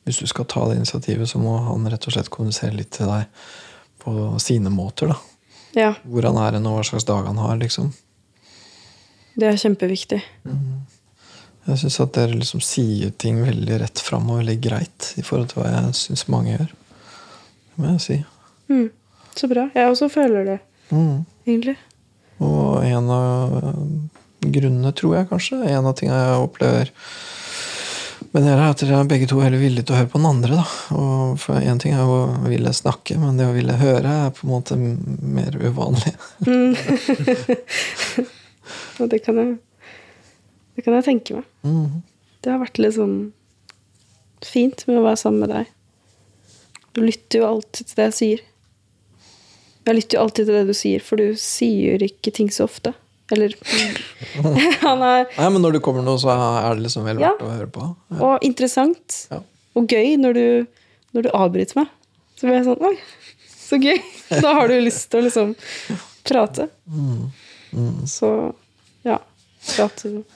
Hvis 0.06 0.22
du 0.22 0.26
skal 0.30 0.48
ta 0.50 0.64
det 0.68 0.80
initiativet, 0.80 1.28
så 1.30 1.40
må 1.42 1.58
han 1.68 1.86
rett 1.92 2.08
og 2.08 2.16
slett 2.16 2.32
kommunisere 2.32 2.74
litt 2.78 2.92
til 2.96 3.10
deg 3.10 3.28
på 4.02 4.32
sine 4.42 4.72
måter. 4.72 5.12
da. 5.12 5.20
Ja, 5.74 5.94
Hvor 6.04 6.22
han 6.28 6.36
er 6.36 6.52
hen, 6.58 6.66
og 6.68 6.78
hva 6.78 6.84
slags 6.84 7.06
dag 7.08 7.24
han 7.26 7.38
har. 7.40 7.56
liksom. 7.56 7.92
det 9.38 9.48
er 9.48 9.56
kjempeviktig. 9.56 10.18
Jeg 11.66 11.78
syns 11.78 12.00
at 12.02 12.12
dere 12.12 12.34
liksom 12.36 12.60
sier 12.60 13.10
ting 13.22 13.38
veldig 13.44 13.78
rett 13.80 13.98
fram 14.02 14.28
og 14.30 14.40
veldig 14.42 14.56
greit 14.60 15.12
i 15.16 15.22
forhold 15.22 15.48
til 15.52 15.62
hva 15.62 15.70
jeg 15.70 15.94
syns 15.94 16.26
mange 16.28 16.56
gjør. 16.56 16.72
Det 17.72 17.78
må 17.78 17.92
jeg 17.94 18.00
si. 18.04 18.16
Mm. 18.68 18.90
Så 19.38 19.48
bra. 19.48 19.68
Jeg 19.74 19.88
også 19.88 20.10
føler 20.12 20.44
det, 20.44 20.58
Mm. 20.90 21.24
egentlig. 21.46 21.76
Og 22.40 22.84
en 22.84 23.08
av 23.10 23.54
grunnene, 24.42 24.92
tror 24.92 25.14
jeg 25.16 25.28
kanskje, 25.30 25.62
en 25.70 25.86
av 25.86 25.94
tingene 25.96 26.18
jeg 26.18 26.42
opplever 26.42 26.90
med 28.30 28.44
dere, 28.46 28.60
er 28.60 28.72
at 28.72 28.82
dere 28.82 29.00
er 29.02 29.10
begge 29.10 29.28
to 29.30 29.40
heller 29.42 29.60
villige 29.60 29.86
til 29.88 29.96
å 29.96 30.00
høre 30.00 30.12
på 30.12 30.20
den 30.20 30.30
andre. 30.30 30.60
da. 30.60 30.66
Og 30.98 31.40
for 31.42 31.52
Én 31.58 31.80
ting 31.82 31.92
er 31.96 32.04
jo 32.06 32.18
å 32.22 32.46
ville 32.46 32.72
snakke, 32.76 33.18
men 33.20 33.38
det 33.40 33.48
å 33.48 33.56
ville 33.56 33.80
høre 33.80 34.10
er 34.26 34.34
på 34.36 34.46
en 34.46 34.52
måte 34.52 34.78
mer 34.78 35.52
uvanlig. 35.58 36.14
Og 39.02 39.08
det 39.10 39.22
kan 39.24 39.38
jeg, 39.40 39.56
det 40.76 40.84
kan 40.86 40.96
jeg 40.98 41.08
tenke 41.08 41.40
meg. 41.40 41.46
Mm. 41.66 42.02
Det 42.42 42.52
har 42.52 42.62
vært 42.62 42.80
litt 42.82 42.96
sånn 42.96 43.18
fint 44.46 44.86
med 44.88 45.00
å 45.00 45.06
være 45.06 45.20
sammen 45.20 45.44
med 45.44 45.54
deg. 45.54 45.70
Du 46.92 47.02
lytter 47.02 47.42
jo 47.42 47.48
alltid 47.48 47.88
til 47.88 47.98
det 47.98 48.08
jeg 48.10 48.18
sier. 48.18 48.48
Jeg 49.82 49.98
lytter 49.98 50.18
jo 50.18 50.22
alltid 50.22 50.46
til 50.46 50.58
det 50.58 50.66
du 50.68 50.76
sier, 50.76 51.02
for 51.02 51.18
du 51.18 51.38
sier 51.40 52.04
ikke 52.06 52.34
ting 52.34 52.52
så 52.54 52.68
ofte. 52.68 52.92
Eller 53.32 53.54
Han 54.84 55.02
er 55.06 55.26
Nei, 55.38 55.48
men 55.54 55.62
når 55.64 55.78
du 55.78 55.80
kommer 55.84 56.04
nå, 56.04 56.18
så 56.20 56.32
er 56.34 56.76
det 56.76 56.86
liksom 56.86 57.06
vel 57.08 57.22
Ja. 57.22 57.32
å 57.40 57.50
høre 57.50 57.70
på. 57.72 57.88
Ja. 58.12 58.20
Og 58.28 58.46
interessant. 58.46 59.22
Ja. 59.32 59.40
Og 59.78 59.88
gøy 59.88 60.16
når 60.20 60.36
du, 60.36 60.46
når 61.16 61.26
du 61.26 61.30
avbryter 61.36 61.80
meg. 61.82 61.92
Så 62.36 62.48
blir 62.48 62.58
jeg 62.58 62.66
sånn 62.68 62.82
Oi, 62.88 62.96
så 63.48 63.78
gøy! 63.80 64.00
Da 64.42 64.54
har 64.58 64.68
du 64.68 64.78
lyst 64.80 65.08
til 65.12 65.22
å 65.22 65.26
liksom 65.28 65.54
prate. 66.28 66.68
Så 68.08 68.30
ja. 69.06 69.18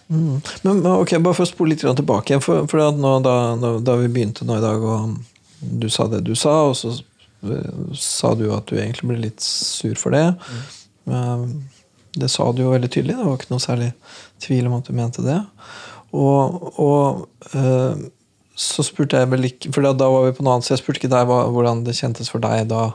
Mm. 0.09 0.41
Men 0.63 0.87
ok, 0.87 1.17
bare 1.19 1.35
for 1.35 1.43
å 1.43 1.49
spole 1.49 1.75
litt 1.75 1.83
tilbake 1.83 2.33
igjen. 2.33 2.43
For, 2.45 2.67
for 2.71 2.93
nå, 2.95 3.17
da, 3.25 3.35
da, 3.83 3.97
vi 3.99 4.11
begynte 4.13 4.47
nå 4.47 4.59
i 4.61 4.63
dag, 4.63 4.85
og 4.87 5.17
du 5.61 5.89
sa 5.91 6.07
det 6.13 6.23
du 6.27 6.35
sa, 6.39 6.55
og 6.71 6.77
så 6.79 6.93
eh, 6.95 7.81
sa 7.99 8.35
du 8.39 8.47
at 8.55 8.69
du 8.71 8.77
egentlig 8.79 9.11
ble 9.11 9.19
litt 9.27 9.43
sur 9.43 9.99
for 9.99 10.15
det. 10.15 10.29
Eh, 11.11 11.47
Det 12.17 12.31
sa 12.33 12.49
du 12.53 12.65
jo 12.65 12.73
veldig 12.73 12.91
tydelig. 12.93 13.17
Det 13.19 13.27
var 13.27 13.39
ikke 13.39 13.53
noe 13.53 13.63
særlig 13.63 13.93
tvil 14.43 14.69
om 14.71 14.77
at 14.79 14.89
du 14.89 14.97
mente 14.97 15.25
det. 15.25 15.39
Og, 16.17 16.71
og 16.81 17.57
øh, 17.57 18.07
så 18.57 18.85
spurte 18.87 19.21
jeg 19.21 19.29
vel 19.29 19.51
ikke 19.51 19.73
For 19.75 19.85
da, 19.85 19.93
da 19.93 20.09
var 20.09 20.25
vi 20.25 20.37
på 20.37 20.45
noe 20.47 20.57
annet, 20.57 20.69
så 20.69 20.75
jeg 20.75 20.81
spurte 20.85 21.03
ikke 21.03 21.13
deg 21.13 21.29
hva, 21.29 21.43
hvordan 21.53 21.85
det 21.85 21.97
kjentes 21.99 22.33
for 22.33 22.43
deg 22.43 22.69
da 22.73 22.89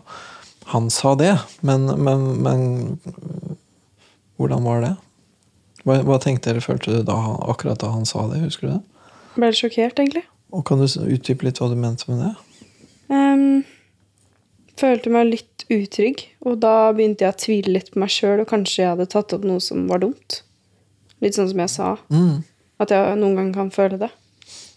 han 0.71 0.89
sa 0.93 1.13
det. 1.19 1.35
Men, 1.67 1.85
men, 2.01 2.27
men 2.41 2.61
hvordan 4.39 4.65
var 4.65 4.85
det? 4.85 4.93
Hva, 5.85 5.99
hva 6.05 6.17
tenkte 6.21 6.51
dere, 6.51 6.63
følte 6.63 6.93
du 6.93 7.05
da, 7.05 7.17
akkurat 7.51 7.81
da 7.81 7.91
han 7.93 8.07
sa 8.09 8.27
det? 8.31 8.41
Husker 8.45 8.67
du 8.67 8.73
det? 8.75 8.81
Jeg 9.31 9.41
Ble 9.41 9.51
litt 9.51 9.61
sjokkert, 9.61 10.01
egentlig. 10.01 10.25
Og 10.51 10.65
Kan 10.67 10.81
du 10.81 10.87
utdype 10.87 11.47
litt 11.47 11.61
hva 11.61 11.69
du 11.71 11.77
mente 11.79 12.09
med 12.11 12.25
det? 12.25 12.31
Ehm, 13.13 13.61
følte 14.79 15.09
meg 15.13 15.27
litt 15.31 15.65
utrygg, 15.71 16.23
og 16.45 16.59
da 16.63 16.91
begynte 16.95 17.25
jeg 17.25 17.33
å 17.33 17.39
tvile 17.39 17.73
litt 17.77 17.91
på 17.93 17.99
meg 18.03 18.09
sjøl, 18.11 18.41
og 18.43 18.47
kanskje 18.49 18.81
jeg 18.83 18.89
hadde 18.93 19.09
tatt 19.11 19.33
opp 19.37 19.43
noe 19.47 19.61
som 19.63 19.85
var 19.89 20.01
dumt. 20.03 20.41
Litt 21.21 21.37
sånn 21.37 21.49
som 21.51 21.59
jeg 21.59 21.69
sa, 21.69 21.97
Mm. 22.09 22.43
at 22.79 22.89
jeg 22.89 23.17
noen 23.19 23.35
ganger 23.35 23.53
kan 23.53 23.69
føle 23.71 23.99
det. 23.99 24.09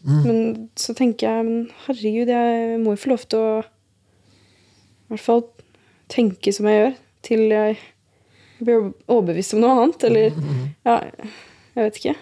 Men 0.05 0.69
så 0.77 0.93
tenker 0.95 1.25
jeg, 1.31 1.45
men 1.47 1.71
herregud, 1.87 2.29
jeg 2.29 2.79
må 2.83 2.93
jo 2.93 3.01
få 3.01 3.09
lov 3.15 3.23
til 3.33 3.39
å 3.41 3.65
i 3.65 5.15
hvert 5.15 5.21
fall 5.25 5.43
tenke 6.13 6.53
som 6.53 6.67
jeg 6.69 6.77
gjør, 6.83 6.95
til 7.25 7.39
jeg 7.55 7.79
blir 8.61 8.93
overbevist 9.09 9.55
om 9.57 9.61
noe 9.65 9.79
annet, 9.81 10.05
eller 10.05 10.31
ja, 10.85 10.99
jeg 11.75 11.87
vet 11.87 11.97
ikke. 12.03 12.15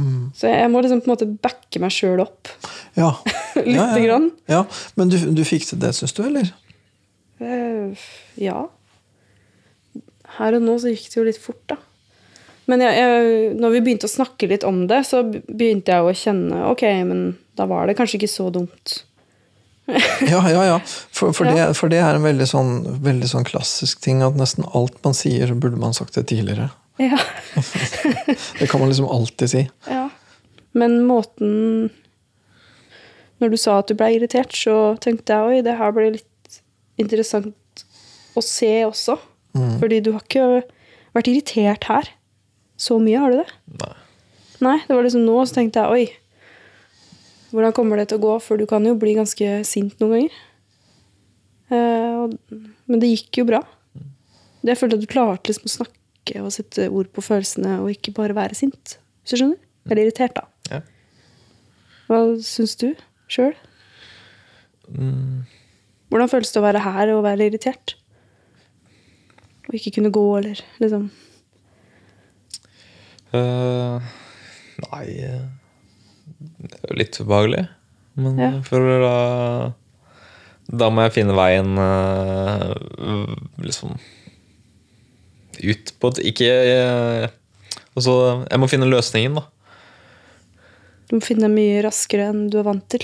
Mm. 0.00 0.30
Så 0.36 0.48
jeg 0.52 0.70
må 0.70 0.80
liksom 0.84 1.00
på 1.02 1.08
en 1.10 1.14
måte 1.14 1.30
backe 1.42 1.80
meg 1.82 1.90
sjøl 1.96 2.20
opp. 2.20 2.48
Ja. 2.96 3.10
Lite 3.56 3.72
ja, 3.74 3.86
ja. 3.96 4.04
grann. 4.04 4.30
Ja, 4.48 4.60
Men 4.96 5.08
du, 5.12 5.16
du 5.34 5.42
fikk 5.44 5.64
til 5.68 5.80
det, 5.82 5.94
syns 5.96 6.12
du, 6.16 6.22
eller? 6.28 6.52
Eh, 7.40 8.08
ja. 8.40 8.64
Her 10.38 10.56
og 10.58 10.64
nå 10.64 10.76
så 10.80 10.92
gikk 10.92 11.08
det 11.10 11.20
jo 11.20 11.26
litt 11.26 11.40
fort, 11.42 11.62
da. 11.72 11.78
Men 12.70 12.84
jeg, 12.84 12.98
jeg, 13.00 13.54
når 13.58 13.72
vi 13.74 13.82
begynte 13.82 14.06
å 14.06 14.12
snakke 14.12 14.46
litt 14.50 14.64
om 14.66 14.84
det, 14.90 15.02
så 15.08 15.24
begynte 15.26 15.90
jeg 15.90 16.06
å 16.06 16.12
kjenne 16.14 16.66
Ok, 16.70 16.84
men 17.08 17.32
da 17.58 17.66
var 17.66 17.88
det 17.88 17.96
kanskje 17.98 18.20
ikke 18.20 18.30
så 18.30 18.46
dumt. 18.54 19.00
Ja, 20.30 20.38
ja, 20.46 20.60
ja. 20.68 20.76
For, 20.86 21.32
for, 21.34 21.46
Ja. 21.50 21.70
Det, 21.70 21.78
for 21.80 21.90
det 21.90 21.98
er 22.04 22.14
en 22.14 22.26
veldig 22.26 22.46
sånn, 22.46 22.74
veldig 23.02 23.30
sånn 23.32 23.48
klassisk 23.48 24.04
ting 24.04 24.22
at 24.22 24.38
nesten 24.38 24.68
alt 24.70 25.00
man 25.06 25.16
sier, 25.18 25.50
burde 25.58 25.80
man 25.80 25.96
sagt 25.96 26.14
det 26.18 26.28
tidligere. 26.30 26.70
Ja. 27.00 27.18
Det 28.60 28.68
kan 28.68 28.80
man 28.80 28.90
liksom 28.90 29.08
alltid 29.08 29.50
si. 29.50 29.62
ja. 29.88 30.08
Men 30.76 31.00
måten 31.02 31.90
Når 33.40 33.48
du 33.50 33.56
sa 33.58 33.78
at 33.80 33.88
du 33.88 33.96
ble 33.98 34.12
irritert, 34.14 34.52
så 34.54 34.94
tenkte 35.00 35.32
jeg 35.32 35.48
oi, 35.48 35.62
det 35.66 35.78
her 35.80 35.94
blir 35.96 36.12
litt 36.14 36.29
interessant 37.02 37.84
å 38.36 38.44
se 38.44 38.72
også. 38.86 39.18
Fordi 39.80 39.98
du 40.04 40.12
har 40.14 40.22
ikke 40.22 40.62
vært 41.16 41.30
irritert 41.32 41.88
her 41.90 42.12
så 42.80 42.96
mye, 43.02 43.18
har 43.20 43.32
du 43.32 43.40
det? 43.42 43.48
Nei. 43.80 43.96
Nei, 44.60 44.76
det 44.86 44.94
var 44.94 45.04
liksom 45.04 45.24
nå, 45.24 45.36
så 45.48 45.56
tenkte 45.56 45.82
jeg 45.82 45.96
oi. 45.96 46.04
Hvordan 47.50 47.74
kommer 47.76 47.98
det 48.00 48.10
til 48.10 48.20
å 48.20 48.24
gå? 48.24 48.36
For 48.44 48.60
du 48.60 48.66
kan 48.70 48.84
jo 48.86 48.94
bli 49.00 49.16
ganske 49.18 49.48
sint 49.68 49.96
noen 50.00 50.14
ganger. 50.14 50.38
Eh, 51.70 52.14
og, 52.22 52.36
men 52.86 53.02
det 53.02 53.10
gikk 53.10 53.40
jo 53.42 53.46
bra. 53.50 53.62
Det 54.60 54.74
jeg 54.74 54.80
følte 54.80 55.00
at 55.00 55.04
du 55.04 55.10
klarte 55.10 55.50
liksom 55.50 55.68
å 55.68 55.74
snakke 55.78 56.44
og 56.44 56.52
sette 56.54 56.86
ord 56.92 57.08
på 57.16 57.24
følelsene, 57.24 57.78
og 57.82 57.92
ikke 57.94 58.14
bare 58.16 58.36
være 58.36 58.58
sint. 58.58 58.96
Hvis 59.24 59.34
du 59.34 59.40
skjønner? 59.40 59.60
Eller 59.88 60.04
irritert, 60.04 60.36
da. 60.36 60.44
Ja. 60.70 60.82
Hva 62.10 62.20
syns 62.44 62.76
du 62.80 62.90
sjøl? 63.30 63.56
Hvordan 66.10 66.30
føles 66.30 66.50
det 66.50 66.58
å 66.60 66.66
være 66.66 66.82
her 66.82 67.12
og 67.14 67.24
være 67.24 67.46
irritert? 67.46 67.94
Og 69.68 69.76
ikke 69.78 69.92
kunne 69.98 70.10
gå, 70.10 70.24
eller 70.40 70.58
liksom 70.82 71.04
uh, 73.36 74.02
nei 74.90 75.04
eh, 75.22 75.44
Det 76.58 76.80
er 76.80 76.88
jo 76.88 76.96
litt 76.98 77.20
ubehagelig. 77.20 77.68
Men 78.18 78.40
Ja. 78.42 78.50
for 78.66 78.82
da 79.04 79.14
Da 80.66 80.88
må 80.90 81.04
jeg 81.06 81.14
finne 81.20 81.36
veien 81.38 81.78
uh, 81.78 82.74
liksom 83.62 83.94
ut 85.60 85.92
på 86.00 86.10
et 86.10 86.20
Ikke 86.32 86.48
eh, 86.48 87.28
Altså, 87.94 88.12
jeg 88.48 88.60
må 88.62 88.68
finne 88.70 88.86
løsningen, 88.88 89.34
da. 89.34 89.42
Du 91.10 91.16
må 91.18 91.24
finne 91.26 91.48
mye 91.50 91.80
raskere 91.82 92.28
enn 92.30 92.44
du 92.52 92.60
er 92.60 92.68
vant 92.68 92.84
til. 92.88 93.02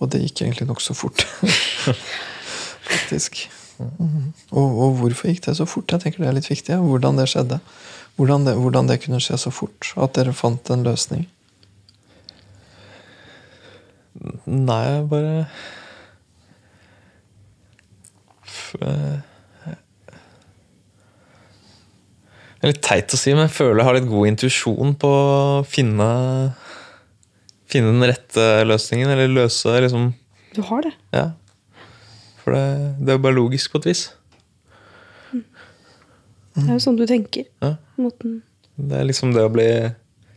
Og 0.00 0.10
det 0.12 0.20
gikk 0.24 0.42
egentlig 0.46 0.66
nokså 0.68 0.94
fort. 0.98 1.24
Faktisk. 2.90 3.44
Mhm. 3.78 4.32
Og, 4.54 4.76
og 4.86 4.96
hvorfor 5.00 5.28
gikk 5.32 5.42
det 5.48 5.56
så 5.58 5.66
fort? 5.66 5.90
Jeg 5.90 6.00
tenker 6.04 6.22
det 6.24 6.28
er 6.30 6.36
litt 6.38 6.50
viktig. 6.50 6.74
ja. 6.76 6.80
Hvordan 6.82 7.18
det 7.18 7.28
skjedde. 7.32 7.60
Hvordan 8.18 8.44
det, 8.46 8.54
hvordan 8.60 8.86
det 8.90 9.00
kunne 9.02 9.18
skje 9.22 9.38
så 9.42 9.50
fort. 9.54 9.92
At 9.98 10.14
dere 10.18 10.34
fant 10.36 10.70
en 10.70 10.84
løsning. 10.86 11.24
Nei, 14.46 14.82
jeg 14.86 15.06
bare 15.10 15.46
F- 18.46 18.78
eh, 18.80 19.18
Det 22.54 22.70
er 22.70 22.72
litt 22.72 22.84
teit 22.86 23.12
å 23.12 23.18
si, 23.20 23.32
men 23.34 23.44
jeg 23.48 23.52
føler 23.58 23.82
jeg 23.82 23.88
har 23.90 23.96
litt 23.98 24.06
god 24.08 24.28
intuisjon 24.30 24.94
på 25.02 25.08
å 25.10 25.64
finne 25.68 26.06
Finne 27.74 27.90
den 27.90 28.06
rette 28.06 28.44
løsningen, 28.68 29.10
eller 29.10 29.32
løse 29.32 29.72
liksom 29.82 30.12
Du 30.54 30.62
har 30.68 30.86
det. 30.86 30.92
Ja. 31.14 31.24
For 32.44 32.54
det, 32.54 32.64
det 33.00 33.10
er 33.10 33.18
jo 33.18 33.24
bare 33.24 33.38
logisk 33.40 33.72
på 33.72 33.82
et 33.82 33.90
vis. 33.90 34.04
Det 35.34 36.68
er 36.68 36.76
jo 36.76 36.82
sånn 36.84 37.00
du 37.00 37.02
tenker. 37.10 37.48
Ja. 37.64 37.74
Måten. 37.98 38.38
Det 38.78 39.00
er 39.00 39.08
liksom 39.08 39.34
det 39.34 39.42
å 39.42 39.50
bli 39.50 39.68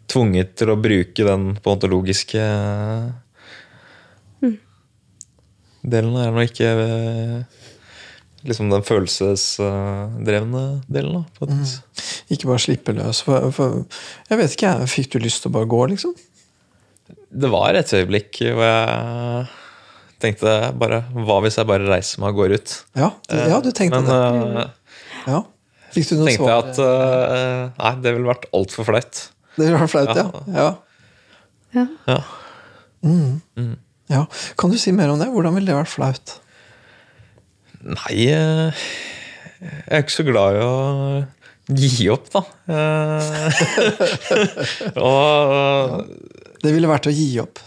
tvunget 0.09 0.55
til 0.57 0.71
å 0.73 0.79
bruke 0.81 1.25
den 1.27 1.51
på 1.59 1.69
en 1.69 1.77
måte 1.77 1.89
logiske 1.91 2.41
delen 5.88 6.17
er 6.19 6.33
nå 6.33 6.43
ikke 6.45 6.71
liksom 8.47 8.69
den 8.71 8.85
følelsesdrevne 8.85 10.63
delen, 10.88 11.17
da, 11.17 11.23
på 11.35 11.47
et 11.47 11.53
vis. 11.57 11.73
Ikke 12.31 12.51
bare 12.51 12.63
slippe 12.63 12.95
løs. 12.95 13.23
For, 13.25 13.49
for, 13.55 13.81
jeg 14.29 14.39
vet 14.39 14.55
ikke, 14.55 14.71
jeg. 14.71 14.91
Fikk 14.93 15.13
du 15.15 15.19
lyst 15.23 15.43
til 15.43 15.51
å 15.51 15.57
bare 15.57 15.69
gå, 15.71 15.81
liksom? 15.93 16.13
Det 17.30 17.49
var 17.51 17.75
et 17.75 17.91
øyeblikk 17.93 18.38
hvor 18.55 18.63
jeg 18.63 19.47
tenkte 20.23 20.53
bare 20.80 21.01
Hva 21.13 21.36
hvis 21.43 21.57
jeg 21.59 21.67
bare 21.69 21.86
reiser 21.91 22.21
meg 22.23 22.32
og 22.34 22.39
går 22.41 22.53
ut? 22.57 22.75
Ja, 22.97 23.09
du, 23.30 23.36
ja, 23.38 23.57
du 23.61 23.71
tenkte 23.75 23.99
Men 24.01 24.07
det. 24.07 24.63
eh, 24.63 25.34
Ja. 25.34 25.41
Fikk 25.93 26.07
du 26.09 26.15
noe 26.21 26.28
tenkte 26.30 26.47
jeg 26.47 26.47
svar? 26.47 26.71
at 26.71 26.80
eh, 26.84 27.61
Nei, 27.82 27.91
det 28.05 28.13
ville 28.15 28.30
vært 28.32 28.47
altfor 28.55 28.88
flaut. 28.88 29.21
Det 29.57 29.65
ville 29.67 29.80
vært 29.82 29.91
flaut, 29.93 30.15
ja. 30.15 30.28
ja. 30.55 30.69
Ja. 31.78 31.86
Ja. 32.07 32.17
ja. 34.13 34.21
Kan 34.57 34.71
du 34.73 34.78
si 34.82 34.91
mer 34.95 35.11
om 35.13 35.19
det? 35.21 35.28
Hvordan 35.34 35.55
ville 35.57 35.69
det 35.71 35.78
vært 35.78 35.91
flaut? 35.93 36.36
Nei 37.88 38.15
eh, 38.34 38.86
Jeg 39.61 39.91
er 39.91 40.03
ikke 40.05 40.15
så 40.17 40.25
glad 40.28 40.57
i 40.57 40.63
å 40.65 40.71
gi 41.78 42.07
opp, 42.13 42.30
da. 42.32 42.41
Eh, 42.71 43.21
og 45.07 46.07
Det 46.63 46.73
ville 46.73 46.89
vært 46.89 47.07
å 47.09 47.13
gi 47.13 47.29
opp. 47.43 47.59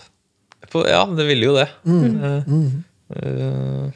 på, 0.70 0.84
Ja, 0.88 1.04
det 1.06 1.24
ville 1.28 1.46
jo 1.50 1.54
det. 1.56 1.68
Mm. 1.84 2.42
Mm. 2.46 2.84
eh, 3.16 3.90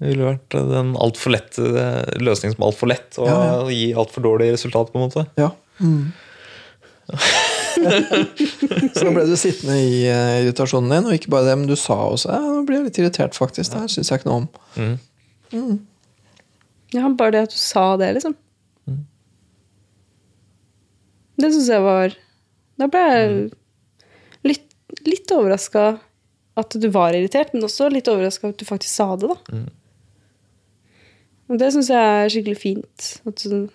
det 0.00 0.10
ville 0.10 0.26
vært 0.26 0.50
den 0.68 0.94
altfor 1.00 1.32
lette 1.32 1.62
løsningen 2.20 2.54
som 2.56 2.62
er 2.64 2.68
altfor 2.68 2.90
lett, 2.90 3.18
og 3.22 3.28
Ja, 3.30 3.36
ja. 3.46 3.58
gi 3.70 3.92
altfor 3.94 4.20
dårlig 4.26 4.50
resultat, 4.56 4.90
på 4.92 4.98
en 5.00 5.06
måte. 5.06 5.26
Ja. 5.40 5.50
Mm. 5.80 6.12
så 8.96 9.10
ble 9.12 9.24
du 9.28 9.34
sittende 9.36 9.76
i 9.76 10.04
irritasjonen 10.08 10.90
din, 10.92 11.08
og 11.08 11.16
ikke 11.16 11.32
bare 11.34 11.48
det, 11.50 11.56
men 11.60 11.68
du 11.70 11.76
sa 11.78 11.96
også 12.10 12.30
ja, 12.32 12.40
nå 12.42 12.62
blir 12.68 12.80
jeg 12.80 12.86
litt 12.90 13.00
irritert, 13.02 13.36
faktisk. 13.36 13.72
Det 13.72 13.80
her 13.84 13.92
syns 13.92 14.10
jeg 14.12 14.20
ikke 14.22 14.30
noe 14.30 14.40
om. 14.44 14.48
Mm. 15.54 15.76
ja, 16.96 17.08
bare 17.18 17.34
det 17.36 17.42
at 17.48 17.54
du 17.54 17.60
sa 17.60 17.86
det, 18.00 18.10
liksom. 18.18 18.34
Det 21.40 21.48
syns 21.50 21.68
jeg 21.72 21.82
var 21.82 22.12
Da 22.80 22.88
ble 22.90 23.02
jeg 23.06 23.34
litt, 24.44 24.66
litt 25.06 25.34
overraska 25.34 25.84
at 26.58 26.76
du 26.78 26.86
var 26.94 27.14
irritert, 27.16 27.52
men 27.54 27.66
også 27.66 27.88
litt 27.90 28.08
overraska 28.10 28.50
at 28.52 28.60
du 28.60 28.66
faktisk 28.66 28.94
sa 28.94 29.08
det, 29.18 29.30
da. 29.32 29.62
Og 31.50 31.58
det 31.60 31.72
syns 31.74 31.90
jeg 31.92 32.00
er 32.24 32.30
skikkelig 32.32 32.58
fint. 32.60 33.08
At 33.28 33.42
du 33.44 33.66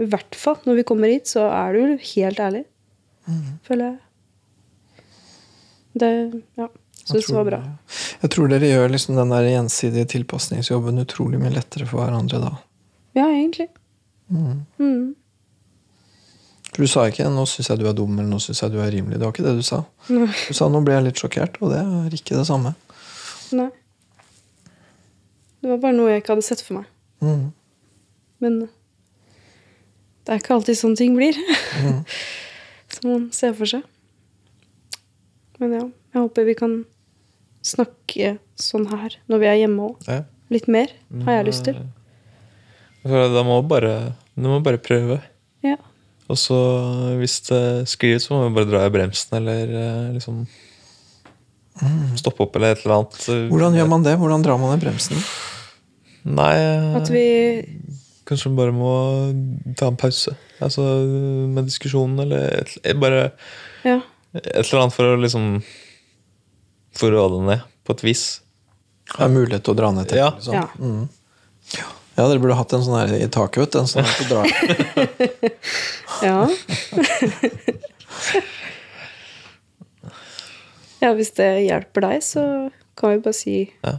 I 0.00 0.06
hvert 0.08 0.36
fall 0.36 0.58
når 0.64 0.80
vi 0.80 0.84
kommer 0.88 1.12
hit, 1.12 1.28
så 1.28 1.46
er 1.52 1.76
du 1.76 1.96
helt 2.14 2.40
ærlig. 2.40 2.64
Føler 3.66 3.92
jeg. 3.92 3.98
Det 6.00 6.12
Ja. 6.58 6.68
Syns 7.10 7.26
det 7.26 7.34
var 7.34 7.46
bra. 7.48 7.58
Jeg 8.22 8.30
tror 8.30 8.50
dere 8.52 8.68
gjør 8.68 8.90
liksom 8.92 9.16
den 9.16 9.32
der 9.32 9.46
gjensidige 9.48 10.06
tilpasningsjobben 10.12 11.00
utrolig 11.02 11.40
mye 11.40 11.54
lettere 11.54 11.86
for 11.88 12.02
hverandre 12.02 12.38
da. 12.42 12.50
Ja, 13.16 13.24
egentlig. 13.26 13.68
Mm. 14.30 15.14
For 16.80 16.88
du 16.88 16.88
sa 16.88 17.02
ikke 17.10 17.26
'nå 17.28 17.42
syns 17.44 17.66
jeg 17.68 17.76
du 17.76 17.82
er 17.90 17.92
dum' 17.92 18.14
eller 18.16 18.30
'nå 18.30 18.38
syns 18.40 18.62
jeg 18.62 18.72
du 18.72 18.78
er 18.80 18.88
rimelig'. 18.88 19.18
Det 19.20 19.26
var 19.26 19.32
ikke 19.34 19.44
det 19.44 19.56
du 19.58 19.62
sa. 19.62 19.84
Nei. 20.08 20.32
Du 20.48 20.54
sa 20.56 20.64
'nå 20.64 20.80
ble 20.80 20.94
jeg 20.94 21.04
litt 21.04 21.18
sjokkert', 21.20 21.58
og 21.60 21.72
det 21.74 21.80
er 21.84 22.14
ikke 22.16 22.38
det 22.40 22.46
samme. 22.48 22.72
Nei. 23.52 23.68
Det 25.60 25.68
var 25.68 25.76
bare 25.76 25.92
noe 25.92 26.08
jeg 26.08 26.22
ikke 26.22 26.32
hadde 26.32 26.46
sett 26.46 26.62
for 26.64 26.78
meg. 26.78 26.86
Mm. 27.20 27.52
Men 28.40 28.56
det 30.24 30.32
er 30.32 30.40
ikke 30.40 30.54
alltid 30.56 30.78
sånn 30.80 30.96
ting 30.96 31.12
blir. 31.18 31.36
Som 32.96 33.10
man 33.10 33.28
ser 33.30 33.52
for 33.52 33.68
seg. 33.68 33.84
Men 35.60 35.76
ja, 35.76 35.84
jeg 36.14 36.22
håper 36.22 36.48
vi 36.48 36.54
kan 36.54 36.78
snakke 37.60 38.38
sånn 38.56 38.88
her 38.88 39.18
når 39.28 39.44
vi 39.44 39.50
er 39.52 39.60
hjemme 39.66 39.90
òg. 39.90 40.08
Ja. 40.08 40.24
Litt 40.48 40.66
mer 40.66 40.88
har 41.28 41.42
jeg 41.42 41.50
lyst 41.52 41.68
til. 41.68 41.76
Da 43.04 43.44
må 43.44 43.60
du 43.60 43.68
bare, 43.68 44.14
bare 44.64 44.80
prøve. 44.80 45.20
Ja. 45.60 45.76
Og 46.30 46.38
så 46.38 46.56
hvis 47.18 47.40
det 47.48 47.62
sklir 47.90 48.18
ut, 48.18 48.24
så 48.24 48.36
må 48.36 48.44
vi 48.46 48.56
bare 48.60 48.70
dra 48.70 48.84
i 48.86 48.92
bremsen 48.94 49.40
eller 49.40 49.72
eh, 49.80 50.10
liksom 50.14 50.44
stoppe 52.20 52.44
opp 52.44 52.56
eller 52.58 52.74
et 52.74 52.84
eller 52.84 52.98
annet. 53.00 53.22
Hvordan 53.50 53.78
gjør 53.78 53.88
man 53.90 54.04
det? 54.04 54.16
Hvordan 54.20 54.44
drar 54.44 54.60
man 54.60 54.76
i 54.76 54.82
bremsen? 54.82 55.22
Nei, 56.28 56.52
eh, 56.60 56.96
At 57.00 57.10
vi 57.10 57.24
kanskje 58.28 58.50
vi 58.52 58.58
bare 58.60 58.74
må 58.76 58.92
ta 59.78 59.88
en 59.90 59.98
pause. 59.98 60.36
Altså 60.62 60.84
med 61.50 61.66
diskusjonen 61.66 62.20
eller 62.26 62.60
et, 62.60 62.74
et, 62.84 62.98
bare 63.00 63.30
Ja. 63.86 64.00
et 64.34 64.60
eller 64.60 64.82
annet 64.84 64.94
for 64.94 65.08
å 65.08 65.20
liksom 65.20 65.62
få 66.94 67.10
roa 67.10 67.30
det 67.32 67.40
ned 67.48 67.64
på 67.86 67.96
et 67.96 68.04
vis. 68.04 68.24
Ha 69.16 69.24
er 69.26 69.32
mulighet 69.32 69.64
til 69.64 69.74
å 69.74 69.80
dra 69.80 69.90
ned 69.94 70.10
til. 70.10 70.20
Ja. 70.20 70.30
Liksom. 70.36 70.54
Ja. 70.54 70.68
Mm. 70.78 71.08
ja, 71.80 72.26
dere 72.28 72.42
burde 72.42 72.58
hatt 72.60 72.76
en 72.76 72.84
sånn 72.86 73.00
her 73.00 73.16
i 73.16 73.30
taket, 73.32 73.64
vet 73.64 73.72
du. 73.74 73.80
En 73.80 73.90
sånn 73.90 74.04
her 74.06 74.14
til 74.20 74.26
å 74.28 74.34
dra. 74.36 74.42
Ja. 76.22 76.44
ja, 81.04 81.12
hvis 81.16 81.32
det 81.38 81.48
hjelper 81.66 82.00
deg, 82.06 82.18
så 82.24 82.42
kan 82.98 83.08
vi 83.14 83.18
bare 83.24 83.36
si 83.36 83.56
Ja. 83.84 83.94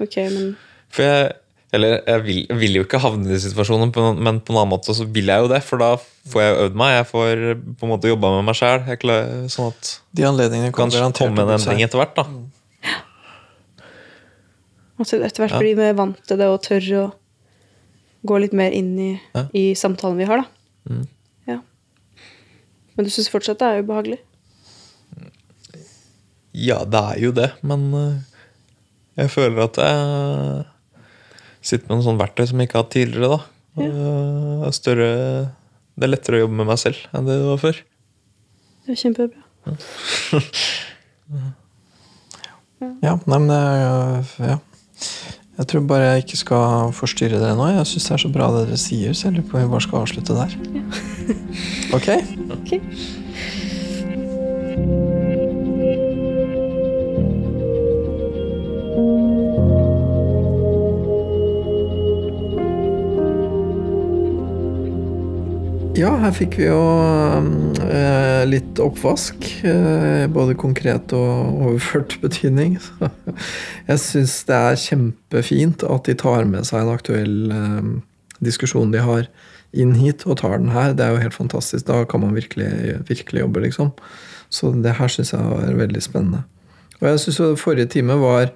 ok, 0.00 0.16
men 0.34 0.46
For 0.94 1.02
jeg 1.02 1.32
eller 1.74 1.90
jeg 2.06 2.22
vil, 2.22 2.46
jeg 2.48 2.56
vil 2.60 2.74
jo 2.78 2.82
ikke 2.84 3.00
havne 3.02 3.26
i 3.26 3.30
den 3.32 3.40
situasjonen, 3.42 3.90
men 4.22 4.36
på 4.40 4.52
en 4.54 4.58
annen 4.60 4.70
måte 4.70 4.94
så 4.94 5.02
vil 5.10 5.26
jeg 5.26 5.42
jo 5.42 5.48
det. 5.50 5.58
For 5.66 5.76
da 5.82 5.96
får 6.30 6.40
jeg 6.44 6.58
øvd 6.62 6.74
meg. 6.78 6.90
Jeg 6.94 7.06
får 7.10 7.34
på 7.80 7.82
en 7.82 7.90
måte 7.90 8.06
jobba 8.12 8.30
med 8.36 8.44
meg 8.46 8.54
sjæl. 8.54 8.78
Sånn 9.50 9.72
at 9.72 9.82
De 10.14 10.22
anledningene 10.22 10.70
kan 10.70 10.86
kan 10.94 11.10
komme 11.18 11.42
en 11.42 11.50
endring 11.56 11.82
etter 11.82 11.98
hvert. 11.98 12.14
da 12.14 12.22
at 15.00 15.10
du 15.10 15.16
etter 15.24 15.42
hvert 15.42 15.50
Ja. 15.56 15.58
blir 15.58 15.74
mer 15.76 15.92
vant 15.98 16.20
til 16.26 16.36
det 16.38 16.46
og 16.46 16.62
tør 16.62 16.80
å 17.00 17.12
gå 18.24 18.40
litt 18.40 18.52
mer 18.52 18.70
inn 18.70 18.98
i, 18.98 19.20
Ja. 19.34 19.48
i 19.52 19.74
samtalen 19.74 20.16
vi 20.16 20.24
har, 20.24 20.36
da. 20.38 20.44
Mm. 20.88 21.08
Ja. 22.94 23.00
Men 23.00 23.06
du 23.08 23.10
syns 23.10 23.26
fortsatt 23.32 23.58
det 23.58 23.66
er 23.66 23.82
ubehagelig? 23.82 24.20
Ja, 26.54 26.84
det 26.86 27.00
er 27.02 27.18
jo 27.18 27.32
det, 27.34 27.48
men 27.66 27.88
eh, 27.98 28.20
jeg 29.18 29.30
føler 29.34 29.64
at 29.64 29.76
jeg 29.82 30.66
sitter 31.64 31.88
med 31.88 31.96
noen 31.96 32.04
sånn 32.06 32.20
verktøy 32.20 32.46
som 32.46 32.60
jeg 32.62 32.68
ikke 32.68 32.78
har 32.78 32.84
hatt 32.86 32.94
tidligere. 32.94 33.28
da 33.34 33.82
Ja. 33.82 34.70
større, 34.70 35.08
Det 35.98 36.04
er 36.06 36.10
lettere 36.12 36.36
å 36.38 36.42
jobbe 36.44 36.54
med 36.60 36.66
meg 36.70 36.78
selv 36.78 36.96
enn 37.12 37.26
det 37.26 37.34
det 37.40 37.48
var 37.48 37.58
før. 37.58 37.80
Det 38.86 38.92
er 38.94 39.02
kjempebra. 39.02 39.42
Ja, 43.00 43.14
nei, 43.26 43.38
men 43.40 43.48
det 43.48 44.44
ja. 44.44 44.58
Jeg 45.58 45.66
tror 45.70 45.84
bare 45.86 46.00
jeg 46.02 46.24
ikke 46.24 46.36
skal 46.40 46.92
forstyrre 46.96 47.38
dere 47.38 47.54
nå. 47.58 47.68
Jeg 47.76 47.86
syns 47.86 48.08
det 48.08 48.14
er 48.16 48.22
så 48.24 48.30
bra 48.34 48.48
det 48.54 48.64
dere 48.66 48.78
sier, 48.80 49.12
så 49.14 49.28
jeg 49.28 49.36
lurer 49.36 49.50
på 49.50 49.58
om 49.60 49.62
vi 49.62 49.74
bare 49.76 49.84
skal 49.86 50.00
avslutte 50.02 50.34
der. 50.34 50.56
Ok? 51.94 52.08
Ok. 52.56 52.70
Ja, 65.94 66.08
her 66.18 66.32
fikk 66.34 66.56
vi 66.58 66.64
jo 66.66 66.78
eh, 67.86 68.42
litt 68.50 68.80
oppvask. 68.82 69.44
Eh, 69.62 70.24
både 70.26 70.56
konkret 70.58 71.12
og 71.14 71.60
overført 71.68 72.16
betydning. 72.18 72.80
Så 72.82 73.10
jeg 73.86 74.00
syns 74.02 74.34
det 74.48 74.56
er 74.58 74.80
kjempefint 74.80 75.84
at 75.86 76.10
de 76.10 76.16
tar 76.18 76.48
med 76.50 76.66
seg 76.66 76.82
en 76.82 76.90
aktuell 76.96 77.36
eh, 77.54 77.92
diskusjon 78.42 78.90
de 78.90 79.04
har, 79.06 79.30
inn 79.70 79.94
hit, 79.94 80.26
og 80.26 80.40
tar 80.42 80.58
den 80.58 80.74
her. 80.74 80.96
Det 80.98 81.06
er 81.06 81.14
jo 81.14 81.22
helt 81.22 81.38
fantastisk. 81.38 81.86
Da 81.86 82.02
kan 82.10 82.24
man 82.26 82.34
virkelig, 82.34 82.98
virkelig 83.06 83.44
jobbe, 83.44 83.62
liksom. 83.68 83.94
Så 84.50 84.74
det 84.74 84.96
her 84.98 85.14
syns 85.14 85.30
jeg 85.36 85.62
er 85.62 85.78
veldig 85.78 86.02
spennende. 86.02 86.42
Og 86.98 87.12
jeg 87.12 87.22
syns 87.22 87.62
forrige 87.62 87.92
time 87.94 88.18
var 88.18 88.50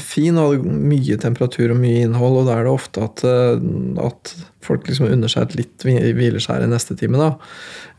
fin 0.00 0.38
og 0.40 0.54
hadde 0.54 0.74
mye 0.88 1.16
temperatur 1.20 1.74
og 1.74 1.80
mye 1.82 2.06
innhold, 2.06 2.38
og 2.40 2.46
da 2.48 2.56
er 2.56 2.64
det 2.64 2.72
ofte 2.72 3.02
at, 3.04 3.24
eh, 3.28 3.66
at 4.00 4.32
folk 4.64 4.88
liksom 4.88 5.10
unner 5.10 5.28
seg 5.28 5.44
et 5.44 5.56
litt 5.58 5.84
hvileskjær 5.84 6.64
i 6.64 6.70
neste 6.70 6.96
time. 6.96 7.20
da. 7.20 7.34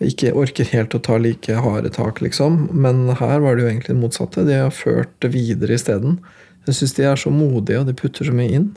Ikke 0.01 0.33
orker 0.33 0.65
helt 0.71 0.95
å 0.97 1.01
ta 1.05 1.19
like 1.21 1.53
harde 1.53 1.91
tak, 1.93 2.21
liksom. 2.21 2.73
Men 2.73 3.09
her 3.21 3.39
var 3.39 3.55
det 3.55 3.63
jo 3.63 3.69
egentlig 3.69 3.93
det 3.93 4.01
motsatte. 4.01 4.45
De 4.47 4.57
har 4.57 4.73
ført 4.73 5.13
det 5.21 5.31
videre 5.35 5.77
isteden. 5.77 6.17
Jeg 6.65 6.79
syns 6.79 6.97
de 6.97 7.05
er 7.05 7.15
så 7.15 7.29
modige, 7.29 7.79
og 7.79 7.85
de 7.85 7.93
putter 7.93 8.25
så 8.25 8.33
mye 8.33 8.49
inn. 8.49 8.71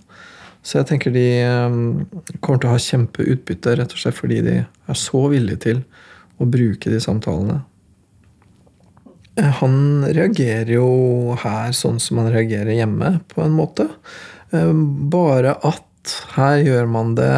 Så 0.60 0.82
jeg 0.82 0.90
tenker 0.90 1.14
de 1.14 1.24
eh, 1.40 1.80
kommer 2.44 2.60
til 2.60 2.68
å 2.68 2.74
ha 2.74 2.84
kjempeutbytte, 2.84 3.78
rett 3.80 3.96
og 3.96 4.02
slett 4.02 4.18
fordi 4.18 4.42
de 4.44 4.58
er 4.66 4.98
så 4.98 5.24
villige 5.32 5.64
til 5.64 5.82
å 6.36 6.44
bruke 6.44 6.92
de 6.92 7.00
samtalene. 7.00 7.62
Han 9.38 10.04
reagerer 10.10 10.72
jo 10.72 11.36
her 11.38 11.74
sånn 11.76 12.00
som 12.02 12.18
han 12.22 12.32
reagerer 12.34 12.74
hjemme, 12.74 13.18
på 13.30 13.44
en 13.44 13.54
måte. 13.54 13.88
Eh, 14.50 14.72
Bare 15.12 15.54
at 15.62 16.14
her 16.34 16.62
gjør 16.64 16.88
man 16.90 17.14
det 17.18 17.32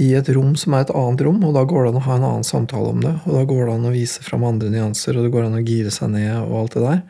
i 0.00 0.08
et 0.18 0.28
rom 0.34 0.54
som 0.58 0.74
er 0.74 0.84
et 0.84 0.94
annet 0.94 1.22
rom, 1.22 1.38
og 1.46 1.54
da 1.54 1.62
går 1.68 1.84
det 1.84 1.92
an 1.92 2.00
å 2.00 2.04
ha 2.06 2.16
en 2.16 2.26
annen 2.30 2.46
samtale 2.46 2.90
om 2.90 3.02
det. 3.04 3.12
Og 3.26 3.36
da 3.36 3.44
går 3.46 3.66
det 3.66 3.76
an 3.76 3.88
å 3.90 3.94
vise 3.94 4.24
fram 4.26 4.46
andre 4.46 4.72
nyanser, 4.72 5.16
og 5.16 5.26
det 5.26 5.34
går 5.34 5.46
an 5.46 5.58
å 5.60 5.62
gire 5.62 5.92
seg 5.94 6.10
ned 6.16 6.32
og 6.40 6.56
alt 6.62 6.78
det 6.78 6.84
der. 6.86 7.02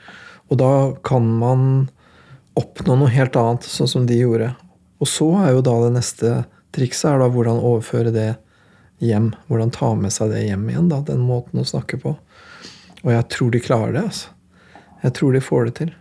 Og 0.53 0.61
da 0.61 0.73
kan 1.07 1.29
man 1.41 1.69
oppnå 2.59 2.99
noe 3.01 3.13
helt 3.13 3.37
annet, 3.41 3.65
sånn 3.67 3.91
som 3.91 4.09
de 4.09 4.19
gjorde. 4.21 4.53
Og 5.01 5.11
så 5.11 5.31
er 5.41 5.55
jo 5.55 5.65
da 5.65 5.79
det 5.87 5.95
neste 5.97 6.35
trikset 6.77 7.15
er 7.15 7.23
da 7.23 7.31
hvordan 7.33 7.63
overføre 7.63 8.13
det 8.15 8.35
hjem. 9.05 9.33
Hvordan 9.49 9.73
ta 9.75 9.95
med 9.99 10.13
seg 10.15 10.35
det 10.35 10.45
hjem 10.45 10.69
igjen, 10.71 10.91
da, 10.93 11.01
den 11.07 11.25
måten 11.25 11.63
å 11.63 11.67
snakke 11.69 11.99
på. 12.03 12.15
Og 13.05 13.13
jeg 13.13 13.29
tror 13.35 13.51
de 13.53 13.61
klarer 13.61 13.93
det. 13.93 14.05
altså. 14.09 14.29
Jeg 15.05 15.15
tror 15.19 15.33
de 15.37 15.41
får 15.45 15.65
det 15.69 15.75
til. 15.81 15.93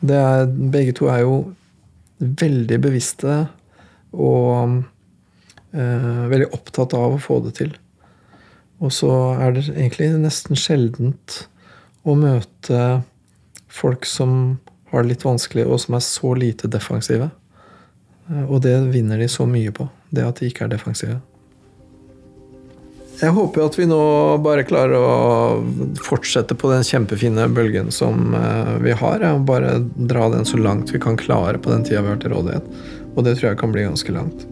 Det 0.00 0.14
er, 0.14 0.46
begge 0.46 0.94
to 0.94 1.08
er 1.10 1.24
jo 1.24 1.38
veldig 2.18 2.78
bevisste 2.82 3.34
og 4.14 4.82
eh, 5.74 6.22
veldig 6.30 6.48
opptatt 6.54 6.94
av 6.94 7.16
å 7.16 7.22
få 7.22 7.40
det 7.46 7.56
til. 7.58 7.74
Og 8.78 8.94
så 8.94 9.10
er 9.42 9.56
det 9.56 9.64
egentlig 9.72 10.12
nesten 10.22 10.58
sjeldent 10.58 11.40
å 12.06 12.14
møte 12.18 13.02
folk 13.68 14.06
som 14.06 14.58
har 14.92 15.02
det 15.04 15.10
litt 15.16 15.26
vanskelig, 15.26 15.66
og 15.68 15.82
som 15.82 15.98
er 15.98 16.04
så 16.06 16.30
lite 16.38 16.70
defensive. 16.72 17.26
Eh, 18.30 18.44
Og 18.46 18.62
det 18.62 18.76
vinner 18.94 19.18
de 19.18 19.26
så 19.28 19.46
mye 19.50 19.74
på. 19.74 19.88
Det 20.14 20.24
at 20.24 20.38
de 20.40 20.48
ikke 20.48 20.64
er 20.68 20.72
defensive. 20.76 21.18
Jeg 23.18 23.34
håper 23.34 23.64
at 23.64 23.74
vi 23.74 23.86
nå 23.90 23.98
bare 24.44 24.62
klarer 24.66 24.94
å 24.94 25.62
fortsette 26.06 26.54
på 26.54 26.70
den 26.70 26.84
kjempefine 26.86 27.48
bølgen 27.50 27.90
som 27.94 28.36
eh, 28.38 28.76
vi 28.84 28.94
har. 28.94 29.24
og 29.32 29.48
Bare 29.48 29.80
dra 29.96 30.28
den 30.30 30.46
så 30.46 30.60
langt 30.60 30.92
vi 30.94 31.02
kan 31.02 31.18
klare 31.18 31.58
på 31.58 31.72
den 31.72 31.82
tida 31.86 32.04
vi 32.04 32.12
har 32.14 32.22
til 32.22 32.36
rådighet. 32.36 32.70
Og 33.16 33.26
det 33.26 33.34
tror 33.38 33.50
jeg 33.50 33.58
kan 33.58 33.74
bli 33.74 33.88
ganske 33.88 34.14
langt. 34.14 34.46